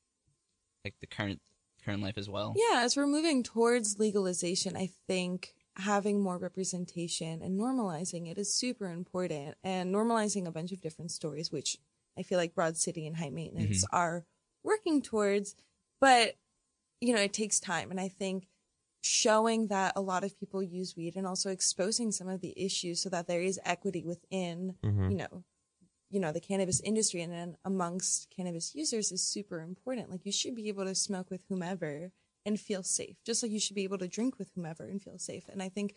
like 0.84 0.96
the 1.00 1.08
current 1.08 1.40
current 1.86 2.04
life 2.04 2.18
as 2.18 2.30
well. 2.30 2.54
Yeah, 2.58 2.82
as 2.84 2.98
we're 2.98 3.08
moving 3.08 3.44
towards 3.44 3.98
legalization, 4.00 4.76
I 4.76 4.90
think 5.08 5.54
having 5.78 6.20
more 6.20 6.38
representation 6.38 7.42
and 7.42 7.58
normalizing 7.58 8.30
it 8.30 8.38
is 8.38 8.54
super 8.54 8.88
important. 8.92 9.56
And 9.64 9.94
normalizing 9.96 10.46
a 10.48 10.52
bunch 10.52 10.72
of 10.74 10.82
different 10.82 11.12
stories, 11.12 11.52
which 11.52 11.78
I 12.18 12.24
feel 12.24 12.38
like 12.38 12.56
Broad 12.56 12.76
City 12.78 13.08
and 13.08 13.16
High 13.16 13.30
Maintenance 13.30 13.86
are 13.94 14.26
working 14.64 15.02
towards. 15.02 15.56
But, 16.02 16.36
you 17.02 17.14
know, 17.14 17.22
it 17.22 17.34
takes 17.34 17.60
time. 17.60 17.92
And 17.92 18.00
I 18.00 18.08
think 18.08 18.48
showing 19.02 19.68
that 19.68 19.94
a 19.96 20.02
lot 20.02 20.24
of 20.24 20.38
people 20.40 20.62
use 20.64 20.96
weed 20.98 21.16
and 21.16 21.26
also 21.28 21.50
exposing 21.50 22.12
some 22.12 22.28
of 22.28 22.42
the 22.42 22.54
issues 22.58 23.02
so 23.02 23.10
that 23.10 23.28
there 23.28 23.42
is 23.42 23.60
equity 23.64 24.04
within 24.04 24.76
hmm 24.84 25.10
you 25.10 25.16
know 25.16 25.44
you 26.10 26.20
know 26.20 26.32
the 26.32 26.42
cannabis 26.42 26.82
industry 26.82 27.22
and 27.22 27.32
then 27.32 27.56
amongst 27.64 28.30
cannabis 28.36 28.74
users 28.76 29.12
is 29.12 29.24
super 29.24 29.62
important. 29.62 30.10
Like 30.10 30.26
you 30.26 30.32
should 30.32 30.56
be 30.56 30.68
able 30.68 30.86
to 30.86 30.96
smoke 30.96 31.30
with 31.30 31.42
whomever 31.48 32.12
and 32.46 32.60
feel 32.60 32.84
safe 32.84 33.18
just 33.26 33.44
like 33.44 33.52
you 33.52 33.60
should 33.60 33.76
be 33.76 33.84
able 33.84 33.98
to 34.00 34.08
drink 34.08 34.38
with 34.40 34.52
whomever 34.56 34.86
and 34.86 35.02
feel 35.02 35.18
safe. 35.20 35.48
And 35.50 35.62
i 35.62 35.70
think 35.70 35.96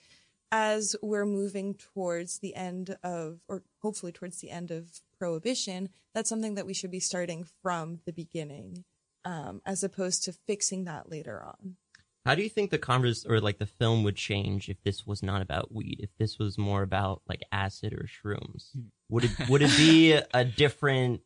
as 0.52 0.96
we're 1.02 1.26
moving 1.26 1.74
towards 1.74 2.38
the 2.38 2.54
end 2.56 2.96
of 3.02 3.40
or 3.48 3.62
hopefully 3.82 4.12
towards 4.12 4.40
the 4.40 4.50
end 4.50 4.70
of 4.70 5.00
prohibition 5.18 5.88
that's 6.14 6.28
something 6.28 6.54
that 6.56 6.66
we 6.66 6.74
should 6.74 6.90
be 6.90 7.00
starting 7.00 7.44
from 7.62 8.00
the 8.04 8.12
beginning 8.12 8.84
um, 9.24 9.60
as 9.66 9.84
opposed 9.84 10.24
to 10.24 10.32
fixing 10.32 10.84
that 10.84 11.10
later 11.10 11.42
on 11.42 11.76
How 12.24 12.34
do 12.34 12.42
you 12.42 12.48
think 12.48 12.70
the 12.70 12.78
converse 12.78 13.24
or 13.24 13.40
like 13.40 13.58
the 13.58 13.66
film 13.66 14.02
would 14.04 14.16
change 14.16 14.68
if 14.68 14.82
this 14.82 15.06
was 15.06 15.22
not 15.22 15.42
about 15.42 15.72
weed? 15.74 15.98
If 16.00 16.10
this 16.18 16.38
was 16.38 16.58
more 16.58 16.82
about 16.82 17.22
like 17.28 17.42
acid 17.52 17.92
or 17.92 18.06
shrooms? 18.06 18.70
Would 19.08 19.24
it 19.24 19.48
would 19.48 19.62
it 19.62 19.76
be 19.76 20.12
a 20.34 20.44
different 20.44 21.22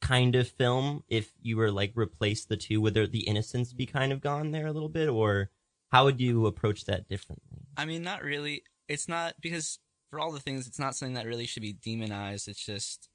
kind 0.00 0.36
of 0.36 0.46
film 0.48 1.02
if 1.08 1.32
you 1.40 1.56
were 1.56 1.70
like 1.70 1.92
replace 1.96 2.44
the 2.44 2.56
two? 2.56 2.80
Would 2.80 2.94
there 2.94 3.06
the 3.06 3.26
innocence 3.26 3.72
be 3.72 3.86
kind 3.86 4.12
of 4.12 4.20
gone 4.20 4.50
there 4.50 4.66
a 4.66 4.72
little 4.72 4.88
bit, 4.88 5.08
or 5.08 5.50
how 5.90 6.04
would 6.04 6.20
you 6.20 6.46
approach 6.46 6.84
that 6.84 7.08
differently? 7.08 7.66
I 7.76 7.84
mean, 7.84 8.02
not 8.02 8.22
really. 8.22 8.62
It's 8.88 9.08
not 9.08 9.34
because 9.40 9.78
for 10.10 10.20
all 10.20 10.30
the 10.30 10.40
things, 10.40 10.66
it's 10.66 10.78
not 10.78 10.94
something 10.94 11.14
that 11.14 11.26
really 11.26 11.46
should 11.46 11.62
be 11.62 11.72
demonized. 11.72 12.48
It's 12.48 12.64
just 12.64 13.08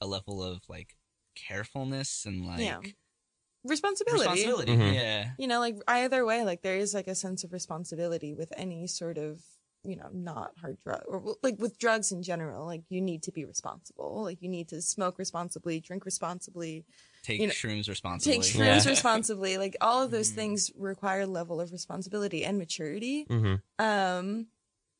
a 0.00 0.06
level 0.06 0.42
of 0.42 0.60
like 0.68 0.94
carefulness 1.46 2.24
and 2.26 2.44
like 2.46 2.60
Yeah. 2.60 2.80
responsibility 3.64 4.20
responsibility. 4.28 4.72
Mhm. 4.76 4.94
Yeah. 4.94 5.30
you 5.38 5.46
know, 5.46 5.60
like 5.60 5.76
either 5.88 6.24
way, 6.24 6.44
like 6.44 6.62
there 6.62 6.76
is 6.76 6.94
like 6.94 7.08
a 7.08 7.14
sense 7.14 7.44
of 7.44 7.52
responsibility 7.52 8.34
with 8.34 8.52
any 8.56 8.86
sort 8.86 9.18
of, 9.18 9.42
you 9.84 9.96
know, 9.96 10.08
not 10.12 10.52
hard 10.60 10.78
drug 10.80 11.02
or 11.06 11.36
like 11.42 11.58
with 11.58 11.78
drugs 11.78 12.10
in 12.12 12.22
general. 12.22 12.66
Like 12.66 12.82
you 12.88 13.00
need 13.00 13.22
to 13.24 13.32
be 13.32 13.44
responsible. 13.44 14.22
Like 14.22 14.42
you 14.42 14.48
need 14.48 14.68
to 14.68 14.80
smoke 14.82 15.18
responsibly, 15.18 15.80
drink 15.80 16.04
responsibly, 16.04 16.84
Take 17.24 17.40
You 17.40 17.48
know, 17.48 17.52
shrooms 17.52 17.88
responsibly. 17.88 18.38
take 18.38 18.42
shrooms 18.42 18.84
Yeah. 18.84 18.90
responsibly. 18.90 19.58
Like 19.58 19.76
all 19.80 20.02
of 20.02 20.10
those 20.12 20.30
Mhm. 20.30 20.34
things 20.36 20.70
require 20.76 21.22
a 21.22 21.26
level 21.26 21.60
of 21.60 21.72
responsibility 21.72 22.44
and 22.44 22.56
maturity. 22.58 23.26
Mm-hmm. 23.26 23.84
Um, 23.84 24.46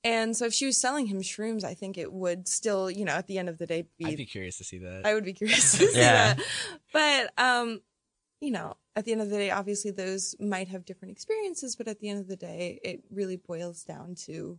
And 0.08 0.36
so 0.36 0.46
if 0.46 0.54
she 0.54 0.64
was 0.66 0.80
selling 0.80 1.06
him 1.06 1.20
shrooms, 1.20 1.64
I 1.64 1.74
think 1.74 1.98
it 1.98 2.12
would 2.12 2.48
still, 2.48 2.90
you 2.90 3.04
know, 3.04 3.12
at 3.12 3.26
the 3.26 3.38
end 3.38 3.48
of 3.48 3.58
the 3.58 3.66
day 3.66 3.86
be 3.98 4.06
I'd 4.06 4.16
be 4.16 4.24
curious 4.26 4.56
to 4.58 4.64
see 4.64 4.78
that. 4.78 5.02
I 5.04 5.12
would 5.14 5.24
be 5.24 5.32
curious 5.34 5.72
to 5.78 5.86
see 5.88 5.98
Yeah. 5.98 6.34
that. 6.34 6.44
But 6.92 7.42
um, 7.42 7.82
you 8.40 8.50
know, 8.50 8.76
at 8.96 9.04
the 9.04 9.12
end 9.12 9.20
of 9.20 9.28
the 9.30 9.36
day, 9.36 9.50
obviously 9.50 9.90
those 9.90 10.34
might 10.40 10.68
have 10.68 10.84
different 10.84 11.12
experiences, 11.12 11.76
but 11.76 11.88
at 11.88 11.98
the 12.00 12.08
end 12.08 12.20
of 12.20 12.28
the 12.28 12.36
day, 12.36 12.80
it 12.82 13.02
really 13.10 13.36
boils 13.36 13.82
down 13.84 14.14
to 14.26 14.58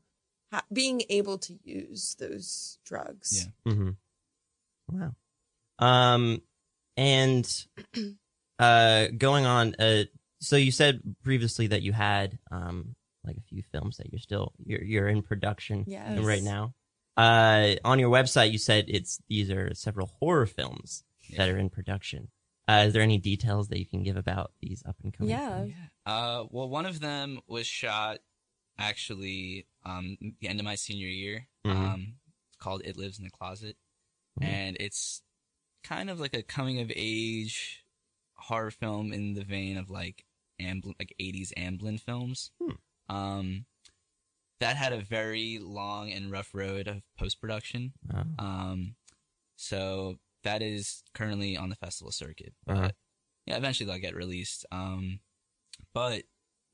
ha- 0.52 0.66
being 0.72 1.02
able 1.10 1.38
to 1.40 1.58
use 1.64 2.16
those 2.20 2.78
drugs. 2.86 3.48
Yeah. 3.66 3.72
Mm-hmm. 3.74 3.90
Wow. 4.98 5.16
Um, 5.80 6.42
and 6.98 7.66
uh, 8.60 9.08
going 9.18 9.46
on. 9.46 9.76
Uh, 9.80 10.04
so 10.42 10.56
you 10.58 10.72
said 10.72 11.02
previously 11.24 11.68
that 11.68 11.82
you 11.82 11.92
had 11.94 12.38
um 12.52 12.96
like 13.26 13.38
a 13.38 13.42
few 13.42 13.62
films 13.72 13.98
that 13.98 14.12
you're 14.12 14.20
still 14.20 14.54
you're 14.64 14.84
you're 14.84 15.08
in 15.10 15.22
production 15.22 15.84
Yes. 15.88 16.20
right 16.20 16.44
now. 16.44 16.74
Uh, 17.18 17.76
on 17.84 18.00
your 18.00 18.10
website, 18.10 18.52
you 18.52 18.58
said 18.58 18.86
it's 18.88 19.20
these 19.28 19.50
are 19.52 19.74
several 19.74 20.08
horror 20.20 20.46
films 20.46 21.04
that 21.36 21.50
are 21.50 21.58
in 21.58 21.70
production. 21.70 22.30
Uh, 22.68 22.84
is 22.88 22.94
there 22.94 23.02
any 23.02 23.18
details 23.18 23.68
that 23.70 23.80
you 23.80 23.86
can 23.86 24.04
give 24.04 24.16
about 24.16 24.52
these 24.62 24.84
up 24.88 24.96
and 25.04 25.12
coming? 25.14 25.32
Yeah. 25.32 25.58
films? 25.58 25.74
Uh, 26.06 26.44
well, 26.52 26.70
one 26.70 26.86
of 26.86 27.00
them 27.00 27.40
was 27.48 27.66
shot 27.68 28.20
actually 28.78 29.66
um 29.86 30.18
the 30.40 30.48
end 30.48 30.60
of 30.60 30.66
my 30.66 30.76
senior 30.76 31.08
year. 31.08 31.48
Mhm. 31.66 31.72
Um, 31.76 32.14
it's 32.48 32.58
called 32.58 32.82
"It 32.86 32.98
Lives 32.98 33.18
in 33.18 33.26
the 33.26 33.32
Closet," 33.32 33.76
Mhm. 34.40 34.46
and 34.46 34.78
it's 34.80 35.22
kind 35.84 36.10
of 36.10 36.20
like 36.20 36.34
a 36.34 36.44
coming 36.44 36.80
of 36.80 36.92
age 36.96 37.84
horror 38.36 38.72
film 38.72 39.12
in 39.12 39.34
the 39.34 39.44
vein 39.44 39.76
of 39.78 39.90
like 39.90 40.26
Amblin, 40.60 40.94
like 41.00 41.14
'80s 41.20 41.52
Amblin 41.58 42.00
films. 42.00 42.52
Hmm. 42.62 42.76
Um, 43.10 43.66
that 44.60 44.76
had 44.76 44.92
a 44.94 45.00
very 45.00 45.58
long 45.62 46.12
and 46.12 46.30
rough 46.32 46.54
road 46.54 46.88
of 46.88 47.02
post 47.18 47.40
production. 47.40 47.94
Wow. 48.12 48.26
Um, 48.38 48.96
so 49.56 50.16
that 50.44 50.62
is 50.62 51.04
currently 51.14 51.56
on 51.58 51.70
the 51.70 51.76
festival 51.76 52.12
circuit. 52.12 52.54
But 52.66 52.78
Uh-huh. 52.78 52.92
yeah, 53.46 53.58
eventually 53.58 53.88
they'll 53.90 54.02
get 54.02 54.16
released. 54.16 54.66
Um, 54.72 55.20
but 55.94 56.24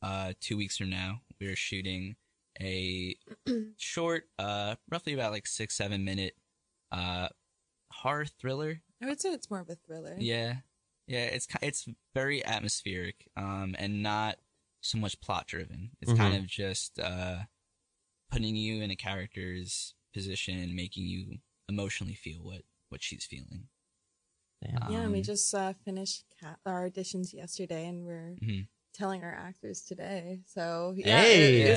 uh, 0.01 0.33
two 0.39 0.57
weeks 0.57 0.77
from 0.77 0.89
now, 0.89 1.21
we're 1.39 1.55
shooting 1.55 2.15
a 2.59 3.15
short, 3.77 4.29
uh, 4.39 4.75
roughly 4.89 5.13
about 5.13 5.31
like 5.31 5.45
six, 5.47 5.75
seven 5.77 6.03
minute, 6.03 6.35
uh, 6.91 7.27
horror 7.91 8.25
thriller. 8.25 8.81
I 9.01 9.05
would 9.07 9.21
say 9.21 9.29
it's 9.29 9.49
more 9.49 9.59
of 9.59 9.69
a 9.69 9.75
thriller. 9.75 10.15
Yeah, 10.17 10.57
yeah. 11.07 11.25
It's 11.25 11.47
it's 11.61 11.87
very 12.15 12.43
atmospheric, 12.45 13.27
um, 13.37 13.75
and 13.77 14.01
not 14.01 14.37
so 14.85 14.97
much 14.97 15.19
plot 15.21 15.47
driven. 15.47 15.91
It's 16.01 16.11
Mhm. 16.11 16.17
kind 16.17 16.35
of 16.35 16.45
just 16.47 16.99
uh, 16.99 17.43
putting 18.31 18.55
you 18.55 18.81
in 18.81 18.91
a 18.91 18.95
character's 18.95 19.93
position 20.13 20.57
and 20.59 20.73
making 20.75 21.05
you 21.05 21.39
emotionally 21.67 22.15
feel 22.15 22.43
what 22.43 22.63
what 22.89 23.01
she's 23.03 23.25
feeling. 23.25 23.67
Damn. 24.63 24.91
Yeah, 24.91 25.01
and 25.01 25.11
we 25.11 25.17
Um, 25.19 25.23
just 25.23 25.53
uh, 25.53 25.73
finished 25.83 26.23
ca- 26.39 26.57
our 26.65 26.89
auditions 26.89 27.33
yesterday, 27.33 27.87
and 27.87 28.05
we're 28.05 28.35
Mhm. 28.41 28.67
telling 28.93 29.23
our 29.23 29.33
actors 29.33 29.81
today. 29.81 30.41
So 30.45 30.93
yeah, 30.95 31.21
hey, 31.21 31.61
it- 31.63 31.67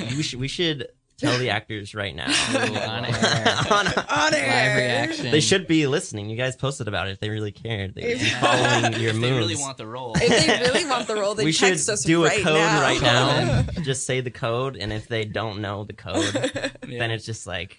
yeah. 0.00 0.16
we 0.16 0.22
should 0.22 0.40
we 0.40 0.48
should 0.48 0.88
tell 1.18 1.38
the 1.38 1.50
actors 1.50 1.94
right 1.94 2.14
now. 2.14 2.26
On 2.54 3.04
air. 3.04 3.54
On- 3.70 3.86
on 3.86 4.34
air. 4.34 4.68
Live 4.68 4.76
reaction. 4.76 5.30
They 5.30 5.40
should 5.40 5.66
be 5.66 5.86
listening. 5.86 6.28
You 6.30 6.36
guys 6.36 6.56
posted 6.56 6.88
about 6.88 7.08
it 7.08 7.12
if 7.12 7.20
they 7.20 7.30
really 7.30 7.52
cared. 7.52 7.94
They 7.94 8.08
would 8.08 8.18
be 8.18 8.24
Yeah. 8.26 8.40
following 8.40 9.00
your 9.00 9.10
if 9.10 9.16
moves. 9.16 9.22
they 9.22 9.32
really 9.38 9.56
want 9.56 9.76
the 9.78 9.86
role. 9.86 10.12
If 10.16 10.46
they 10.46 10.60
really 10.66 10.84
want 10.86 11.06
the 11.06 11.14
role, 11.16 11.34
they 11.34 11.44
we 11.44 11.52
should 11.52 11.68
text 11.70 11.88
us 11.88 12.02
do 12.04 12.24
a 12.24 12.28
right 12.28 12.42
code 12.42 12.54
now. 12.54 12.80
right 12.80 13.00
now. 13.02 13.62
just 13.82 14.04
say 14.06 14.20
the 14.20 14.30
code, 14.30 14.76
and 14.76 14.92
if 14.92 15.08
they 15.08 15.24
don't 15.24 15.60
know 15.60 15.84
the 15.84 15.92
code, 15.94 16.32
Yeah. 16.34 16.68
then 16.98 17.10
it's 17.10 17.24
just 17.24 17.46
like, 17.46 17.78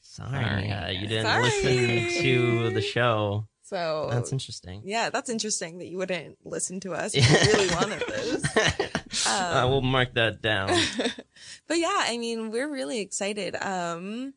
sorry, 0.00 0.30
Sorry. 0.44 0.70
uh, 0.70 0.90
you 0.90 1.06
didn't 1.06 1.26
Sorry. 1.26 1.42
listen 1.42 2.22
to 2.22 2.70
the 2.70 2.82
show. 2.82 3.46
So 3.62 4.08
That's 4.10 4.32
interesting. 4.32 4.82
yeah, 4.84 5.10
that's 5.10 5.30
interesting 5.30 5.78
that 5.78 5.86
you 5.86 5.96
wouldn't 5.98 6.38
listen 6.44 6.80
to 6.80 6.92
us 6.92 7.14
Yeah. 7.14 7.22
if 7.26 7.46
you 7.46 7.52
really 7.58 7.74
wanted 7.74 8.02
this. 8.06 9.26
uh, 9.26 9.66
we'll 9.68 9.80
mark 9.82 10.14
that 10.14 10.42
down. 10.42 10.68
but 11.68 11.78
yeah, 11.78 11.96
I 12.06 12.18
mean, 12.18 12.50
we're 12.50 12.70
really 12.70 13.00
excited. 13.00 13.56
Um, 13.56 14.34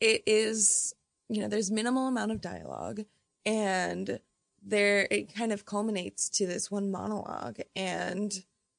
it 0.00 0.22
is, 0.26 0.94
you 1.28 1.40
know, 1.42 1.48
there's 1.48 1.70
minimal 1.70 2.08
amount 2.08 2.32
of 2.32 2.40
dialogue 2.40 3.00
and 3.46 4.18
there, 4.64 5.06
it 5.10 5.34
kind 5.34 5.52
of 5.52 5.64
culminates 5.64 6.28
to 6.30 6.46
this 6.46 6.70
one 6.70 6.90
monologue. 6.90 7.58
And, 7.76 8.32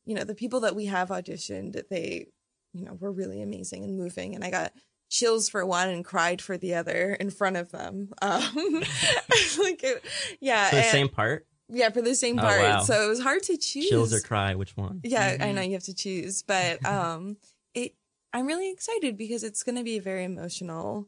you 0.06 0.16
know, 0.16 0.24
the 0.24 0.36
people 0.36 0.62
that 0.62 0.76
we 0.76 0.86
have 0.86 1.10
auditioned, 1.10 1.82
they, 1.90 2.28
you 2.74 2.86
know, 2.86 2.94
were 2.94 3.12
really 3.12 3.42
amazing 3.42 3.84
and 3.84 3.98
moving. 3.98 4.36
And 4.36 4.44
I 4.44 4.50
got 4.50 4.74
chills 5.14 5.48
for 5.48 5.64
one 5.64 5.90
and 5.90 6.04
cried 6.04 6.42
for 6.42 6.58
the 6.58 6.74
other 6.74 7.14
in 7.20 7.30
front 7.30 7.56
of 7.56 7.72
them. 7.72 8.10
Um, 8.22 8.42
like, 9.60 9.84
it, 9.84 10.04
yeah. 10.42 10.70
For 10.72 10.76
the 10.78 10.82
and- 10.82 10.92
same 10.92 11.10
part, 11.10 11.46
yeah, 11.70 11.90
for 11.92 12.02
the 12.02 12.16
same 12.16 12.40
Oh, 12.40 12.42
part. 12.42 12.62
wow. 12.62 12.82
So 12.82 13.06
it 13.06 13.08
was 13.10 13.22
hard 13.22 13.44
to 13.44 13.58
choose. 13.58 13.90
chills 13.90 14.12
or 14.14 14.20
cry, 14.20 14.56
which 14.56 14.76
one? 14.76 15.02
Yeah, 15.04 15.38
I 15.40 15.44
Mhm. 15.46 15.54
know 15.56 15.62
you 15.62 15.74
have 15.74 15.84
to 15.84 15.94
choose, 15.94 16.42
but 16.42 16.84
um 16.98 17.38
it 17.76 17.94
I'm 18.34 18.48
really 18.48 18.72
excited 18.72 19.16
because 19.16 19.44
it's 19.44 19.62
going 19.62 19.76
to 19.78 19.84
be 19.84 19.98
a 19.98 20.02
very 20.02 20.24
emotional 20.24 21.08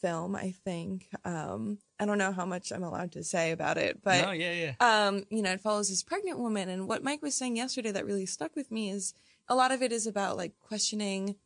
film, 0.00 0.34
I 0.34 0.52
think. 0.64 1.08
Um 1.24 1.78
I 2.00 2.06
don't 2.06 2.18
know 2.18 2.32
how 2.32 2.46
much 2.46 2.72
I'm 2.72 2.82
allowed 2.82 3.12
to 3.12 3.22
say 3.24 3.50
about 3.52 3.76
it, 3.76 4.02
but 4.02 4.24
no, 4.24 4.30
yeah, 4.32 4.52
yeah. 4.80 5.06
um 5.06 5.24
you 5.30 5.42
know, 5.42 5.52
it 5.52 5.60
follows 5.60 5.90
this 5.90 6.02
pregnant 6.02 6.38
woman 6.38 6.68
and 6.70 6.88
what 6.88 7.04
Mike 7.04 7.20
was 7.22 7.34
saying 7.34 7.56
yesterday 7.56 7.90
that 7.92 8.06
really 8.06 8.26
stuck 8.26 8.56
with 8.56 8.70
me 8.70 8.88
is 8.90 9.12
a 9.48 9.54
lot 9.54 9.70
of 9.72 9.82
it 9.82 9.92
is 9.92 10.06
about 10.06 10.36
like 10.38 10.52
questioning 10.60 11.36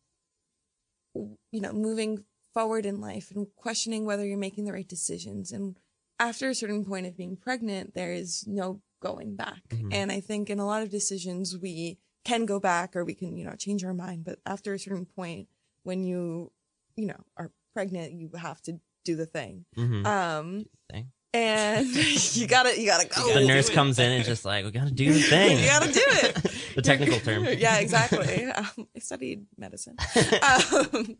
you 1.14 1.60
know, 1.60 1.72
moving 1.72 2.24
forward 2.54 2.84
in 2.86 3.00
life 3.00 3.30
and 3.34 3.46
questioning 3.56 4.04
whether 4.04 4.26
you're 4.26 4.38
making 4.38 4.64
the 4.64 4.72
right 4.72 4.88
decisions 4.88 5.52
and 5.52 5.76
after 6.20 6.48
a 6.48 6.54
certain 6.54 6.84
point 6.84 7.06
of 7.06 7.16
being 7.16 7.36
pregnant, 7.36 7.94
there 7.94 8.12
is 8.12 8.46
no 8.46 8.80
going 9.00 9.34
back. 9.34 9.62
Mhm. 9.70 9.92
And 9.92 10.12
I 10.12 10.20
think 10.20 10.48
in 10.50 10.60
a 10.60 10.66
lot 10.66 10.82
of 10.82 10.88
decisions, 10.90 11.58
we 11.58 11.98
can 12.24 12.46
go 12.46 12.60
back 12.60 12.94
or 12.94 13.04
we 13.04 13.14
can, 13.14 13.36
you 13.36 13.44
know, 13.44 13.56
change 13.56 13.82
our 13.82 13.94
mind. 13.94 14.24
But 14.24 14.38
after 14.46 14.72
a 14.72 14.78
certain 14.78 15.06
point, 15.06 15.48
when 15.82 16.04
you, 16.04 16.52
you 16.94 17.06
know, 17.06 17.24
are 17.36 17.50
pregnant, 17.74 18.12
you 18.12 18.30
have 18.36 18.62
to 18.62 18.78
do 19.04 19.16
the 19.16 19.26
thing. 19.26 19.64
hmm 19.74 20.06
Um, 20.06 20.66
Thing. 20.92 21.10
And 21.34 21.86
you 22.34 22.46
gotta, 22.46 22.78
you 22.78 22.86
gotta 22.86 23.08
go. 23.08 23.34
the 23.34 23.46
nurse 23.46 23.70
comes 23.70 23.98
in 23.98 24.10
and 24.10 24.24
just 24.24 24.44
like, 24.44 24.64
we 24.64 24.70
gotta 24.70 24.90
do 24.90 25.12
the 25.12 25.20
thing. 25.22 25.58
You 25.58 25.66
gotta 25.66 25.92
do 25.92 26.02
it. 26.04 26.34
the 26.74 26.82
technical 26.82 27.18
term. 27.20 27.44
yeah, 27.58 27.78
exactly. 27.78 28.44
Um, 28.46 28.88
I 28.94 28.98
studied 28.98 29.46
medicine. 29.56 29.96
um, 30.42 31.16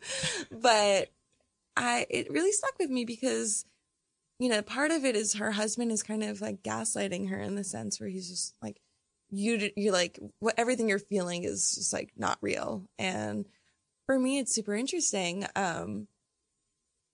but 0.51 1.11
I 1.77 2.07
it 2.11 2.31
really 2.31 2.53
stuck 2.53 2.79
with 2.79 2.91
me 2.91 3.05
because 3.05 3.65
you 4.39 4.49
know 4.49 4.63
part 4.63 4.91
of 4.91 5.05
it 5.05 5.17
is 5.17 5.35
her 5.35 5.53
husband 5.53 5.91
is 5.93 6.03
kind 6.03 6.23
of 6.23 6.41
like 6.41 6.63
gaslighting 6.63 7.31
her 7.31 7.41
in 7.41 7.55
the 7.55 7.65
sense 7.65 8.01
where 8.01 8.09
he's 8.09 8.29
just 8.29 8.55
like 8.63 8.81
you 9.31 9.71
you're 9.77 9.93
like 9.93 10.19
what 10.41 10.55
everything 10.59 10.89
you're 10.89 10.99
feeling 10.99 11.45
is 11.45 11.75
just 11.75 11.93
like 11.93 12.11
not 12.17 12.39
real 12.43 12.83
and 12.99 13.47
for 14.07 14.19
me 14.19 14.39
it's 14.39 14.55
super 14.55 14.75
interesting 14.75 15.47
um 15.57 16.07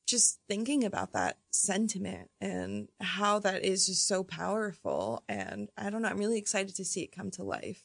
just 0.09 0.41
thinking 0.49 0.85
about 0.85 1.13
that 1.13 1.37
sentiment 1.53 2.31
and 2.41 2.89
how 3.01 3.39
that 3.39 3.63
is 3.65 3.87
just 3.87 4.09
so 4.09 4.25
powerful. 4.25 5.23
And 5.29 5.69
i 5.77 5.91
don't 5.91 6.03
know 6.03 6.09
i'm 6.09 6.19
really 6.19 6.39
excited 6.39 6.75
to 6.77 6.85
see 6.85 7.03
it 7.03 7.15
come 7.15 7.31
to 7.33 7.45
life. 7.45 7.85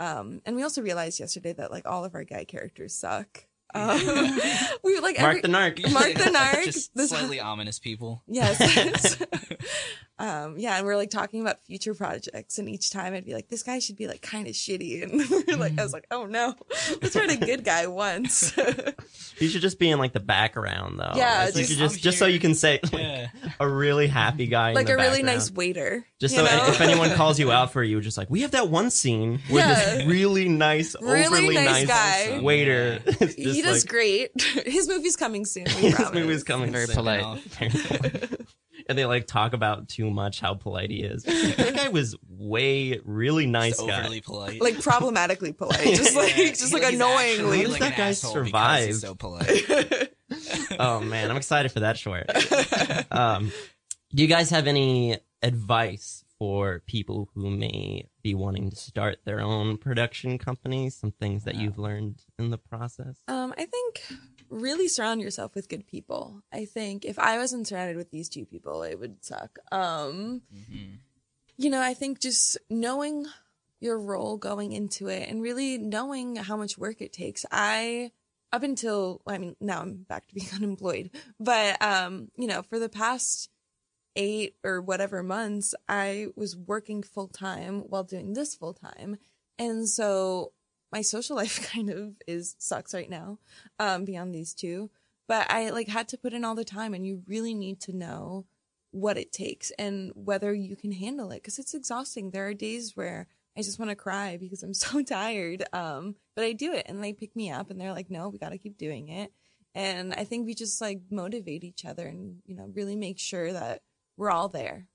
Um 0.00 0.40
and 0.46 0.56
we 0.56 0.62
also 0.62 0.82
realized 0.82 1.20
yesterday 1.20 1.52
that 1.52 1.70
like 1.70 1.86
all 1.86 2.04
of 2.04 2.14
our 2.14 2.24
guy 2.24 2.44
characters 2.44 2.94
suck 2.94 3.44
um 3.74 4.40
we 4.82 4.98
like 5.00 5.20
Mark 5.20 5.38
every, 5.38 5.40
the 5.42 5.48
narc. 5.48 5.92
Mark 5.92 6.14
the 6.14 6.30
narc. 6.36 6.64
Just 6.64 6.94
This- 6.94 7.10
slightly 7.10 7.40
ominous 7.40 7.78
people. 7.78 8.22
Yes. 8.26 9.20
um, 10.18 10.54
yeah, 10.58 10.76
and 10.76 10.86
we're 10.86 10.96
like 10.96 11.10
talking 11.10 11.40
about 11.40 11.62
future 11.64 11.94
projects, 11.94 12.58
and 12.58 12.68
each 12.68 12.90
time 12.90 13.14
I'd 13.14 13.24
be 13.24 13.34
like, 13.34 13.48
"This 13.48 13.62
guy 13.62 13.78
should 13.78 13.96
be 13.96 14.06
like 14.08 14.20
kind 14.22 14.46
of 14.48 14.54
shitty," 14.54 15.02
and 15.02 15.46
we're 15.46 15.56
like, 15.56 15.78
I 15.78 15.82
was 15.82 15.92
like, 15.92 16.06
"Oh 16.10 16.26
no, 16.26 16.54
let's 17.02 17.14
write 17.14 17.30
a 17.30 17.36
good 17.36 17.62
guy 17.64 17.86
once." 17.86 18.56
You 19.38 19.48
should 19.48 19.62
just 19.62 19.78
be 19.78 19.90
in 19.90 19.98
like 19.98 20.12
the 20.12 20.20
background 20.20 20.98
though. 20.98 21.12
Yeah, 21.14 21.44
Like, 21.44 21.54
just- 21.54 21.68
should 21.70 21.78
just 21.78 22.00
just 22.02 22.18
so 22.18 22.26
you 22.26 22.40
can 22.40 22.54
say 22.54 22.80
like, 22.82 22.92
Yeah. 22.92 23.28
a 23.60 23.68
really 23.68 24.06
happy 24.08 24.46
guy, 24.46 24.70
in 24.70 24.74
like 24.74 24.86
the 24.86 24.94
a 24.94 24.96
really 24.96 25.22
nice 25.22 25.50
waiter. 25.50 26.04
Just 26.18 26.34
so 26.34 26.44
know? 26.44 26.66
if 26.68 26.80
anyone 26.80 27.10
calls 27.14 27.38
you 27.38 27.52
out 27.52 27.72
for 27.72 27.82
you, 27.82 28.00
just 28.00 28.18
like 28.18 28.28
we 28.30 28.40
have 28.42 28.50
that 28.52 28.68
one 28.68 28.90
scene 28.90 29.40
with 29.50 29.64
this 29.64 30.06
really 30.06 30.48
nice, 30.48 30.96
Really 31.00 31.26
overly 31.26 31.54
nice 31.54 31.86
nice, 31.86 32.28
guy. 32.28 32.40
waiter. 32.40 32.98
It's 33.06 33.57
he 33.58 33.62
does 33.62 33.84
like, 33.84 33.90
great. 33.90 34.30
His 34.66 34.88
movie's 34.88 35.16
coming 35.16 35.44
soon. 35.44 35.64
we 35.64 35.70
His 35.88 35.94
promise. 35.94 36.14
movie's 36.14 36.44
coming 36.44 36.72
Very 36.72 36.86
soon. 36.86 36.94
polite. 36.96 37.42
and 38.88 38.96
they 38.98 39.04
like 39.04 39.26
talk 39.26 39.52
about 39.52 39.88
too 39.88 40.10
much 40.10 40.40
how 40.40 40.54
polite 40.54 40.90
he 40.90 41.02
is. 41.02 41.22
that 41.24 41.74
guy 41.74 41.88
was 41.88 42.16
way 42.28 43.00
really 43.04 43.46
nice 43.46 43.76
Just 43.76 43.86
guy. 43.88 44.00
overly 44.00 44.20
polite. 44.20 44.60
Like 44.60 44.80
problematically 44.82 45.52
polite, 45.52 45.84
just 45.84 46.16
like 46.16 46.36
Yeah, 46.36 46.48
just 46.48 46.68
he- 46.68 46.80
like 46.80 46.92
annoyingly. 46.92 47.58
How 47.58 47.62
does 47.64 47.70
like, 47.72 47.80
that 47.80 47.92
an 47.92 47.96
guy 47.98 48.08
asshole 48.08 48.34
because 48.34 48.48
survive? 48.48 48.94
So 48.96 49.14
polite. 49.14 50.10
oh 50.78 51.00
man, 51.00 51.30
I'm 51.30 51.36
excited 51.36 51.72
for 51.72 51.80
that 51.80 51.98
short. 51.98 52.26
Um, 53.12 53.50
do 54.14 54.22
you 54.22 54.28
guys 54.28 54.50
have 54.50 54.66
any 54.66 55.18
advice 55.42 56.24
for 56.38 56.82
people 56.86 57.28
who 57.34 57.50
may 57.50 58.06
be 58.28 58.34
wanting 58.34 58.68
to 58.70 58.76
start 58.76 59.18
their 59.24 59.40
own 59.40 59.78
production 59.78 60.36
company? 60.38 60.90
Some 60.90 61.12
things 61.12 61.44
that 61.44 61.54
you've 61.54 61.78
learned 61.78 62.22
in 62.38 62.50
the 62.50 62.58
process? 62.58 63.16
Um, 63.26 63.54
I 63.56 63.64
think 63.64 64.02
really 64.50 64.88
surround 64.88 65.20
yourself 65.22 65.54
with 65.54 65.68
good 65.68 65.86
people. 65.86 66.42
I 66.52 66.66
think 66.66 67.04
if 67.04 67.18
I 67.18 67.38
wasn't 67.38 67.66
surrounded 67.66 67.96
with 67.96 68.10
these 68.10 68.28
two 68.28 68.44
people, 68.44 68.82
it 68.82 68.98
would 69.00 69.24
suck. 69.24 69.58
Um, 69.72 70.42
Mhm. 70.54 70.98
you 71.56 71.70
know, 71.70 71.80
I 71.80 71.94
think 71.94 72.20
just 72.20 72.58
knowing 72.68 73.26
your 73.80 73.98
role 73.98 74.36
going 74.36 74.72
into 74.72 75.08
it 75.08 75.28
and 75.28 75.40
really 75.40 75.78
knowing 75.78 76.36
how 76.36 76.56
much 76.56 76.76
work 76.76 77.00
it 77.00 77.12
takes. 77.12 77.46
I 77.50 78.12
up 78.52 78.62
until 78.62 79.20
I 79.26 79.38
mean 79.38 79.56
now 79.60 79.80
I'm 79.80 80.02
back 80.08 80.26
to 80.28 80.34
being 80.34 80.48
unemployed, 80.54 81.10
but 81.40 81.80
um, 81.80 82.30
you 82.36 82.46
know, 82.46 82.62
for 82.62 82.78
the 82.78 82.88
past 82.88 83.48
8 84.18 84.56
or 84.64 84.82
whatever 84.82 85.22
months, 85.22 85.74
I 85.88 86.26
was 86.36 86.56
working 86.56 87.02
full 87.02 87.28
time 87.28 87.80
while 87.88 88.04
doing 88.04 88.34
this 88.34 88.54
full 88.54 88.74
time. 88.74 89.16
And 89.58 89.88
so 89.88 90.52
my 90.92 91.02
social 91.02 91.36
life 91.42 91.70
kind 91.72 91.88
of 91.88 92.16
is 92.26 92.56
sucks 92.58 92.92
right 92.92 93.08
now 93.08 93.38
um 93.78 94.04
beyond 94.04 94.34
these 94.34 94.52
two, 94.52 94.90
but 95.26 95.50
I 95.50 95.70
like 95.70 95.88
had 95.88 96.08
to 96.08 96.18
put 96.18 96.34
in 96.34 96.44
all 96.44 96.54
the 96.54 96.64
time 96.64 96.92
and 96.92 97.06
you 97.06 97.22
really 97.26 97.54
need 97.54 97.80
to 97.82 97.96
know 97.96 98.44
what 98.90 99.18
it 99.18 99.32
takes 99.32 99.70
and 99.78 100.10
whether 100.14 100.52
you 100.52 100.74
can 100.74 100.92
handle 100.92 101.30
it 101.30 101.36
because 101.36 101.58
it's 101.58 101.74
exhausting. 101.74 102.30
There 102.30 102.48
are 102.48 102.54
days 102.54 102.96
where 102.96 103.28
I 103.56 103.62
just 103.62 103.78
want 103.78 103.90
to 103.90 103.96
cry 103.96 104.36
because 104.36 104.62
I'm 104.62 104.74
so 104.74 105.02
tired. 105.02 105.64
Um, 105.72 106.16
but 106.34 106.44
I 106.44 106.52
do 106.52 106.72
it 106.72 106.86
and 106.88 107.02
they 107.02 107.12
pick 107.12 107.36
me 107.36 107.50
up 107.50 107.70
and 107.70 107.80
they're 107.80 107.92
like, 107.92 108.10
no, 108.10 108.28
we 108.28 108.38
got 108.38 108.50
to 108.50 108.58
keep 108.58 108.78
doing 108.78 109.08
it. 109.08 109.32
And 109.74 110.14
I 110.14 110.24
think 110.24 110.46
we 110.46 110.54
just 110.54 110.80
like 110.80 111.02
motivate 111.10 111.62
each 111.62 111.84
other 111.84 112.06
and, 112.06 112.38
you 112.46 112.56
know, 112.56 112.70
really 112.74 112.96
make 112.96 113.18
sure 113.18 113.52
that 113.52 113.82
we're 114.18 114.30
all 114.30 114.48
there. 114.48 114.86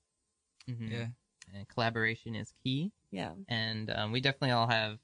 Mhm. 0.70 0.90
Yeah. 0.90 1.06
And 1.52 1.68
collaboration 1.68 2.34
is 2.36 2.52
key. 2.62 2.92
Yeah. 3.10 3.32
and 3.48 3.90
um, 3.90 4.10
we 4.12 4.20
definitely 4.20 4.50
all 4.50 4.66
have 4.66 4.98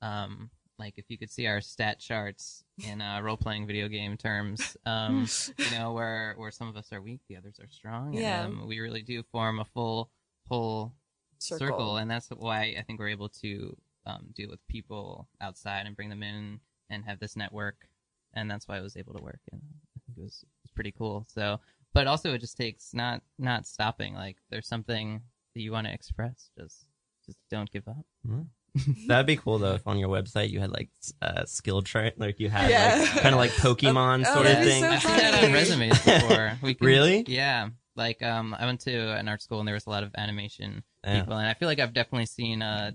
um, 0.00 0.50
like 0.78 0.94
if 0.96 1.06
you 1.08 1.18
could 1.18 1.30
see 1.30 1.48
our 1.48 1.60
stat 1.60 1.98
charts 1.98 2.62
in 2.86 3.00
uh, 3.02 3.20
role 3.20 3.36
playing 3.36 3.66
video 3.66 3.88
game 3.88 4.16
terms 4.16 4.76
um, 4.86 5.26
you 5.58 5.70
know 5.76 5.92
where 5.92 6.34
where 6.36 6.52
some 6.52 6.68
of 6.68 6.76
us 6.76 6.92
are 6.92 7.02
weak 7.02 7.20
the 7.28 7.36
others 7.36 7.58
are 7.58 7.66
strong 7.68 8.12
Yeah. 8.12 8.44
and 8.44 8.60
um, 8.60 8.68
we 8.68 8.78
really 8.78 9.02
do 9.02 9.24
form 9.24 9.58
a 9.58 9.64
full 9.64 10.10
whole 10.48 10.92
circle. 11.38 11.96
and 11.96 12.08
that's 12.10 12.28
why 12.28 12.76
i 12.78 12.82
think 12.86 13.00
we're 13.00 13.08
able 13.08 13.28
to 13.28 13.76
um, 14.06 14.26
deal 14.36 14.48
with 14.50 14.64
people 14.68 15.26
outside 15.40 15.86
and 15.86 15.96
bring 15.96 16.10
them 16.10 16.22
in 16.22 16.60
and 16.90 17.04
have 17.06 17.18
this 17.18 17.34
network 17.34 17.88
and 18.34 18.48
that's 18.48 18.68
why 18.68 18.76
I 18.76 18.80
was 18.82 18.96
able 18.96 19.14
to 19.14 19.22
work 19.22 19.40
and 19.50 19.60
i 19.96 19.98
think 20.06 20.16
it 20.18 20.22
was, 20.22 20.44
it 20.44 20.48
was 20.62 20.70
pretty 20.76 20.92
cool 20.92 21.26
so 21.28 21.58
but 21.94 22.06
also 22.06 22.32
it 22.34 22.38
just 22.40 22.56
takes 22.56 22.92
not 22.94 23.22
not 23.38 23.66
stopping 23.66 24.14
like 24.14 24.36
there's 24.50 24.66
something 24.68 25.20
that 25.54 25.60
you 25.62 25.72
want 25.72 25.86
to 25.86 25.92
express 25.92 26.50
just 26.58 26.86
just 27.26 27.38
don't 27.50 27.70
give 27.70 27.86
up 27.88 28.04
That'd 29.08 29.26
be 29.26 29.36
cool 29.36 29.58
though 29.58 29.74
if 29.74 29.86
on 29.86 29.98
your 29.98 30.08
website 30.08 30.50
you 30.50 30.60
had 30.60 30.70
like 30.70 30.90
s- 31.02 31.12
uh, 31.22 31.44
skill 31.46 31.82
chart, 31.82 32.18
like 32.18 32.38
you 32.38 32.48
had 32.48 32.70
Yeah. 32.70 32.98
like, 33.00 33.22
kind 33.22 33.34
of 33.34 33.38
like 33.40 33.50
Pokemon 33.52 34.24
Oh, 34.26 34.34
sort 34.34 34.46
of 34.46 34.58
thing. 34.58 34.82
so 34.84 34.88
I've 34.90 35.02
seen 35.02 35.16
that 35.16 35.44
on 35.44 35.52
resumes 35.52 35.98
before. 36.04 36.52
We 36.62 36.74
can, 36.74 36.86
Really? 36.86 37.24
Yeah. 37.26 37.70
Like 37.96 38.22
um, 38.22 38.54
I 38.56 38.66
went 38.66 38.80
to 38.82 38.92
an 39.16 39.26
art 39.26 39.42
school 39.42 39.58
and 39.58 39.66
there 39.66 39.74
was 39.74 39.86
a 39.86 39.90
lot 39.90 40.04
of 40.04 40.12
animation 40.16 40.84
Yeah. 41.02 41.20
people, 41.20 41.36
and 41.38 41.48
I 41.48 41.54
feel 41.54 41.66
like 41.66 41.80
I've 41.80 41.94
definitely 41.94 42.26
seen 42.26 42.62
a, 42.62 42.94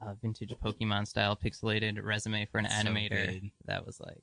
a 0.00 0.14
vintage 0.20 0.52
Pokemon 0.64 1.06
style 1.06 1.36
pixelated 1.36 2.02
resume 2.02 2.46
for 2.50 2.58
an 2.58 2.68
So 2.68 2.74
animator. 2.74 3.10
good. 3.40 3.50
that 3.66 3.86
was 3.86 4.00
like, 4.00 4.22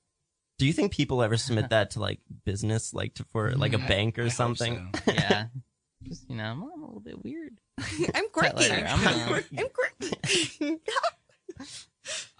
Do 0.61 0.67
you 0.67 0.73
think 0.73 0.91
people 0.91 1.23
ever 1.23 1.37
submit 1.37 1.69
that 1.71 1.89
to 1.91 1.99
like 1.99 2.19
business, 2.45 2.93
like 2.93 3.15
to 3.15 3.23
for 3.31 3.53
like 3.53 3.73
a 3.73 3.79
bank 3.79 4.19
or 4.19 4.25
hope 4.25 4.31
something? 4.31 4.91
so. 4.93 5.11
yeah, 5.11 5.45
just 6.03 6.29
you 6.29 6.35
know, 6.35 6.43
I'm, 6.43 6.61
I'm 6.61 6.83
a 6.83 6.85
little 6.85 6.99
bit 6.99 7.23
weird. 7.23 7.59
I'm 8.13 8.29
quirky. 8.29 8.69
later. 8.69 8.85
I'm, 8.87 9.07
uh, 9.07 9.41
I'm 9.57 9.67
quirky. 9.73 10.79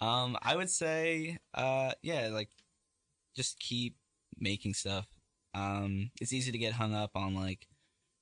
Um, 0.00 0.38
I 0.40 0.54
would 0.54 0.70
say, 0.70 1.38
uh, 1.52 1.94
yeah, 2.00 2.28
like 2.28 2.50
just 3.34 3.58
keep 3.58 3.96
making 4.38 4.74
stuff. 4.74 5.08
Um, 5.52 6.12
it's 6.20 6.32
easy 6.32 6.52
to 6.52 6.58
get 6.58 6.74
hung 6.74 6.94
up 6.94 7.10
on 7.16 7.34
like 7.34 7.66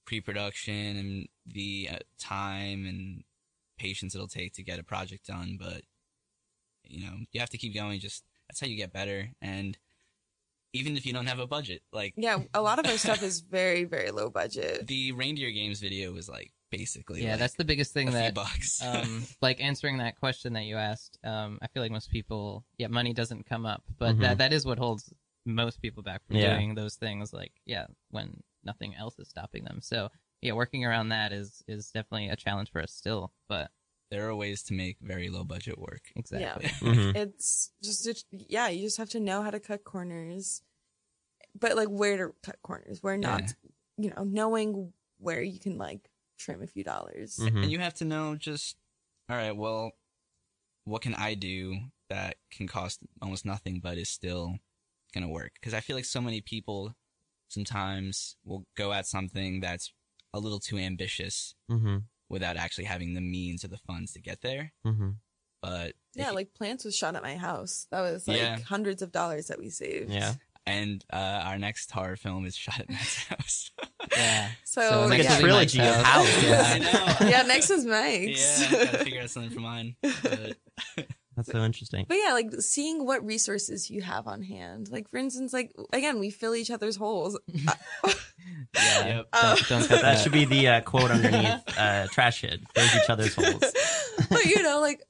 pre-production 0.07 0.97
and 0.97 1.29
the 1.47 1.91
uh, 1.93 1.99
time 2.19 2.87
and 2.87 3.23
patience 3.79 4.15
it'll 4.15 4.29
take 4.29 4.55
to 4.55 4.63
get 4.63 4.79
a 4.79 4.83
project 4.83 5.27
done, 5.27 5.59
but 5.61 5.83
you 6.85 7.05
know, 7.05 7.17
you 7.33 7.41
have 7.41 7.51
to 7.51 7.59
keep 7.59 7.75
going. 7.75 8.01
Just 8.01 8.25
that's 8.49 8.61
how 8.61 8.67
you 8.67 8.79
get 8.79 8.95
better. 8.95 9.29
And 9.43 9.77
even 10.73 10.97
if 10.97 11.05
you 11.07 11.13
don't 11.13 11.27
have 11.27 11.39
a 11.41 11.47
budget, 11.47 11.83
like 11.93 12.15
yeah, 12.17 12.39
a 12.55 12.61
lot 12.63 12.79
of 12.79 12.87
our 12.87 12.97
stuff 13.07 13.23
is 13.23 13.41
very, 13.41 13.85
very 13.85 14.11
low 14.11 14.31
budget. 14.31 14.87
the 14.87 15.13
reindeer 15.13 15.51
games 15.51 15.81
video 15.81 16.13
was 16.13 16.29
like 16.29 16.53
basically 16.71 17.23
yeah, 17.25 17.31
like, 17.33 17.41
that's 17.41 17.55
the 17.55 17.65
biggest 17.65 17.93
thing 17.93 18.11
that 18.13 18.35
bucks. 18.35 18.81
um, 18.85 19.25
like 19.43 19.61
answering 19.61 19.99
that 19.99 20.19
question 20.19 20.53
that 20.53 20.65
you 20.65 20.77
asked, 20.77 21.19
um, 21.25 21.59
I 21.63 21.67
feel 21.67 21.83
like 21.83 21.91
most 21.91 22.11
people, 22.11 22.65
yeah, 22.79 22.87
money 22.87 23.13
doesn't 23.13 23.47
come 23.47 23.67
up, 23.67 23.83
but 23.99 24.17
Mhm. 24.17 24.21
that 24.21 24.39
that 24.39 24.53
is 24.53 24.65
what 24.65 24.79
holds 24.79 25.13
most 25.45 25.81
people 25.83 26.03
back 26.03 26.25
from 26.27 26.37
Yeah. 26.37 26.55
doing 26.55 26.75
those 26.75 26.95
things. 26.97 27.33
Like, 27.33 27.53
yeah, 27.67 27.87
when 28.11 28.43
nothing 28.63 28.95
else 28.95 29.19
is 29.19 29.29
stopping 29.29 29.65
them. 29.65 29.81
So, 29.81 30.11
yeah, 30.43 30.53
working 30.53 30.85
around 30.85 31.09
that 31.09 31.33
is 31.33 31.63
is 31.67 31.91
definitely 31.91 32.29
a 32.29 32.37
challenge 32.37 32.71
for 32.71 32.81
us 32.81 32.93
still. 32.93 33.33
But 33.49 33.71
there 34.11 34.29
are 34.29 34.35
ways 34.35 34.63
to 34.65 34.75
make 34.75 34.99
very 35.01 35.29
low 35.29 35.45
budget 35.45 35.79
work. 35.79 36.11
exactly, 36.17 36.67
Mhm. 36.81 37.15
It's 37.17 37.73
just, 37.83 38.07
it, 38.07 38.25
yeah, 38.33 38.69
you 38.69 38.83
just 38.83 38.97
have 38.99 39.11
to 39.11 39.21
know 39.21 39.43
how 39.43 39.51
to 39.51 39.61
cut 39.61 39.85
corners, 39.85 40.63
but 41.59 41.77
like 41.77 41.89
where 41.89 42.17
to 42.17 42.35
cut 42.43 42.57
corners, 42.63 43.03
where 43.03 43.17
not, 43.17 43.41
Yeah. 43.43 43.53
you 43.99 44.11
know, 44.11 44.25
knowing 44.25 44.93
where 45.19 45.43
you 45.43 45.59
can 45.61 45.79
like 45.79 46.11
trim 46.39 46.63
a 46.63 46.67
few 46.67 46.83
dollars. 46.85 47.37
Mhm. 47.39 47.63
and 47.63 47.71
you 47.73 47.79
have 47.79 47.95
to 47.95 48.05
know 48.05 48.35
just 48.37 48.77
all 49.29 49.37
right 49.37 49.57
well 49.57 49.93
what 50.85 51.03
can 51.03 51.15
i 51.15 51.35
do 51.35 51.77
that 52.09 52.37
can 52.51 52.67
cost 52.67 53.01
almost 53.21 53.45
nothing 53.45 53.79
but 53.79 53.99
is 53.99 54.09
still 54.09 54.59
gonna 55.13 55.29
work 55.29 55.53
because 55.55 55.75
i 55.75 55.81
feel 55.81 55.95
like 55.95 56.07
so 56.07 56.21
many 56.23 56.41
people 56.41 56.97
sometimes 57.49 58.37
will 58.45 58.65
go 58.75 58.93
at 58.93 59.07
something 59.07 59.61
that's 59.61 59.93
a 60.33 60.39
little 60.41 60.59
too 60.61 60.79
ambitious 60.79 61.55
Mhm. 61.71 62.05
Without 62.31 62.57
actually 62.57 62.85
having 62.85 63.13
the 63.15 63.21
means 63.21 63.65
or 63.65 63.69
the 63.69 63.77
funds 63.79 64.13
to 64.15 64.21
get 64.21 64.41
there 64.41 64.73
Mhm. 64.87 65.17
but 65.61 65.95
Yeah, 66.15 66.31
you- 66.31 66.35
like 66.37 66.55
plants 66.55 66.85
was 66.85 66.97
shot 66.97 67.15
at 67.17 67.23
my 67.23 67.37
house. 67.37 67.87
That 67.91 68.01
was 68.01 68.27
like 68.27 68.39
Yeah. 68.39 68.59
hundreds 68.61 69.03
of 69.03 69.13
dollars 69.13 69.49
that 69.49 69.59
we 69.59 69.69
saved. 69.71 70.11
Yeah. 70.11 70.35
and 70.67 71.05
uh, 71.13 71.17
our 71.47 71.59
next 71.59 71.91
horror 71.91 72.17
film 72.17 72.45
is 72.47 72.55
shot 72.55 72.79
at 72.81 72.89
Matt's 72.91 73.25
house 73.29 73.71
yeah. 74.17 74.51
So, 74.65 74.83
So 74.83 75.01
It's 75.03 75.11
like 75.11 75.23
yeah. 75.25 75.37
a 75.39 75.41
trilogy 75.41 75.81
of 75.81 75.87
Mike's 75.87 76.05
house. 76.07 76.29
house. 76.29 76.43
Yeah. 76.45 76.63
I 76.67 76.79
know. 77.25 77.29
yeah, 77.31 77.43
next 77.43 77.71
is 77.71 77.85
Mike's. 77.87 78.61
yeah 78.73 78.85
gotta 78.85 78.99
figure 79.05 79.23
out 79.23 79.31
something 79.31 79.51
for 79.53 79.61
mine 79.61 79.97
but 80.03 80.57
That's 81.47 81.53
so 81.59 81.65
interesting. 81.65 82.07
But 82.09 82.19
yeah, 82.23 82.33
like 82.33 82.53
seeing 82.61 83.05
what 83.07 83.25
resources 83.25 83.91
you 83.91 84.03
have 84.03 84.27
on 84.27 84.43
hand. 84.43 84.91
Like 84.91 85.09
for 85.11 85.17
instance, 85.19 85.53
like 85.53 85.73
again, 85.93 86.19
we 86.19 86.31
fill 86.31 86.55
each 86.55 86.71
other's 86.71 86.97
holes. 86.97 87.39
Yeah. 88.75 89.07
Yep. 89.07 89.29
Uh, 89.33 89.55
Don't, 89.57 89.69
don't 89.69 89.89
cut 89.89 90.03
That 90.03 90.19
should 90.21 90.33
be 90.33 90.45
the 90.45 90.69
uh, 90.69 90.81
quote 90.83 91.11
underneath 91.11 91.63
uh, 91.77 92.07
trash 92.09 92.43
head. 92.43 92.63
Fills 92.75 92.95
each 92.95 93.11
other's 93.11 93.35
holes. 93.35 93.61
but 94.31 94.45
you 94.45 94.63
know, 94.63 94.81
like 94.81 95.03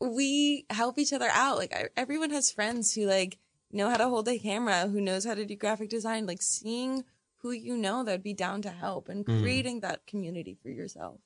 we 0.00 0.64
help 0.70 0.98
each 0.98 1.12
other 1.12 1.28
out. 1.32 1.58
Like 1.58 1.74
I, 1.74 1.84
everyone 1.96 2.30
has 2.30 2.50
friends 2.50 2.94
who 2.94 3.06
like 3.06 3.38
know 3.72 3.90
how 3.90 3.96
to 3.96 4.08
hold 4.08 4.28
a 4.28 4.38
camera, 4.38 4.86
who 4.88 5.00
knows 5.00 5.24
how 5.24 5.34
to 5.34 5.44
do 5.44 5.56
graphic 5.56 5.88
design. 5.90 6.26
Like 6.26 6.42
seeing 6.42 7.04
who 7.38 7.50
you 7.50 7.76
know 7.76 8.04
that'd 8.04 8.22
be 8.22 8.32
down 8.34 8.62
to 8.62 8.70
help 8.70 9.08
and 9.08 9.24
Mhm. 9.26 9.40
creating 9.42 9.80
that 9.80 10.06
community 10.06 10.56
for 10.62 10.68
yourself. 10.68 11.20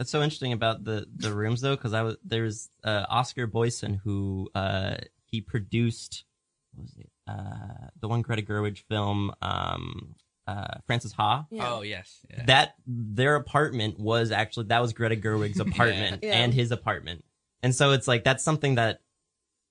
That's 0.00 0.10
so 0.10 0.22
interesting 0.22 0.54
about 0.54 0.82
the 0.82 1.06
the 1.14 1.30
rooms 1.30 1.60
though, 1.60 1.76
because 1.76 1.92
I 1.92 2.00
was 2.00 2.16
there's 2.24 2.70
uh, 2.82 3.04
Oscar 3.10 3.46
Boyson 3.46 4.00
who 4.02 4.48
uh, 4.54 4.96
he 5.26 5.42
produced 5.42 6.24
what 6.72 6.84
was 6.84 6.94
it 6.96 7.10
uh, 7.28 7.88
the 8.00 8.08
one 8.08 8.22
Greta 8.22 8.40
Gerwig 8.40 8.78
film 8.88 9.30
um, 9.42 10.14
uh, 10.46 10.78
Frances 10.86 11.12
Ha. 11.12 11.44
Yeah. 11.50 11.70
oh 11.70 11.82
yes 11.82 12.20
yeah. 12.30 12.44
That 12.46 12.76
their 12.86 13.36
apartment 13.36 14.00
was 14.00 14.30
actually 14.32 14.68
that 14.68 14.80
was 14.80 14.94
Greta 14.94 15.16
Gerwig's 15.16 15.60
apartment 15.68 16.20
Yeah. 16.22 16.32
and 16.32 16.54
his 16.54 16.72
apartment, 16.72 17.22
and 17.62 17.74
so 17.74 17.90
it's 17.90 18.08
like 18.08 18.24
that's 18.24 18.42
something 18.42 18.76
that 18.76 19.02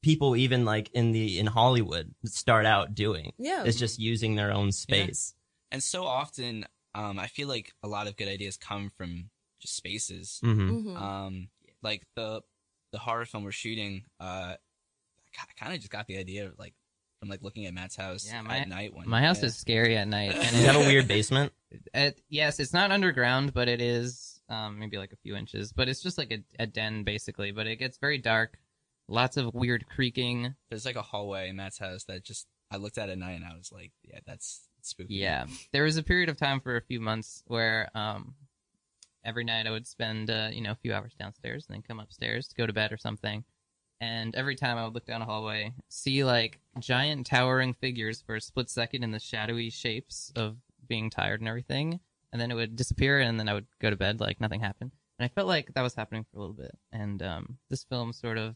people 0.04 0.36
even 0.36 0.64
like 0.64 0.92
in 0.94 1.12
the 1.12 1.40
in 1.40 1.48
Hollywood 1.48 2.14
start 2.26 2.68
out 2.68 2.94
doing 2.94 3.34
yeah. 3.40 3.64
is 3.64 3.78
just 3.80 3.98
using 3.98 4.36
their 4.36 4.52
own 4.52 4.72
space. 4.74 5.34
and 5.72 5.82
so 5.82 6.06
often 6.06 6.68
um, 6.94 7.18
i 7.18 7.26
feel 7.26 7.48
like 7.48 7.74
a 7.82 7.88
lot 7.88 8.06
of 8.08 8.16
good 8.16 8.28
ideas 8.28 8.58
come 8.58 8.92
from 8.96 9.32
just 9.60 9.76
spaces 9.76 10.40
Mm-hmm. 10.44 10.90
Mhm. 10.90 11.02
um 11.02 11.48
like 11.82 12.04
the 12.16 12.42
the 12.92 12.98
horror 13.00 13.26
film 13.26 13.44
we're 13.44 13.52
shooting 13.52 14.04
uh 14.20 14.56
i 15.38 15.54
kind 15.60 15.74
of 15.74 15.80
just 15.80 15.92
got 15.92 16.08
the 16.08 16.18
idea 16.18 16.52
like 16.58 16.74
from 17.20 17.30
like 17.30 17.42
looking 17.44 17.66
at 17.66 17.74
matt's 17.74 17.96
house 17.96 18.26
Yeah, 18.28 18.42
my- 18.42 18.60
at 18.60 18.68
night 18.70 18.94
one 18.96 19.08
My 19.08 19.22
house 19.22 19.44
is 19.44 19.56
scary 19.56 19.96
at 19.98 20.08
night, 20.08 20.32
and 20.34 20.42
Does 20.42 20.64
it 20.64 20.66
have 20.68 20.76
a 20.78 20.88
weird 20.88 21.08
basement? 21.08 21.52
It, 21.94 22.22
yes, 22.30 22.60
it's 22.62 22.72
not 22.74 22.92
underground, 22.92 23.54
but 23.54 23.68
it 23.68 23.82
is 23.82 24.40
um, 24.50 24.80
maybe 24.80 24.98
like 24.98 25.12
a 25.12 25.18
few 25.18 25.36
inches. 25.36 25.74
But 25.74 25.90
it's 25.90 26.02
just 26.02 26.18
like 26.18 26.32
a, 26.32 26.40
a 26.64 26.66
den, 26.66 27.04
basically. 27.04 27.52
But 27.52 27.68
it 27.68 27.76
gets 27.76 27.98
very 27.98 28.18
dark. 28.20 28.58
Lots 29.10 29.36
of 29.38 29.54
weird 29.54 29.86
creaking. 29.88 30.56
there's 30.70 30.86
like 30.86 30.96
a 30.96 31.02
hallway 31.02 31.50
in 31.50 31.58
matt's 31.58 31.78
house 31.78 32.06
that 32.06 32.24
just 32.24 32.48
i 32.72 32.78
looked 32.78 32.98
at 32.98 33.10
at 33.10 33.18
night 33.18 33.34
and 33.34 33.44
i 33.46 33.54
was 33.58 33.70
like 33.72 33.92
yeah 34.04 34.20
that's 34.26 34.62
spooky 34.82 35.16
Yeah, 35.16 35.46
there 35.74 35.84
was 35.84 35.98
a 35.98 36.04
period 36.04 36.30
of 36.30 36.38
time 36.38 36.62
for 36.62 36.78
a 36.78 36.82
few 36.82 37.02
months 37.02 37.44
where 37.48 37.90
um, 37.96 38.34
every 39.26 39.44
night 39.44 39.68
I 39.68 39.72
would 39.72 39.88
spend 39.88 40.30
uh, 40.30 40.50
you 40.52 40.62
know 40.62 40.72
a 40.72 40.76
few 40.76 40.94
hours 40.94 41.14
downstairs 41.20 41.66
and 41.68 41.76
then 41.76 41.82
come 41.82 42.00
upstairs 42.00 42.48
to 42.48 42.56
go 42.56 42.66
to 42.66 42.74
bed 42.74 42.92
or 42.92 42.98
something. 42.98 43.44
And 44.02 44.34
every 44.36 44.56
time 44.56 44.78
I 44.78 44.86
would 44.86 44.94
look 44.94 45.06
down 45.06 45.22
a 45.22 45.26
hallway, 45.26 45.74
see 45.90 46.24
like 46.24 46.60
giant 46.80 47.26
towering 47.28 47.74
figures 47.74 48.22
for 48.22 48.36
a 48.36 48.42
split 48.42 48.70
second 48.70 49.04
in 49.04 49.12
the 49.12 49.20
shadowy 49.20 49.70
shapes 49.70 50.32
of 50.38 50.56
being 50.88 51.10
tired 51.10 51.42
and 51.42 51.50
everything, 51.50 52.00
and 52.32 52.42
then 52.42 52.50
it 52.50 52.56
would 52.56 52.76
disappear, 52.78 53.20
and 53.20 53.38
then 53.40 53.50
I 53.50 53.54
would 53.54 53.68
go 53.82 53.90
to 53.90 53.98
bed 53.98 54.20
like 54.22 54.40
nothing 54.40 54.62
happened. 54.62 54.92
And 55.20 55.26
I 55.26 55.28
felt 55.28 55.48
like 55.50 55.74
that 55.74 55.82
was 55.82 55.96
happening 55.96 56.24
for 56.32 56.38
a 56.38 56.40
little 56.40 56.56
bit. 56.56 56.78
And 56.94 57.22
um, 57.22 57.58
this 57.70 57.84
film 57.84 58.14
sort 58.14 58.38
of 58.38 58.56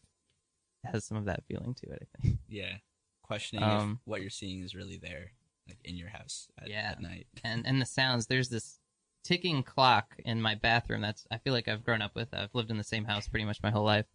has 0.82 1.04
some 1.04 1.18
of 1.18 1.26
that 1.26 1.44
feeling 1.46 1.74
to 1.74 1.90
it. 1.90 2.08
I 2.18 2.22
think. 2.22 2.38
Yeah, 2.48 2.76
questioning 3.22 3.64
Um, 3.64 3.98
if 4.00 4.08
what 4.08 4.20
you're 4.22 4.30
seeing 4.30 4.62
is 4.62 4.74
really 4.74 4.96
there, 4.96 5.32
like 5.68 5.78
in 5.84 5.96
your 5.96 6.08
house 6.08 6.48
at, 6.58 6.70
Yeah. 6.70 6.88
at 6.92 7.02
night. 7.02 7.26
and 7.44 7.66
and 7.66 7.82
the 7.82 7.86
sounds 7.86 8.28
there's 8.28 8.48
this 8.48 8.78
ticking 9.24 9.62
clock 9.62 10.14
in 10.24 10.40
my 10.40 10.54
bathroom 10.54 11.00
that's 11.00 11.26
i 11.30 11.38
feel 11.38 11.52
like 11.52 11.66
i've 11.66 11.84
grown 11.84 12.02
up 12.02 12.14
with 12.14 12.28
i've 12.34 12.54
lived 12.54 12.70
in 12.70 12.76
the 12.76 12.84
same 12.84 13.04
house 13.04 13.26
pretty 13.26 13.44
much 13.44 13.62
my 13.62 13.70
whole 13.70 13.84
life 13.84 14.06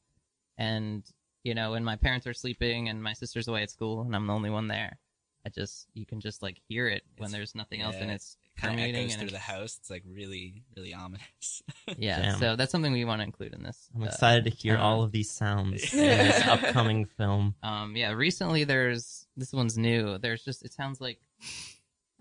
and 0.58 1.04
you 1.44 1.54
know 1.56 1.72
when 1.72 1.84
my 1.84 1.96
parents 1.96 2.28
are 2.28 2.34
sleeping 2.34 2.88
and 2.90 3.02
my 3.04 3.14
sister's 3.14 3.48
away 3.48 3.64
at 3.64 3.72
school 3.72 4.02
and 4.02 4.16
i'm 4.16 4.28
the 4.28 4.34
only 4.34 4.50
one 4.50 4.68
there 4.68 4.98
i 5.46 5.50
just 5.50 5.88
you 5.94 6.06
can 6.06 6.20
just 6.20 6.44
like 6.44 6.62
hear 6.68 6.88
it 6.88 7.04
when 7.18 7.28
It's- 7.30 7.32
there's 7.32 7.56
nothing 7.56 7.82
else 7.82 7.96
and 8.00 8.12
it's 8.12 8.38
Kind 8.58 8.74
of 8.74 8.80
permeating 8.80 9.02
echoes 9.04 9.14
and 9.14 9.22
through 9.22 9.32
the 9.32 9.40
house. 9.40 9.78
It's 9.80 9.90
like 9.90 10.04
really, 10.06 10.64
really 10.76 10.94
ominous. 10.94 11.64
yeah 11.98 12.22
Damn. 12.22 12.40
so 12.40 12.56
that's 12.58 12.74
something 12.74 12.92
we 12.92 13.06
want 13.06 13.22
to 13.22 13.24
include 13.24 13.54
in 13.54 13.64
this 13.64 13.88
I'm 13.96 14.04
uh, 14.04 14.08
excited 14.08 14.44
to 14.44 14.50
hear 14.50 14.76
uh, 14.76 14.82
all 14.82 15.02
of 15.02 15.14
these 15.14 15.32
sounds 15.32 15.94
in 15.94 16.00
this 16.00 16.46
upcoming 16.46 17.06
film. 17.06 17.56
Um, 17.64 17.96
yeah, 17.96 18.12
recently 18.12 18.66
there's 18.66 19.28
this 19.38 19.54
one's 19.54 19.78
new. 19.78 20.18
There's 20.18 20.44
just 20.44 20.66
it 20.66 20.74
sounds 20.74 21.00
like 21.00 21.22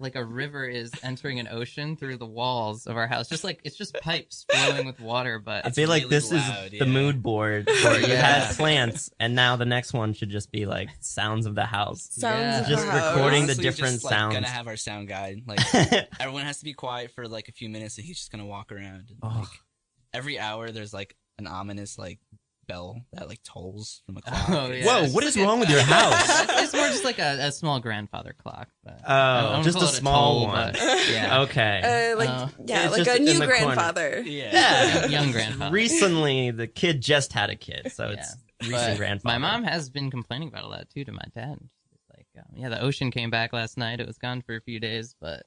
like 0.01 0.15
a 0.15 0.25
river 0.25 0.67
is 0.69 0.91
entering 1.03 1.41
an 1.41 1.49
ocean 1.49 1.97
through 1.97 2.17
the 2.19 2.27
walls 2.27 2.87
of 2.87 2.97
our 2.97 3.07
house. 3.07 3.29
Just 3.29 3.43
like 3.45 3.61
it's 3.65 3.77
just 3.77 3.95
pipes 4.01 4.47
flowing 4.51 4.87
with 4.87 5.01
water, 5.01 5.39
but 5.39 5.65
I 5.65 5.69
It's 5.69 5.77
feel 5.77 5.89
like 5.89 6.09
this 6.09 6.31
loud, 6.31 6.67
is 6.67 6.73
yeah. 6.75 6.79
the 6.85 6.87
mood 6.91 7.23
board 7.23 7.67
where 7.83 8.01
you 8.01 8.07
Yeah. 8.07 8.21
had 8.47 8.57
plants, 8.57 9.11
and 9.19 9.35
now 9.35 9.57
the 9.57 9.65
next 9.67 9.93
one 9.93 10.13
should 10.15 10.31
just 10.31 10.53
be 10.53 10.67
like 10.67 10.89
sounds 11.01 11.47
of 11.47 11.55
the 11.55 11.67
house. 11.67 12.09
Sounds 12.13 12.39
Yeah. 12.41 12.61
of 12.61 12.67
Just 12.69 12.85
the 12.87 12.91
house. 12.93 13.15
recording 13.15 13.41
the 13.47 13.53
Honestly, 13.55 13.63
different 13.65 13.93
just, 13.95 14.05
like, 14.05 14.13
sounds. 14.15 14.35
Gonna 14.35 14.49
have 14.49 14.67
our 14.69 14.77
sound 14.77 15.09
guy. 15.09 15.43
Like 15.47 15.61
everyone 16.21 16.45
has 16.45 16.59
to 16.59 16.65
be 16.65 16.75
quiet 16.75 17.11
for 17.11 17.27
like 17.27 17.49
a 17.49 17.53
few 17.53 17.69
minutes, 17.69 17.99
and 17.99 18.07
he's 18.07 18.19
just 18.19 18.31
gonna 18.31 18.47
walk 18.47 18.71
around. 18.73 19.07
And, 19.11 19.19
Oh. 19.23 19.39
like, 19.41 19.49
every 20.15 20.39
hour, 20.39 20.71
there's 20.71 20.95
like 20.95 21.17
an 21.39 21.47
ominous 21.47 21.99
like 21.99 22.19
bell 22.69 23.03
that 23.13 23.29
like 23.29 23.43
tolls 23.43 24.03
from 24.07 24.17
a 24.19 24.21
clock. 24.23 24.49
Oh, 24.51 24.71
yeah. 24.71 24.85
Whoa, 24.85 25.09
what 25.09 25.25
is 25.25 25.37
wrong 25.37 25.59
with 25.59 25.69
your 25.71 25.81
house? 25.97 26.15
it's 26.63 26.73
more 26.73 26.87
just 26.87 27.03
like 27.05 27.19
a, 27.19 27.39
a 27.49 27.51
small 27.53 27.81
grandfather 27.81 28.35
clock. 28.39 28.69
But 28.85 29.01
Oh, 29.05 29.13
I 29.13 29.53
don't 29.55 29.65
just 29.65 29.77
a 29.77 29.81
call 29.81 29.89
it 29.89 29.93
small 29.93 30.35
toll, 30.41 30.47
one. 30.49 30.73
but 30.75 31.09
yeah, 31.11 31.41
Okay. 31.45 32.13
Uh, 32.13 32.17
like 32.19 32.29
Uh, 32.29 32.49
yeah, 32.67 32.85
it's 32.85 32.93
like 32.93 33.05
just 33.05 33.11
a 33.11 33.17
in 33.17 33.25
new 33.25 33.33
the 33.33 33.47
corner. 33.47 33.65
grandfather. 33.65 34.23
Yeah. 34.25 34.53
Yeah. 34.53 35.07
young 35.07 35.33
grandfather. 35.33 35.75
Recently, 35.75 36.51
the 36.53 36.67
kid 36.69 37.01
just 37.01 37.33
had 37.33 37.51
a 37.51 37.57
kid, 37.57 37.91
so 37.93 38.11
it's 38.11 38.37
recent 38.63 38.73
But 38.93 38.97
grandfather. 38.99 39.39
My 39.41 39.51
mom 39.51 39.65
has 39.65 39.91
been 39.91 40.11
complaining 40.11 40.49
about 40.49 40.63
all 40.65 40.71
that 40.71 40.91
too 40.91 41.05
to 41.05 41.13
my 41.13 41.25
dad. 41.35 41.59
She's 41.91 42.01
like, 42.15 42.27
um, 42.39 42.55
yeah, 42.57 42.69
the 42.69 42.81
ocean 42.81 43.11
came 43.11 43.31
back 43.31 43.53
last 43.53 43.77
night. 43.79 43.99
It 44.01 44.07
was 44.07 44.19
gone 44.19 44.43
for 44.43 44.55
a 44.55 44.61
few 44.61 44.79
days, 44.79 45.17
but 45.21 45.45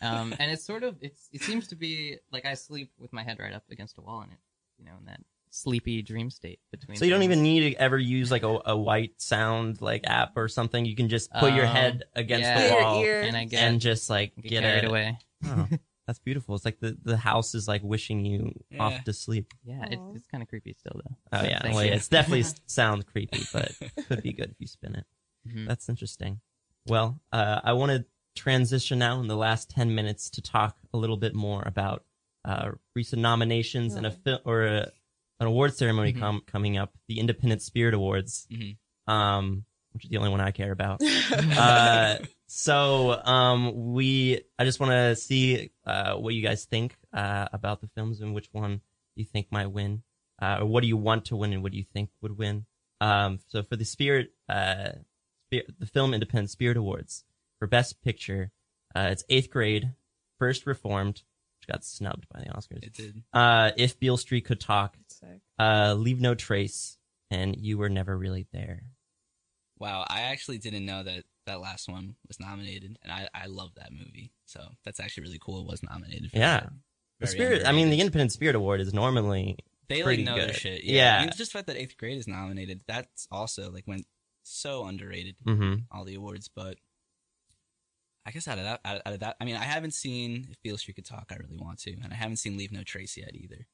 um, 0.00 0.34
and 0.38 0.50
it's 0.50 0.64
sort 0.64 0.82
of 0.84 0.96
it's 1.02 1.28
it 1.32 1.42
seems 1.42 1.68
to 1.68 1.76
be 1.76 2.16
like 2.32 2.46
I 2.46 2.54
sleep 2.54 2.90
with 2.98 3.12
my 3.12 3.22
head 3.22 3.38
right 3.38 3.52
up 3.52 3.64
against 3.70 3.98
a 3.98 4.00
wall 4.00 4.22
in 4.22 4.30
it, 4.30 4.38
you 4.78 4.86
know, 4.86 4.92
and 4.98 5.06
that 5.08 5.20
sleepy 5.56 6.02
dream 6.02 6.30
state 6.30 6.60
between. 6.70 6.96
So 6.96 7.04
you 7.04 7.10
don't 7.10 7.20
things. 7.20 7.32
even 7.32 7.42
need 7.42 7.70
to 7.74 7.80
ever 7.80 7.98
use 7.98 8.30
like 8.30 8.42
a, 8.42 8.58
a 8.66 8.76
white 8.76 9.20
sound 9.20 9.80
like 9.80 10.02
app 10.06 10.36
or 10.36 10.48
something. 10.48 10.84
You 10.84 10.94
can 10.96 11.08
just 11.08 11.32
put 11.32 11.52
your 11.54 11.66
Um, 11.66 11.72
head 11.74 12.04
against 12.14 12.44
yeah. 12.44 12.68
the 12.68 12.74
wall 12.82 13.02
ear. 13.02 13.22
and 13.22 13.36
I 13.36 13.44
get, 13.44 13.62
and 13.62 13.80
just 13.80 14.10
like 14.10 14.34
get, 14.36 14.48
get, 14.50 14.62
carried 14.62 14.84
a, 14.84 14.88
away. 14.88 15.18
Oh, 15.44 15.66
that's 16.06 16.18
beautiful. 16.20 16.54
It's 16.54 16.64
like 16.64 16.78
the, 16.80 16.96
the 17.02 17.16
house 17.16 17.54
is 17.54 17.66
like 17.66 17.82
wishing 17.82 18.24
you 18.24 18.52
Yeah. 18.70 18.82
off 18.82 19.04
to 19.04 19.12
sleep. 19.12 19.52
Yeah, 19.64 19.84
it's, 19.90 20.02
it's 20.14 20.26
kind 20.26 20.42
of 20.42 20.48
creepy 20.48 20.74
still 20.78 21.00
though. 21.04 21.16
Oh 21.32 21.42
yeah, 21.44 21.60
thank 21.62 21.74
well, 21.74 21.84
yeah, 21.84 21.94
it's 21.94 22.08
definitely 22.08 22.40
s- 22.50 22.54
sounds 22.66 23.04
creepy, 23.04 23.42
but 23.52 23.72
could 24.08 24.22
be 24.22 24.32
good 24.32 24.50
if 24.50 24.56
you 24.60 24.66
spin 24.66 24.94
it. 24.94 25.04
Mhm. 25.48 25.66
That's 25.66 25.88
interesting. 25.88 26.40
Well, 26.86 27.20
uh, 27.32 27.60
I 27.64 27.72
want 27.72 27.90
to 27.92 28.04
transition 28.40 28.98
now 28.98 29.18
in 29.20 29.26
the 29.28 29.36
last 29.36 29.70
ten 29.70 29.94
minutes 29.94 30.28
to 30.30 30.42
talk 30.42 30.76
a 30.92 30.96
little 30.96 31.16
bit 31.16 31.34
more 31.34 31.62
about 31.66 32.04
uh, 32.44 32.70
recent 32.94 33.20
nominations 33.22 33.94
and 33.96 34.06
a 34.06 34.10
film 34.12 34.38
or 34.44 34.62
a, 34.66 34.92
an 35.40 35.46
award 35.46 35.74
ceremony 35.74 36.12
Mhm. 36.12 36.18
com- 36.18 36.42
coming 36.46 36.76
up, 36.78 36.92
the 37.08 37.18
Independent 37.20 37.62
Spirit 37.62 37.94
Awards, 37.94 38.46
Mhm. 38.50 38.76
um, 39.06 39.64
which 39.92 40.04
is 40.04 40.10
the 40.10 40.16
only 40.16 40.30
one 40.30 40.40
I 40.40 40.50
care 40.50 40.72
about. 40.72 41.00
uh, 41.58 42.18
so 42.46 43.20
um, 43.24 43.92
we, 43.92 44.40
I 44.58 44.64
just 44.64 44.80
want 44.80 44.92
to 44.92 45.16
see 45.16 45.70
uh, 45.84 46.14
what 46.16 46.34
you 46.34 46.42
guys 46.42 46.64
think 46.64 46.96
uh, 47.12 47.48
about 47.52 47.80
the 47.80 47.88
films 47.88 48.20
and 48.20 48.34
which 48.34 48.48
one 48.52 48.80
you 49.14 49.24
think 49.24 49.50
might 49.50 49.66
win, 49.70 50.02
uh, 50.40 50.58
or 50.60 50.66
what 50.66 50.82
do 50.82 50.86
you 50.86 50.96
want 50.96 51.26
to 51.26 51.36
win 51.36 51.52
and 51.52 51.62
what 51.62 51.72
do 51.72 51.78
you 51.78 51.84
think 51.92 52.10
would 52.20 52.36
win. 52.38 52.66
Um, 53.00 53.40
so 53.48 53.62
for 53.62 53.76
the 53.76 53.84
Spirit, 53.84 54.32
uh, 54.48 54.92
Spirit, 55.48 55.74
the 55.78 55.86
Film 55.86 56.12
Independent 56.14 56.50
Spirit 56.50 56.76
Awards 56.76 57.24
for 57.58 57.66
Best 57.66 58.02
Picture, 58.02 58.52
uh, 58.94 59.08
it's 59.12 59.24
eighth 59.28 59.50
grade, 59.50 59.92
First 60.38 60.66
Reformed, 60.66 61.22
which 61.60 61.66
got 61.68 61.84
snubbed 61.84 62.26
by 62.32 62.40
the 62.40 62.46
Oscars. 62.50 62.82
It 62.84 62.92
did. 62.94 63.22
Uh, 63.32 63.70
if 63.76 63.98
Beale 63.98 64.16
Street 64.18 64.44
Could 64.44 64.60
Talk, 64.60 64.96
Sick. 65.20 65.40
uh, 65.58 65.94
Leave 65.94 66.20
No 66.20 66.34
Trace, 66.34 66.98
and 67.30 67.56
You 67.56 67.78
Were 67.78 67.88
Never 67.88 68.16
Really 68.16 68.46
There. 68.52 68.82
Wow, 69.78 70.04
I 70.08 70.22
actually 70.22 70.58
didn't 70.58 70.86
know 70.86 71.02
that 71.02 71.24
that 71.46 71.60
last 71.60 71.88
one 71.88 72.16
was 72.26 72.40
nominated, 72.40 72.98
and 73.02 73.12
I 73.12 73.28
I 73.34 73.46
love 73.46 73.70
that 73.76 73.92
movie. 73.92 74.32
So 74.46 74.60
that's 74.84 75.00
actually 75.00 75.24
really 75.24 75.38
cool. 75.40 75.60
It 75.60 75.66
was 75.70 75.82
nominated. 75.82 76.30
For 76.30 76.38
Yeah. 76.38 76.60
that. 76.60 76.72
The 77.20 77.26
Very 77.26 77.36
Spirit, 77.38 77.66
I 77.66 77.72
mean, 77.72 77.88
the. 77.90 78.00
Independent 78.00 78.32
Spirit 78.32 78.56
Award 78.56 78.80
is 78.80 78.92
normally 78.92 79.56
they 79.88 79.96
like 79.96 80.04
pretty 80.04 80.24
know 80.24 80.36
their 80.36 80.46
good. 80.48 80.56
shit. 80.56 80.84
Yeah. 80.84 80.94
Yeah, 80.94 81.16
I 81.16 81.20
mean, 81.20 81.28
just 81.36 81.52
the 81.52 81.58
fact 81.58 81.66
that 81.68 81.76
eighth 81.76 81.96
grade 81.96 82.18
is 82.18 82.26
nominated, 82.28 82.82
that's 82.86 83.26
also 83.30 83.70
like 83.70 83.86
went 83.86 84.06
so 84.42 84.84
underrated. 84.86 85.36
hmm 85.44 85.74
All 85.90 86.04
the 86.04 86.14
awards, 86.14 86.48
but 86.54 86.76
I 88.26 88.32
guess 88.32 88.48
out 88.48 88.58
of 88.58 88.64
that, 88.64 88.80
out, 88.84 89.02
out 89.06 89.12
of 89.14 89.20
that, 89.20 89.36
I 89.40 89.44
mean, 89.44 89.56
I 89.56 89.64
haven't 89.64 89.92
seen 89.94 90.48
if 90.50 90.60
Beale 90.62 90.76
Street 90.78 90.94
could 90.96 91.04
talk. 91.06 91.26
I 91.30 91.36
really 91.36 91.56
want 91.56 91.78
to, 91.80 91.92
and 91.92 92.12
I 92.12 92.16
haven't 92.16 92.36
seen 92.38 92.56
Leave 92.56 92.72
No 92.72 92.82
Trace 92.82 93.16
yet 93.16 93.34
either. 93.34 93.66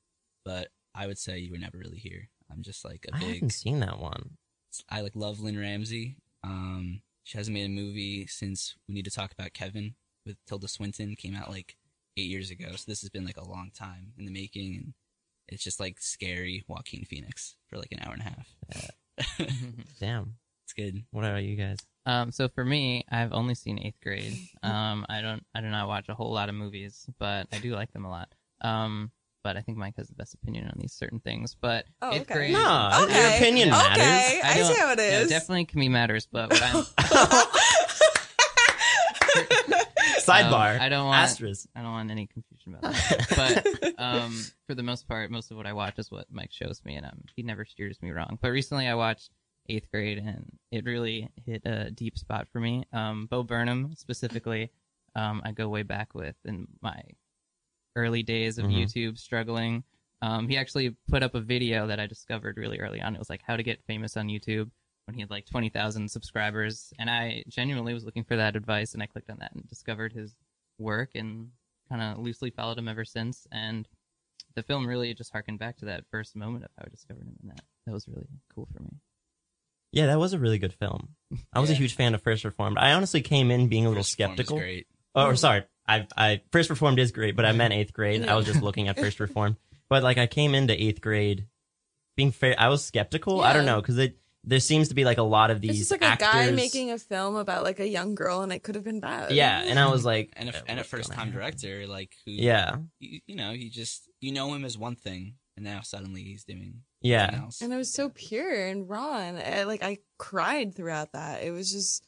But 0.44 0.68
I 0.94 1.06
would 1.06 1.18
say 1.18 1.38
you 1.38 1.52
were 1.52 1.58
never 1.58 1.78
really 1.78 1.98
here. 1.98 2.28
I'm 2.50 2.62
just 2.62 2.84
like 2.84 3.06
a 3.10 3.16
I 3.16 3.18
big. 3.18 3.28
I 3.28 3.32
haven't 3.34 3.50
seen 3.50 3.80
that 3.80 3.98
one. 3.98 4.30
I 4.90 5.00
like 5.00 5.14
love 5.14 5.40
Lynne 5.40 5.58
Ramsay. 5.58 6.16
Um, 6.44 7.02
she 7.24 7.38
hasn't 7.38 7.54
made 7.54 7.66
a 7.66 7.68
movie 7.68 8.26
since 8.26 8.74
We 8.88 8.94
Need 8.94 9.04
to 9.04 9.10
Talk 9.10 9.32
About 9.32 9.52
Kevin 9.52 9.94
with 10.26 10.36
Tilda 10.46 10.68
Swinton. 10.68 11.14
Came 11.16 11.36
out 11.36 11.50
like 11.50 11.76
eight 12.16 12.28
years 12.28 12.50
ago, 12.50 12.66
so 12.72 12.84
this 12.86 13.00
has 13.00 13.10
been 13.10 13.24
like 13.24 13.36
a 13.36 13.48
long 13.48 13.70
time 13.74 14.12
in 14.18 14.24
the 14.24 14.32
making, 14.32 14.76
and 14.76 14.94
it's 15.48 15.64
just 15.64 15.80
like 15.80 16.00
scary 16.00 16.64
Joaquin 16.66 17.04
Phoenix 17.04 17.56
for 17.68 17.78
like 17.78 17.92
an 17.92 18.00
hour 18.00 18.12
and 18.12 18.22
a 18.22 18.24
half. 18.24 19.48
Damn. 20.00 20.34
it's 20.64 20.72
good. 20.72 21.04
What 21.10 21.24
about 21.24 21.42
you 21.42 21.56
guys? 21.56 21.78
Um, 22.04 22.32
so 22.32 22.48
for 22.48 22.64
me, 22.64 23.04
I've 23.10 23.32
only 23.32 23.54
seen 23.54 23.78
eighth 23.78 24.00
grade. 24.02 24.36
Um, 24.62 25.06
I 25.08 25.20
don't, 25.22 25.44
I 25.54 25.60
do 25.60 25.68
not 25.68 25.86
watch 25.88 26.08
a 26.08 26.14
whole 26.14 26.32
lot 26.32 26.48
of 26.48 26.54
movies, 26.54 27.06
but 27.18 27.46
I 27.52 27.58
do 27.58 27.74
like 27.74 27.92
them 27.92 28.04
a 28.04 28.10
lot. 28.10 28.28
Um, 28.60 29.10
but 29.42 29.56
I 29.56 29.60
think 29.60 29.78
Mike 29.78 29.94
has 29.96 30.08
the 30.08 30.14
best 30.14 30.34
opinion 30.34 30.66
on 30.66 30.74
these 30.78 30.92
certain 30.92 31.20
things. 31.20 31.56
But 31.60 31.86
Oh, 32.00 32.12
eighth 32.12 32.22
okay. 32.22 32.34
grade, 32.34 32.52
No, 32.52 32.90
your 32.98 33.08
Okay. 33.08 33.36
opinion 33.36 33.70
matters. 33.70 33.98
Okay, 34.02 34.40
I, 34.44 34.54
don't- 34.58 34.72
see 34.74 34.80
how 34.80 34.92
it 34.92 34.98
is. 34.98 35.30
yeah, 35.30 35.38
definitely 35.38 35.64
can 35.66 35.80
be 35.80 35.88
matters. 35.88 36.26
But 36.30 36.50
what 36.50 36.62
I'm, 36.62 36.84
Sidebar. 40.20 40.76
Um, 40.76 40.80
I 40.82 40.88
don't 40.88 41.06
want- 41.06 41.18
asterisk. 41.22 41.66
I 41.74 41.82
don't 41.82 41.92
want 41.92 42.10
any 42.10 42.26
confusion 42.26 42.74
about 42.76 42.92
that. 42.94 43.94
but 43.94 43.94
um, 44.02 44.40
for 44.66 44.74
the 44.74 44.82
most 44.82 45.08
part, 45.08 45.30
most 45.30 45.50
of 45.50 45.56
what 45.56 45.66
I 45.66 45.72
watch 45.72 45.98
is 45.98 46.10
what 46.10 46.26
Mike 46.30 46.52
shows 46.52 46.80
me, 46.84 46.94
and 46.96 47.06
um, 47.06 47.22
he 47.34 47.42
never 47.42 47.64
steers 47.64 48.00
me 48.02 48.10
wrong. 48.10 48.38
But 48.40 48.50
recently, 48.50 48.86
I 48.86 48.94
watched 48.94 49.30
eighth 49.68 49.90
grade, 49.90 50.18
and 50.18 50.50
it 50.70 50.84
really 50.84 51.28
hit 51.44 51.62
a 51.64 51.90
deep 51.90 52.18
spot 52.18 52.48
for 52.52 52.60
me. 52.60 52.84
Um, 52.92 53.26
Bo 53.26 53.42
Burnham 53.42 53.94
specifically, 53.96 54.70
um, 55.16 55.42
I 55.44 55.52
go 55.52 55.68
way 55.68 55.82
back 55.82 56.14
with 56.14 56.36
in 56.44 56.68
my 56.80 57.00
early 57.96 58.22
days 58.22 58.58
of 58.58 58.66
Mhm. 58.66 58.82
YouTube 58.84 59.18
struggling. 59.18 59.84
Um, 60.20 60.48
he 60.48 60.56
actually 60.56 60.90
put 61.08 61.22
up 61.22 61.34
a 61.34 61.40
video 61.40 61.86
that 61.88 61.98
I 61.98 62.06
discovered 62.06 62.56
really 62.56 62.78
early 62.78 63.00
on. 63.00 63.14
It 63.14 63.18
was 63.18 63.28
like 63.30 63.42
how 63.42 63.56
to 63.56 63.62
get 63.62 63.82
famous 63.84 64.16
on 64.16 64.28
YouTube 64.28 64.70
when 65.06 65.14
he 65.14 65.20
had 65.20 65.30
like 65.30 65.46
20,000 65.46 66.08
subscribers. 66.10 66.92
And 66.98 67.10
I 67.10 67.42
genuinely 67.48 67.92
was 67.92 68.04
looking 68.04 68.22
for 68.24 68.36
that 68.36 68.54
advice 68.54 68.94
and 68.94 69.02
I 69.02 69.06
clicked 69.06 69.30
on 69.30 69.38
that 69.38 69.52
and 69.52 69.66
discovered 69.68 70.12
his 70.12 70.36
work 70.78 71.10
and 71.14 71.50
kind 71.88 72.00
of 72.00 72.18
loosely 72.24 72.50
followed 72.50 72.78
him 72.78 72.86
ever 72.88 73.04
since. 73.04 73.46
And 73.50 73.88
the 74.54 74.62
film 74.62 74.86
really 74.86 75.12
just 75.14 75.32
harkened 75.32 75.58
back 75.58 75.76
to 75.78 75.86
that 75.86 76.04
first 76.10 76.36
moment 76.36 76.64
of 76.64 76.70
how 76.78 76.84
I 76.86 76.88
discovered 76.90 77.24
him 77.26 77.36
and 77.42 77.50
that. 77.50 77.64
That 77.86 77.92
was 77.92 78.06
really 78.06 78.28
cool 78.54 78.66
for 78.72 78.80
me. 78.82 79.00
Yeah, 79.90 80.06
that 80.06 80.18
was 80.18 80.32
a 80.32 80.38
really 80.38 80.58
good 80.58 80.72
film. 80.72 81.16
I 81.52 81.60
was 81.60 81.68
a 81.68 81.74
huge 81.74 81.94
fan 81.96 82.14
of 82.14 82.22
First 82.22 82.44
Reformed. 82.44 82.78
I 82.78 82.92
honestly 82.92 83.20
came 83.20 83.50
in 83.50 83.68
being 83.68 83.84
a 83.84 83.88
little 83.88 84.04
First 84.04 84.12
skeptical. 84.12 84.56
Great. 84.58 84.86
Oh, 85.14 85.34
sorry. 85.34 85.64
I, 85.86 86.06
I 86.16 86.40
First 86.52 86.70
Reformed 86.70 86.98
is 86.98 87.12
great, 87.12 87.36
but 87.36 87.44
I 87.44 87.52
meant 87.52 87.74
eighth 87.74 87.92
grade. 87.92 88.26
I 88.26 88.36
was 88.36 88.46
just 88.46 88.62
looking 88.62 88.88
at 88.88 88.96
First 88.98 89.20
Reformed. 89.20 89.56
But 89.88 90.02
like, 90.02 90.18
I 90.18 90.26
came 90.26 90.54
into 90.54 90.80
eighth 90.80 91.00
grade 91.00 91.46
being 92.16 92.30
fair. 92.30 92.54
I 92.58 92.68
was 92.68 92.84
skeptical. 92.84 93.40
I 93.40 93.52
don't 93.52 93.66
know 93.66 93.80
because 93.80 93.98
it 93.98 94.18
there 94.44 94.60
seems 94.60 94.88
to 94.88 94.94
be 94.94 95.04
like 95.04 95.18
a 95.18 95.22
lot 95.22 95.50
of 95.50 95.58
It's 95.58 95.68
these 95.68 95.78
just 95.78 95.90
like 95.92 96.02
actors. 96.02 96.28
a 96.28 96.32
guy 96.32 96.50
making 96.50 96.90
a 96.90 96.98
film 96.98 97.36
about 97.36 97.62
like 97.62 97.78
a 97.80 97.86
young 97.86 98.14
girl, 98.14 98.42
and 98.42 98.52
it 98.52 98.62
could 98.62 98.74
have 98.74 98.84
been 98.84 99.00
bad. 99.00 99.32
yeah, 99.32 99.62
and 99.62 99.78
I 99.78 99.90
was 99.90 100.04
like, 100.04 100.32
and 100.36 100.48
a, 100.48 100.62
and 100.66 100.80
a 100.80 100.84
first 100.84 101.12
time 101.12 101.30
director 101.30 101.86
like 101.86 102.14
who 102.24 102.32
Yeah, 102.32 102.76
you, 102.98 103.20
you 103.26 103.36
know 103.36 103.52
he 103.52 103.68
just 103.70 104.08
you 104.20 104.32
know 104.32 104.52
him 104.54 104.64
as 104.64 104.76
one 104.76 104.96
thing 104.96 105.34
and 105.56 105.64
now 105.64 105.80
suddenly 105.82 106.22
he's 106.22 106.44
doing 106.44 106.82
yeah. 107.00 107.40
else. 107.42 107.60
and 107.60 107.72
it 107.72 107.76
was 107.76 107.92
so 107.92 108.08
pure 108.08 108.66
and 108.66 108.88
raw, 108.88 109.18
and 109.18 109.38
I, 109.38 109.64
like 109.64 109.82
I 109.82 109.98
cried 110.18 110.74
throughout 110.74 111.12
that. 111.12 111.42
It 111.42 111.50
was 111.50 111.70
just, 111.70 112.06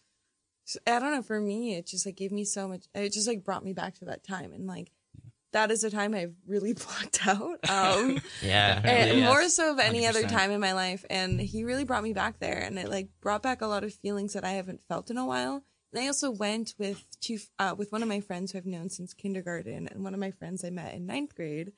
I 0.86 0.98
don't 0.98 1.12
know. 1.12 1.22
For 1.22 1.40
me, 1.40 1.74
it 1.74 1.86
just 1.86 2.06
like 2.06 2.16
gave 2.16 2.32
me 2.32 2.44
so 2.44 2.68
much. 2.68 2.84
It 2.94 3.12
just 3.12 3.28
like 3.28 3.44
brought 3.44 3.64
me 3.64 3.72
back 3.72 3.94
to 3.96 4.06
that 4.06 4.24
time, 4.24 4.52
and 4.52 4.66
like 4.66 4.90
that 5.52 5.70
is 5.70 5.84
a 5.84 5.90
time 5.90 6.14
I've 6.14 6.34
really 6.46 6.72
blocked 6.74 7.26
out. 7.26 7.68
Um, 7.70 8.20
Yeah, 8.42 8.80
and 8.84 9.18
yes. 9.18 9.28
more 9.28 9.48
so 9.48 9.72
of 9.72 9.78
any 9.78 10.06
other 10.06 10.24
100%. 10.24 10.28
time 10.28 10.50
in 10.50 10.60
my 10.60 10.72
life. 10.72 11.04
And 11.08 11.40
he 11.40 11.64
really 11.64 11.84
brought 11.84 12.02
me 12.02 12.12
back 12.12 12.38
there, 12.40 12.58
and 12.58 12.78
it 12.78 12.88
like 12.88 13.08
brought 13.20 13.42
back 13.42 13.62
a 13.62 13.66
lot 13.66 13.84
of 13.84 13.94
feelings 13.94 14.32
that 14.32 14.44
I 14.44 14.52
haven't 14.52 14.80
felt 14.88 15.10
in 15.10 15.18
a 15.18 15.26
while. 15.26 15.62
And 15.92 16.02
I 16.02 16.08
also 16.08 16.30
went 16.30 16.74
with 16.78 17.06
two 17.20 17.38
uh, 17.58 17.74
with 17.78 17.92
one 17.92 18.02
of 18.02 18.08
my 18.08 18.20
friends 18.20 18.50
who 18.52 18.58
I've 18.58 18.66
known 18.66 18.90
since 18.90 19.14
kindergarten, 19.14 19.86
and 19.86 20.02
one 20.02 20.12
of 20.14 20.20
my 20.20 20.32
friends 20.32 20.64
I 20.64 20.70
met 20.70 20.94
in 20.94 21.06
ninth 21.06 21.34
grade. 21.36 21.72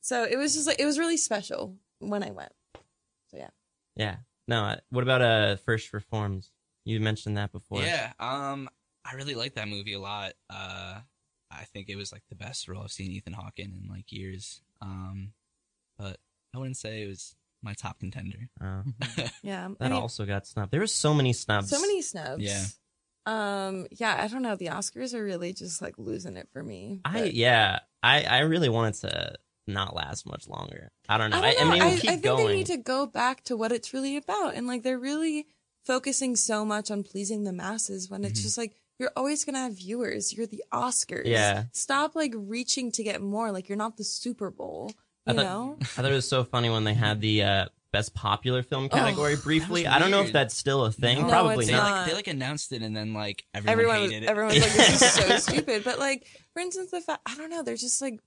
So 0.00 0.24
it 0.24 0.36
was 0.36 0.54
just 0.54 0.66
like 0.66 0.80
it 0.80 0.86
was 0.86 0.98
really 0.98 1.18
special 1.18 1.76
when 1.98 2.22
I 2.22 2.30
went. 2.30 2.52
So 3.30 3.36
yeah, 3.36 3.50
yeah. 3.94 4.16
No, 4.46 4.76
what 4.88 5.02
about 5.02 5.20
uh 5.20 5.56
First 5.56 5.92
Reforms? 5.92 6.50
You 6.88 7.00
mentioned 7.00 7.36
that 7.36 7.52
before. 7.52 7.82
Yeah, 7.82 8.12
um, 8.18 8.66
I 9.04 9.14
really 9.14 9.34
like 9.34 9.56
that 9.56 9.68
movie 9.68 9.92
a 9.92 10.00
lot. 10.00 10.32
Uh, 10.48 11.00
I 11.50 11.64
think 11.64 11.90
it 11.90 11.96
was 11.96 12.12
like 12.12 12.22
the 12.30 12.34
best 12.34 12.66
role 12.66 12.82
I've 12.82 12.90
seen 12.90 13.12
Ethan 13.12 13.34
Hawke 13.34 13.58
in 13.58 13.74
in 13.74 13.90
like 13.90 14.10
years. 14.10 14.62
Um, 14.80 15.32
but 15.98 16.16
I 16.54 16.58
wouldn't 16.58 16.78
say 16.78 17.02
it 17.02 17.08
was 17.08 17.36
my 17.62 17.74
top 17.74 18.00
contender. 18.00 18.48
Uh, 18.58 18.84
yeah. 19.42 19.68
that 19.78 19.84
I 19.84 19.88
mean, 19.90 19.92
also 19.92 20.24
got 20.24 20.46
snubbed. 20.46 20.72
There 20.72 20.80
were 20.80 20.86
so 20.86 21.12
many 21.12 21.34
snubs. 21.34 21.68
so 21.68 21.78
many 21.78 22.00
snubs. 22.00 22.42
Yeah. 22.42 22.64
Um. 23.26 23.86
Yeah. 23.90 24.16
I 24.18 24.26
don't 24.28 24.40
know. 24.40 24.56
The 24.56 24.68
Oscars 24.68 25.12
are 25.12 25.22
really 25.22 25.52
just 25.52 25.82
like 25.82 25.98
losing 25.98 26.38
it 26.38 26.48
for 26.54 26.62
me. 26.62 27.02
I 27.04 27.24
yeah. 27.24 27.80
I 28.02 28.22
I 28.22 28.38
really 28.40 28.70
wanted 28.70 28.94
to 29.06 29.34
not 29.66 29.94
last 29.94 30.26
much 30.26 30.48
longer. 30.48 30.90
I 31.06 31.18
don't 31.18 31.28
know. 31.28 31.36
I, 31.36 31.48
I, 31.48 31.52
don't 31.52 31.66
know. 31.66 31.70
I 31.70 31.72
mean, 31.74 31.82
I, 31.82 31.86
we'll 31.86 31.94
I 31.96 31.98
think 31.98 32.22
going. 32.22 32.46
they 32.46 32.56
need 32.56 32.66
to 32.68 32.78
go 32.78 33.04
back 33.04 33.44
to 33.44 33.58
what 33.58 33.72
it's 33.72 33.92
really 33.92 34.16
about, 34.16 34.54
and 34.54 34.66
like 34.66 34.82
they're 34.82 34.98
really 34.98 35.46
focusing 35.88 36.36
so 36.36 36.64
much 36.64 36.90
on 36.90 37.02
pleasing 37.02 37.42
the 37.44 37.52
masses 37.52 38.08
when 38.10 38.22
it's 38.22 38.38
Mhm. 38.38 38.42
just 38.44 38.58
like 38.58 38.74
you're 39.00 39.10
always 39.16 39.44
gonna 39.44 39.60
have 39.60 39.74
viewers. 39.76 40.32
You're 40.34 40.46
the 40.46 40.62
Oscars. 40.72 41.24
Yeah. 41.26 41.64
Stop 41.72 42.14
like 42.14 42.32
reaching 42.36 42.92
to 42.92 43.02
get 43.02 43.20
more. 43.22 43.50
Like 43.52 43.68
you're 43.68 43.78
not 43.78 43.96
the 43.96 44.04
Super 44.04 44.50
Bowl. 44.50 44.92
I 45.26 45.32
You 45.32 45.36
thought- 45.38 45.44
know. 45.44 45.76
I 45.80 45.84
thought 45.84 46.04
it 46.12 46.14
was 46.14 46.28
so 46.28 46.44
funny 46.44 46.68
when 46.70 46.84
they 46.84 46.94
had 46.94 47.20
the 47.20 47.42
uh, 47.42 47.64
best 47.92 48.12
popular 48.14 48.62
film 48.62 48.88
category 48.88 49.34
that 49.36 49.44
briefly. 49.44 49.86
I 49.86 49.98
don't 49.98 50.10
know 50.10 50.22
if 50.22 50.32
that's 50.32 50.54
still 50.56 50.84
a 50.84 50.92
thing. 50.92 51.22
No, 51.22 51.28
Probably 51.28 51.56
it's 51.58 51.66
they 51.68 51.72
not. 51.72 51.84
not. 51.90 51.96
like 51.98 52.06
they 52.10 52.14
like 52.16 52.26
announced 52.26 52.72
it 52.72 52.82
and 52.82 52.94
then 52.96 53.14
like 53.14 53.44
everyone, 53.54 53.72
everyone 53.72 54.00
was, 54.02 54.10
hated 54.10 54.24
it. 54.24 54.28
everyone 54.30 54.54
was 54.54 54.62
like, 54.62 54.72
"This 54.88 55.02
is 55.02 55.12
so 55.12 55.36
stupid." 55.52 55.84
But 55.84 55.98
like, 55.98 56.26
for 56.52 56.60
instance, 56.60 56.90
the 56.90 57.00
fact 57.00 57.22
I 57.24 57.34
don't 57.36 57.50
know. 57.50 57.62
There's 57.62 57.80
just 57.80 58.02
like 58.02 58.20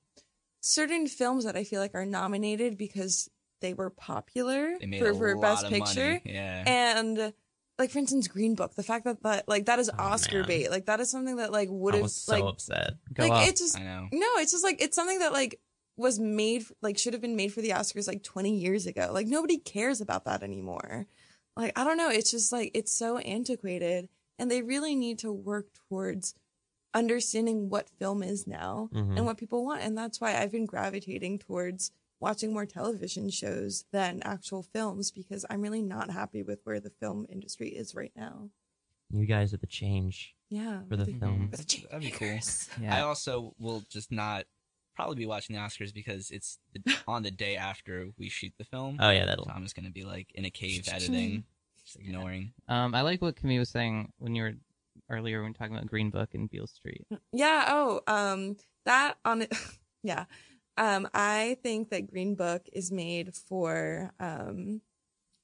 certain 0.62 1.08
films 1.08 1.44
that 1.46 1.56
I 1.56 1.64
feel 1.64 1.80
like 1.82 1.96
are 1.96 2.06
nominated 2.06 2.78
because 2.78 3.30
they 3.62 3.74
were 3.74 3.90
popular 3.92 4.78
They 4.80 4.88
made 4.88 5.00
for, 5.02 5.10
a 5.12 5.16
for 5.16 5.36
lot 5.36 5.42
Best 5.42 5.64
of 5.66 5.70
Picture. 5.72 6.10
money. 6.10 6.22
Yeah. 6.26 6.64
and 6.66 7.34
like 7.82 7.92
for 7.92 8.00
instance 8.00 8.28
green 8.28 8.54
book 8.56 8.76
the 8.76 8.84
fact 8.92 9.04
that 9.06 9.22
that 9.24 9.48
like 9.48 9.66
that 9.66 9.80
is 9.80 9.90
Oh, 9.90 10.04
oscar 10.14 10.40
man. 10.40 10.48
bait 10.48 10.70
like 10.72 10.86
that 10.86 11.00
is 11.00 11.10
something 11.12 11.38
that 11.38 11.52
like 11.52 11.70
would 11.72 11.96
have 11.96 12.10
so 12.12 12.32
like 12.34 12.44
upset. 12.44 12.94
Go 13.14 13.24
like 13.24 13.32
up. 13.32 13.48
it's 13.50 13.60
just 13.60 13.78
I 13.80 13.84
know. 13.84 14.08
no 14.12 14.28
it's 14.38 14.52
just 14.52 14.64
like 14.64 14.82
it's 14.82 14.96
something 14.96 15.20
that 15.20 15.34
like 15.34 15.60
was 15.98 16.20
made 16.20 16.64
like 16.82 16.98
should 16.98 17.14
have 17.14 17.22
been 17.22 17.36
made 17.36 17.52
for 17.54 17.62
the 17.62 17.72
oscars 17.72 18.08
like 18.08 18.24
20 18.24 18.56
years 18.56 18.88
ago 18.88 19.10
like 19.14 19.28
nobody 19.28 19.58
cares 19.58 20.00
about 20.02 20.26
that 20.26 20.42
anymore 20.44 21.06
like 21.58 21.78
i 21.78 21.84
don't 21.84 21.98
know 21.98 22.10
it's 22.10 22.32
just 22.32 22.52
like 22.52 22.72
it's 22.74 22.92
so 22.94 23.18
antiquated 23.18 24.08
and 24.40 24.50
they 24.50 24.62
really 24.62 24.96
need 24.96 25.20
to 25.20 25.32
work 25.32 25.68
towards 25.90 26.34
understanding 26.94 27.70
what 27.70 27.90
film 28.00 28.22
is 28.24 28.46
now 28.48 28.90
Mhm. 28.94 29.16
and 29.18 29.26
what 29.26 29.38
people 29.38 29.64
want 29.66 29.82
and 29.82 29.98
that's 29.98 30.20
why 30.20 30.36
i've 30.38 30.52
been 30.52 30.66
gravitating 30.66 31.40
towards 31.40 31.92
watching 32.22 32.54
more 32.54 32.66
television 32.66 33.30
shows 33.30 33.86
than 33.92 34.22
actual 34.24 34.64
films 34.64 35.12
because 35.12 35.46
i'm 35.50 35.62
really 35.62 35.82
not 35.82 36.10
happy 36.12 36.44
with 36.44 36.60
where 36.64 36.80
the 36.80 36.92
film 37.02 37.26
industry 37.30 37.70
is 37.70 37.94
right 37.96 38.14
now 38.16 38.50
You 39.12 39.26
guys 39.26 39.54
are 39.54 39.58
the 39.58 39.68
change 39.68 40.36
yeah 40.50 40.82
for 40.90 40.96
the 40.96 41.06
with 41.06 41.20
film. 41.20 41.50
with 41.52 41.60
the 41.60 41.66
change 41.66 41.88
That'd 41.90 42.04
be 42.04 42.12
cool. 42.12 42.38
yeah. 42.82 42.96
I 42.98 43.02
also 43.02 43.54
will 43.60 43.84
just 43.90 44.12
not 44.12 44.46
probably 44.96 45.16
be 45.16 45.26
watching 45.26 45.56
the 45.56 45.62
Oscars 45.62 45.94
because 45.94 46.30
it's 46.32 46.60
the, 46.74 46.96
on 47.08 47.24
the 47.24 47.32
day 47.32 47.56
after 47.56 48.10
we 48.20 48.28
shoot 48.30 48.52
the 48.58 48.66
film. 48.66 48.98
Oh 49.00 49.10
yeah, 49.10 49.26
that'll. 49.26 49.46
so 49.46 49.52
I'm 49.56 49.64
just 49.64 49.76
gonna 49.76 49.90
be 49.90 50.04
like 50.04 50.28
in 50.36 50.44
a 50.46 50.50
cave 50.50 50.88
editing, 50.92 51.46
just 51.84 51.98
ignoring. 51.98 52.54
Um, 52.68 52.94
I 52.94 53.02
like 53.02 53.22
what 53.22 53.36
Camille 53.38 53.60
was 53.60 53.70
saying 53.70 54.12
when 54.20 54.36
you 54.36 54.44
were 54.44 54.54
earlier 55.10 55.38
when 55.38 55.46
we 55.46 55.50
were 55.52 55.54
talking 55.58 55.76
about 55.76 55.88
Green 55.88 56.10
Book 56.10 56.34
and 56.34 56.50
Beale 56.50 56.68
Street. 56.68 57.06
Yeah. 57.34 57.66
Oh, 57.70 58.02
um, 58.08 58.58
that 58.86 59.16
on 59.24 59.44
it. 59.44 59.54
yeah. 60.04 60.26
Um, 60.78 61.08
I 61.14 61.58
think 61.62 61.90
that 61.90 62.10
Green 62.10 62.36
Book 62.36 62.68
is 62.72 62.92
made 62.92 63.36
for 63.36 64.12
um, 64.20 64.82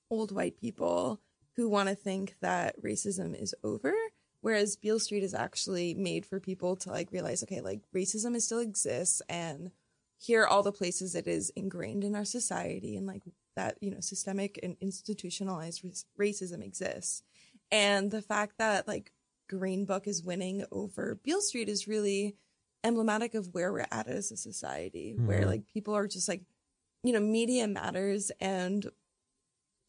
old 0.10 0.32
white 0.32 0.58
people 0.58 1.20
who 1.56 1.70
want 1.70 1.90
to 1.90 1.96
think 1.96 2.36
that 2.42 2.82
racism 2.82 3.40
is 3.40 3.54
over, 3.64 3.94
whereas 4.42 4.78
Beale 4.78 5.00
Street 5.00 5.24
is 5.24 5.34
actually 5.34 5.94
made 5.94 6.26
for 6.26 6.40
people 6.40 6.76
to 6.78 6.92
like 6.92 7.12
realize, 7.12 7.44
okay, 7.44 7.62
like 7.62 7.82
racism 7.96 8.36
is 8.36 8.46
still 8.46 8.60
exists, 8.60 9.22
and 9.28 9.72
here 10.18 10.44
are 10.44 10.48
all 10.48 10.64
the 10.64 10.72
places 10.72 11.14
it 11.14 11.28
is 11.28 11.52
ingrained 11.56 12.04
in 12.04 12.16
our 12.16 12.26
society, 12.26 12.96
and 12.96 13.06
like 13.06 13.24
that, 13.56 13.78
you 13.82 13.92
know, 13.92 14.00
systemic 14.00 14.60
and 14.64 14.78
institutionalized 14.80 15.84
racism 16.20 16.64
exists, 16.64 17.24
and 17.72 18.12
the 18.12 18.22
fact 18.22 18.54
that 18.60 18.88
like 18.88 19.12
Green 19.50 19.86
Book 19.86 20.08
is 20.08 20.24
winning 20.24 20.64
over 20.72 21.20
Beale 21.24 21.42
Street 21.42 21.70
is 21.70 21.88
really 21.88 22.36
emblematic 22.88 23.34
of 23.36 23.54
where 23.54 23.72
we're 23.74 23.88
at 23.92 24.08
as 24.08 24.32
a 24.32 24.38
society, 24.38 25.14
where 25.28 25.44
Mhm. 25.44 25.48
like 25.54 25.64
people 25.68 25.94
are 25.96 26.08
just 26.08 26.28
like, 26.28 26.44
you 27.04 27.14
know, 27.14 27.20
media 27.20 27.68
matters 27.68 28.32
and 28.40 28.90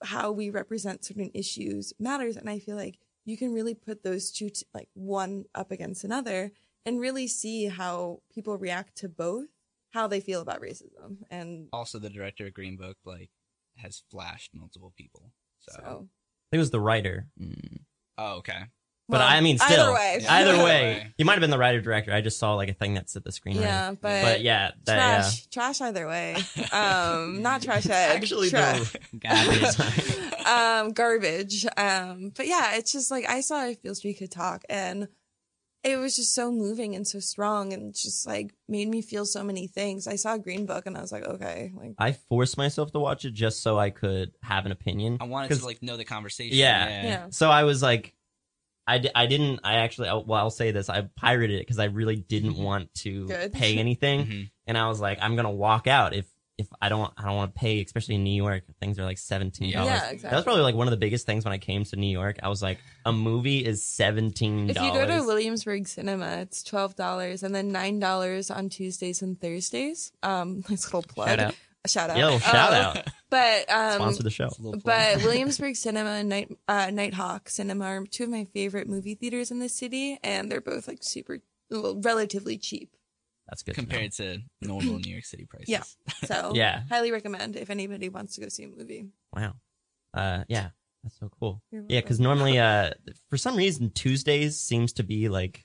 how 0.03 0.31
we 0.31 0.51
represent 0.51 1.05
certain 1.05 1.31
issues 1.35 1.93
matters. 1.99 2.37
And 2.37 2.49
I 2.49 2.59
feel 2.59 2.77
like 2.77 2.99
you 3.25 3.37
can 3.37 3.53
really 3.53 3.75
put 3.75 4.03
those 4.03 4.31
two, 4.31 4.51
t- 4.51 4.67
like 4.73 4.89
one 4.95 5.45
up 5.55 5.71
against 5.71 6.05
another 6.05 6.53
and 6.87 7.01
really 7.01 7.27
see 7.27 7.67
how 7.67 8.23
people 8.33 8.57
react 8.57 8.97
to 8.99 9.09
both, 9.09 9.49
how 9.91 10.07
they 10.07 10.21
feel 10.21 10.41
about 10.41 10.61
racism. 10.61 11.25
And 11.31 11.69
Also, 11.73 11.99
the 11.99 12.11
director 12.11 12.47
of 12.47 12.55
Green 12.55 12.77
Book 12.77 12.97
like 13.05 13.31
has 13.77 14.03
flashed 14.11 14.55
multiple 14.55 14.93
people. 14.97 15.33
So, 15.59 15.73
so, 15.75 16.09
It 16.53 16.59
was 16.59 16.71
the 16.71 16.81
writer, 16.81 17.29
Mm. 17.39 17.85
oh 18.17 18.37
okay. 18.39 18.67
But 19.09 19.21
Well, 19.21 19.29
I 19.29 19.41
mean, 19.41 19.59
still, 19.59 19.81
either 19.85 19.93
way, 19.95 20.19
Yeah. 20.21 20.33
either 20.35 20.51
Either 20.53 20.65
way, 20.65 20.65
way. 20.65 21.15
he 21.17 21.25
might 21.25 21.33
have 21.33 21.41
been 21.41 21.51
the 21.51 21.59
writer 21.59 21.81
director. 21.81 22.13
I 22.13 22.21
just 22.21 22.39
saw 22.39 22.55
like 22.55 22.69
a 22.69 22.75
thing 22.75 22.95
that 22.95 23.09
said 23.09 23.25
the 23.25 23.31
screenwriter. 23.31 23.61
yeah, 23.63 23.91
but, 23.93 24.23
but 24.23 24.41
yeah, 24.43 24.73
that 24.85 24.97
trash, 25.23 25.47
trash 25.47 25.81
either 25.81 26.07
way. 26.07 26.37
Um, 26.73 27.43
not 27.43 27.63
trash 27.63 27.85
head. 27.85 28.17
Actually, 28.17 28.51
trash. 28.51 28.93
though, 28.93 29.19
Garbage. 29.19 29.81
um, 30.47 30.93
garbage. 30.93 31.67
Um, 31.77 32.33
but 32.37 32.47
yeah, 32.47 32.77
it's 32.77 32.93
just 32.93 33.11
like 33.11 33.29
I 33.29 33.41
saw 33.41 33.67
if 33.67 33.83
Beale 33.83 33.95
Street 33.95 34.15
could 34.19 34.31
talk, 34.31 34.65
and 34.69 35.09
it 35.85 35.97
was 35.97 36.17
just 36.17 36.35
so 36.35 36.51
moving 36.51 36.95
and 36.97 37.07
so 37.07 37.21
strong, 37.21 37.73
and 37.73 37.95
just 37.95 38.27
like 38.27 38.53
made 38.69 38.89
me 38.89 39.01
feel 39.01 39.25
so 39.25 39.43
many 39.45 39.67
things. 39.69 40.07
I 40.07 40.17
saw 40.17 40.37
Green 40.37 40.67
Book, 40.67 40.87
and 40.87 40.97
I 40.97 41.01
was 41.01 41.13
like, 41.13 41.25
okay, 41.25 41.73
like 41.77 41.95
I 41.99 42.13
forced 42.13 42.59
myself 42.59 42.93
to 42.93 42.99
watch 42.99 43.25
it 43.25 43.33
just 43.33 43.63
so 43.63 43.79
I 43.79 43.91
could 43.91 44.33
have 44.43 44.67
an 44.67 44.73
opinion. 44.73 45.19
I 45.21 45.25
wanted 45.25 45.57
to 45.59 45.65
like 45.65 45.83
know 45.83 45.97
the 45.97 46.05
conversation. 46.05 46.57
Yeah. 46.59 47.03
yeah, 47.05 47.27
So 47.31 47.49
I 47.51 47.63
was 47.65 47.83
like, 47.83 48.13
I, 48.89 49.05
I 49.15 49.27
didn't, 49.27 49.61
I 49.63 49.75
actually, 49.77 50.09
well, 50.09 50.33
I'll 50.35 50.51
say 50.51 50.71
this, 50.71 50.89
I 50.89 51.03
pirated 51.15 51.57
it 51.57 51.61
because 51.61 51.79
I 51.79 51.85
really 51.85 52.17
didn't 52.17 52.57
want 52.57 52.93
to 53.05 53.27
Good. 53.27 53.53
pay 53.63 53.77
anything. 53.79 54.27
Mhm. 54.27 54.51
And 54.67 54.79
I 54.79 54.89
was 54.89 54.99
like, 55.01 55.19
I'm 55.21 55.35
going 55.37 55.45
to 55.45 55.51
walk 55.51 55.87
out 55.87 56.15
if, 56.15 56.25
if 56.57 56.67
I 56.83 56.89
don't, 56.89 57.13
I 57.17 57.27
don't 57.27 57.37
want 57.37 57.55
to 57.55 57.59
pay, 57.61 57.81
especially 57.83 58.17
in 58.17 58.25
New 58.25 58.35
York. 58.35 58.65
Things 58.81 58.99
are 58.99 59.05
like 59.05 59.19
$17. 59.19 59.71
Yeah. 59.71 59.85
yeah, 59.85 60.13
That 60.23 60.33
was 60.33 60.43
probably 60.43 60.63
like 60.63 60.75
one 60.75 60.89
of 60.89 60.91
the 60.91 60.97
biggest 60.97 61.25
things 61.27 61.45
when 61.45 61.53
I 61.53 61.59
came 61.59 61.85
to 61.85 61.97
New 61.97 62.11
York. 62.11 62.39
I 62.43 62.49
was 62.49 62.63
like, 62.63 62.79
a 63.05 63.13
movie 63.13 63.65
is 63.65 63.83
$17. 63.83 64.71
if 64.71 64.77
you 64.83 64.93
go 64.93 65.07
to 65.07 65.23
Williamsburg 65.25 65.87
Cinema, 65.87 66.39
it's 66.39 66.65
twelve 66.65 66.97
dollars, 66.97 67.45
and 67.45 67.55
then 67.55 67.71
nine 67.71 68.01
dollars 68.01 68.51
on 68.51 68.71
Tuesdays 68.71 69.23
and 69.23 69.41
Thursdays. 69.41 70.11
Um, 70.25 70.65
nice 70.69 70.87
little 70.87 71.03
plug. 71.05 71.55
Shout 71.89 72.11
out. 72.11 72.17
A 72.17 72.21
shout. 72.21 72.33
Yo, 72.33 72.39
shout 72.39 72.73
Uh, 72.73 72.77
out. 72.99 73.09
But 73.31 73.71
um, 73.71 73.93
Sponsor 73.95 74.23
the 74.23 74.31
show. 74.31 74.47
It's 74.47 74.59
a 74.59 74.63
little 74.63 74.81
plug. 74.81 75.17
But 75.17 75.23
Williamsburg 75.25 75.77
Cinema 75.77 76.11
and 76.11 76.29
Night 76.29 76.51
uh, 76.69 76.87
Nitehawk 76.87 77.49
Cinema 77.49 77.85
are 77.85 78.05
two 78.07 78.25
of 78.25 78.31
my 78.31 78.45
favorite 78.45 78.89
movie 78.89 79.15
theaters 79.15 79.51
in 79.51 79.59
the 79.59 79.69
city, 79.69 80.19
and 80.23 80.51
they're 80.51 80.61
both 80.61 80.89
like 80.89 80.99
super, 81.03 81.39
well, 81.71 82.01
relatively 82.03 82.57
cheap. 82.59 82.91
That's 83.49 83.63
good. 83.63 83.75
compared 83.77 84.13
to 84.13 84.39
normal 84.61 84.99
New 84.99 85.11
York 85.11 85.25
City 85.25 85.47
prices. 85.47 85.69
Yeah. 85.69 85.83
So 86.27 86.53
Yeah. 86.55 86.83
highly 86.91 87.11
recommend 87.13 87.57
if 87.57 87.71
anybody 87.71 88.09
wants 88.11 88.35
to 88.35 88.43
go 88.43 88.49
see 88.49 88.65
a 88.65 88.69
movie. 88.69 89.07
Wow. 89.35 89.55
Uh, 90.13 90.45
yeah. 90.49 90.69
That's 91.03 91.19
so 91.19 91.31
cool. 91.41 91.63
Yeah, 91.71 92.01
because 92.01 92.21
normally, 92.21 92.59
uh, 92.59 92.91
for 93.31 93.39
some 93.39 93.57
reason, 93.57 93.91
Tuesdays 93.91 94.59
seems 94.61 94.93
to 94.95 95.03
be 95.03 95.29
like 95.31 95.65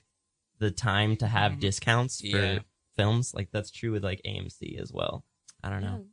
the 0.60 0.70
time 0.70 1.16
to 1.16 1.26
have 1.26 1.52
Mhm. 1.52 1.60
discounts 1.60 2.20
for 2.20 2.26
Yeah. 2.38 2.58
films. 2.96 3.34
Like 3.34 3.48
that's 3.52 3.70
true 3.70 3.92
with 3.92 4.04
like 4.04 4.20
AMC 4.24 4.80
as 4.80 4.90
well. 4.92 5.24
I 5.62 5.68
don't 5.70 5.82
Yeah. 5.82 5.90
know. 5.90 6.06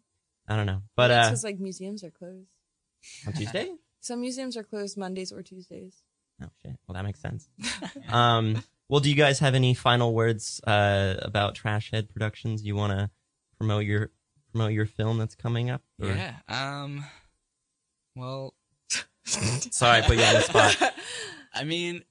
I 0.52 0.56
don't 0.58 0.66
know. 0.66 0.82
But 0.96 1.12
It's 1.12 1.18
uh, 1.18 1.30
because 1.30 1.44
like 1.44 1.60
museums 1.60 2.04
are 2.04 2.12
closed. 2.12 2.52
on 3.28 3.34
Tuesday, 3.34 3.72
Some 4.02 4.22
museums 4.22 4.58
are 4.58 4.64
closed 4.64 4.98
Mondays 4.98 5.32
or 5.32 5.42
Tuesdays. 5.44 6.02
Oh 6.44 6.48
shit. 6.62 6.76
Well, 6.88 6.96
that 6.96 7.04
makes 7.04 7.22
sense. 7.22 7.48
um, 8.10 8.64
well, 8.90 9.00
do 9.00 9.10
you 9.10 9.16
guys 9.16 9.40
have 9.40 9.54
any 9.56 9.74
final 9.76 10.14
words 10.14 10.60
uh, 10.66 11.16
about 11.22 11.56
Trash 11.56 11.92
Head 11.92 12.10
Productions? 12.10 12.64
You 12.66 12.76
want 12.76 12.92
to 12.94 13.10
promote 13.58 13.86
your 13.86 14.12
promote 14.52 14.72
your 14.74 14.86
film 14.88 15.18
that's 15.20 15.36
coming 15.36 15.70
up? 15.70 15.82
or- 16.02 16.08
Yeah. 16.10 16.36
Um. 16.50 17.06
Well, 18.16 18.54
Sorry, 19.26 20.00
I 20.00 20.02
put 20.02 20.18
you 20.18 20.24
on 20.24 20.34
the 20.34 20.42
spot. 20.42 20.94
I 21.54 21.64
mean, 21.64 22.04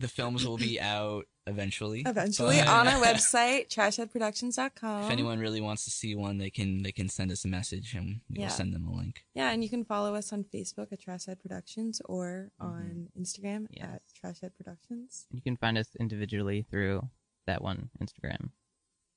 the 0.00 0.08
films 0.08 0.44
will 0.46 0.56
be 0.56 0.80
out 0.80 1.26
eventually. 1.48 2.02
Eventually 2.06 2.56
but 2.58 2.68
on 2.68 2.86
our 2.88 3.00
website, 3.04 3.68
trashheadproductions.com. 3.68 5.04
If 5.04 5.10
anyone 5.10 5.38
really 5.38 5.60
wants 5.60 5.84
to 5.84 5.90
see 5.90 6.14
one, 6.14 6.38
they 6.38 6.50
can 6.50 6.82
they 6.82 6.92
can 6.92 7.08
send 7.08 7.30
us 7.32 7.44
a 7.44 7.48
message 7.48 7.94
and 7.94 8.20
we'll 8.30 8.42
Yeah. 8.42 8.48
send 8.48 8.74
them 8.74 8.86
a 8.86 8.92
link. 8.94 9.24
Yeah, 9.34 9.50
and 9.50 9.62
you 9.62 9.70
can 9.70 9.84
follow 9.84 10.14
us 10.14 10.32
on 10.32 10.44
Facebook 10.44 10.92
at 10.92 11.00
Trashhead 11.00 11.40
Productions 11.40 12.00
or 12.04 12.50
on 12.60 13.08
Instagram 13.18 13.66
Yes. 13.70 13.84
at 13.86 14.02
Trashhead 14.22 14.50
Productions. 14.56 15.26
You 15.32 15.40
can 15.42 15.56
find 15.56 15.78
us 15.78 15.88
individually 15.98 16.66
through 16.70 17.08
that 17.46 17.62
one 17.62 17.90
Instagram. 18.02 18.50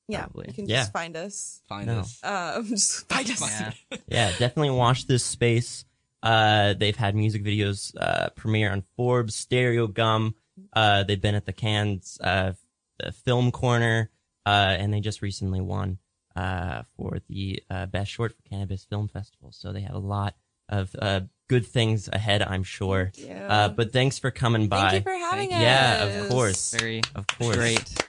Yeah, 0.07 0.21
Probably. 0.25 0.45
you 0.49 0.53
can 0.53 0.67
Yeah. 0.69 0.77
just 0.81 0.91
find 0.93 1.15
us. 1.15 1.61
Find 1.69 1.87
No. 1.87 1.99
us. 1.99 2.19
Um, 2.23 2.65
just 2.69 3.07
find 3.07 3.29
us. 3.31 3.41
Yeah. 3.41 3.73
yeah, 4.07 4.29
definitely 4.37 4.71
watch 4.71 5.05
this 5.07 5.23
space. 5.23 5.85
Uh, 6.23 6.73
they've 6.75 6.95
had 6.95 7.15
music 7.15 7.43
videos 7.43 7.95
uh, 7.99 8.29
premiere 8.35 8.71
on 8.71 8.83
Forbes, 8.95 9.43
Stereogum. 9.43 10.33
Uh, 10.73 11.03
they've 11.03 11.21
been 11.21 11.35
at 11.35 11.45
the 11.45 11.53
Cannes 11.53 12.17
uh, 12.23 12.53
the 12.99 13.11
Film 13.11 13.51
Corner, 13.51 14.09
uh, 14.45 14.75
and 14.79 14.93
they 14.93 14.99
just 14.99 15.21
recently 15.21 15.61
won 15.61 15.97
uh, 16.35 16.83
for 16.97 17.19
the 17.29 17.61
uh, 17.69 17.85
Best 17.87 18.11
Short 18.11 18.31
for 18.33 18.41
Cannabis 18.49 18.85
Film 18.85 19.07
Festival. 19.07 19.51
So 19.51 19.71
they 19.73 19.81
have 19.81 19.95
a 19.95 19.99
lot 19.99 20.35
of 20.69 20.95
uh, 20.99 21.21
good 21.49 21.65
things 21.65 22.09
ahead, 22.11 22.41
I'm 22.41 22.63
sure. 22.63 23.11
Thank. 23.15 23.31
Uh, 23.49 23.69
but 23.69 23.91
thanks 23.91 24.19
for 24.19 24.31
coming 24.31 24.67
by. 24.67 24.91
Thank 24.91 25.05
you 25.05 25.11
for 25.11 25.17
having 25.17 25.49
Thank 25.49 25.53
us. 25.53 25.61
Yeah, 25.61 26.03
of 26.23 26.29
course. 26.29 26.73
Very 26.73 27.01
of 27.15 27.27
course. 27.27 27.55
great. 27.55 28.07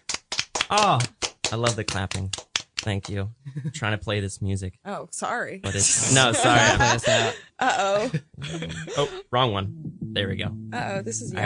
Oh, 0.70 0.98
I 1.50 1.56
love 1.56 1.74
the 1.76 1.84
clapping. 1.84 2.30
Thank 2.78 3.08
you. 3.08 3.30
I'm 3.64 3.70
trying 3.70 3.92
to 3.92 3.98
play 3.98 4.18
this 4.20 4.42
music, 4.42 4.78
Oh, 4.84 5.06
sorry. 5.12 5.60
but 5.62 5.74
it's 5.74 6.12
no, 6.14 6.32
sorry. 6.32 6.76
Play 6.76 6.86
us 6.90 7.08
out. 7.08 7.34
Uh 7.58 7.74
oh. 7.78 8.10
Oh, 8.96 9.20
wrong 9.30 9.52
one. 9.52 9.92
There 10.00 10.28
we 10.28 10.34
go. 10.36 10.46
Uh 10.72 10.94
oh. 10.96 11.02
This 11.02 11.20
is 11.22 11.30
the 11.30 11.40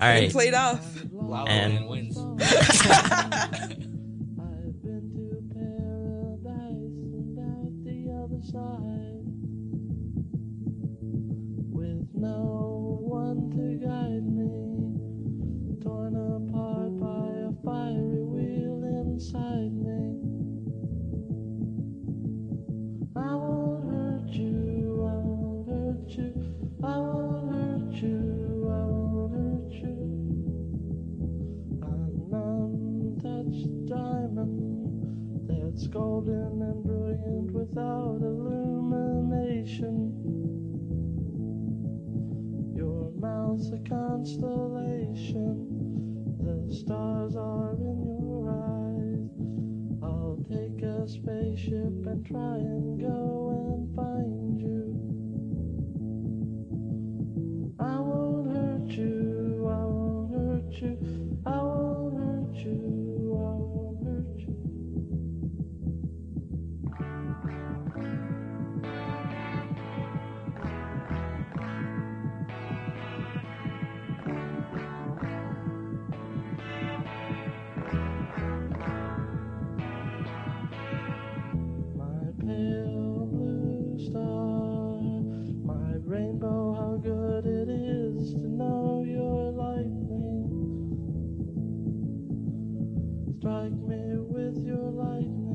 All 0.00 0.08
right, 0.08 0.12
cool. 0.12 0.12
Oscars. 0.12 0.12
All 0.12 0.12
Getting 0.12 0.22
right. 0.22 0.32
Played 0.32 0.54
off. 0.54 1.04
Loud 1.12 1.48
And- 1.48 1.72
and 1.78 1.88
wins. 1.88 2.16
I've 2.18 2.28
been 4.82 5.06
to 5.14 5.42
paradise 5.54 6.96
and 7.16 7.38
out 7.38 7.72
the 7.84 7.98
other 8.12 8.42
side 8.42 9.24
with 11.72 12.06
no 12.14 12.98
one 13.02 13.50
to 13.52 13.66
guide 13.84 14.26
me, 14.26 15.80
torn 15.82 16.14
apart 16.16 16.92
by 17.00 17.28
a 17.48 17.52
fiery 17.64 18.22
wheel 18.22 18.84
inside 18.84 19.72
me. 19.72 20.02
I 23.16 23.34
won't 23.34 23.84
hurt 23.90 24.28
you, 24.32 25.04
I 25.06 25.14
won't 25.24 25.68
hurt 25.68 26.10
you, 26.10 26.32
I 26.84 26.98
won't 26.98 27.15
golden 35.96 36.60
and 36.60 36.84
brilliant 36.84 37.50
without 37.52 38.20
illumination. 38.20 40.12
Your 42.76 43.10
mouth's 43.18 43.70
a 43.72 43.78
constellation, 43.88 45.56
the 46.38 46.74
stars 46.74 47.34
are 47.34 47.72
in 47.78 48.04
your 48.04 48.50
eyes. 48.50 49.30
I'll 50.02 50.38
take 50.50 50.82
a 50.82 51.08
spaceship 51.08 52.04
and 52.06 52.26
try 52.26 52.58
and 52.58 53.00
go 53.00 53.48
and 53.56 53.96
find 53.96 54.60
you. 54.60 55.00
I 57.80 57.98
won't 58.00 58.55
Strike 93.46 93.78
me 93.86 94.18
with 94.18 94.58
your 94.66 94.90
lightning, 94.90 95.45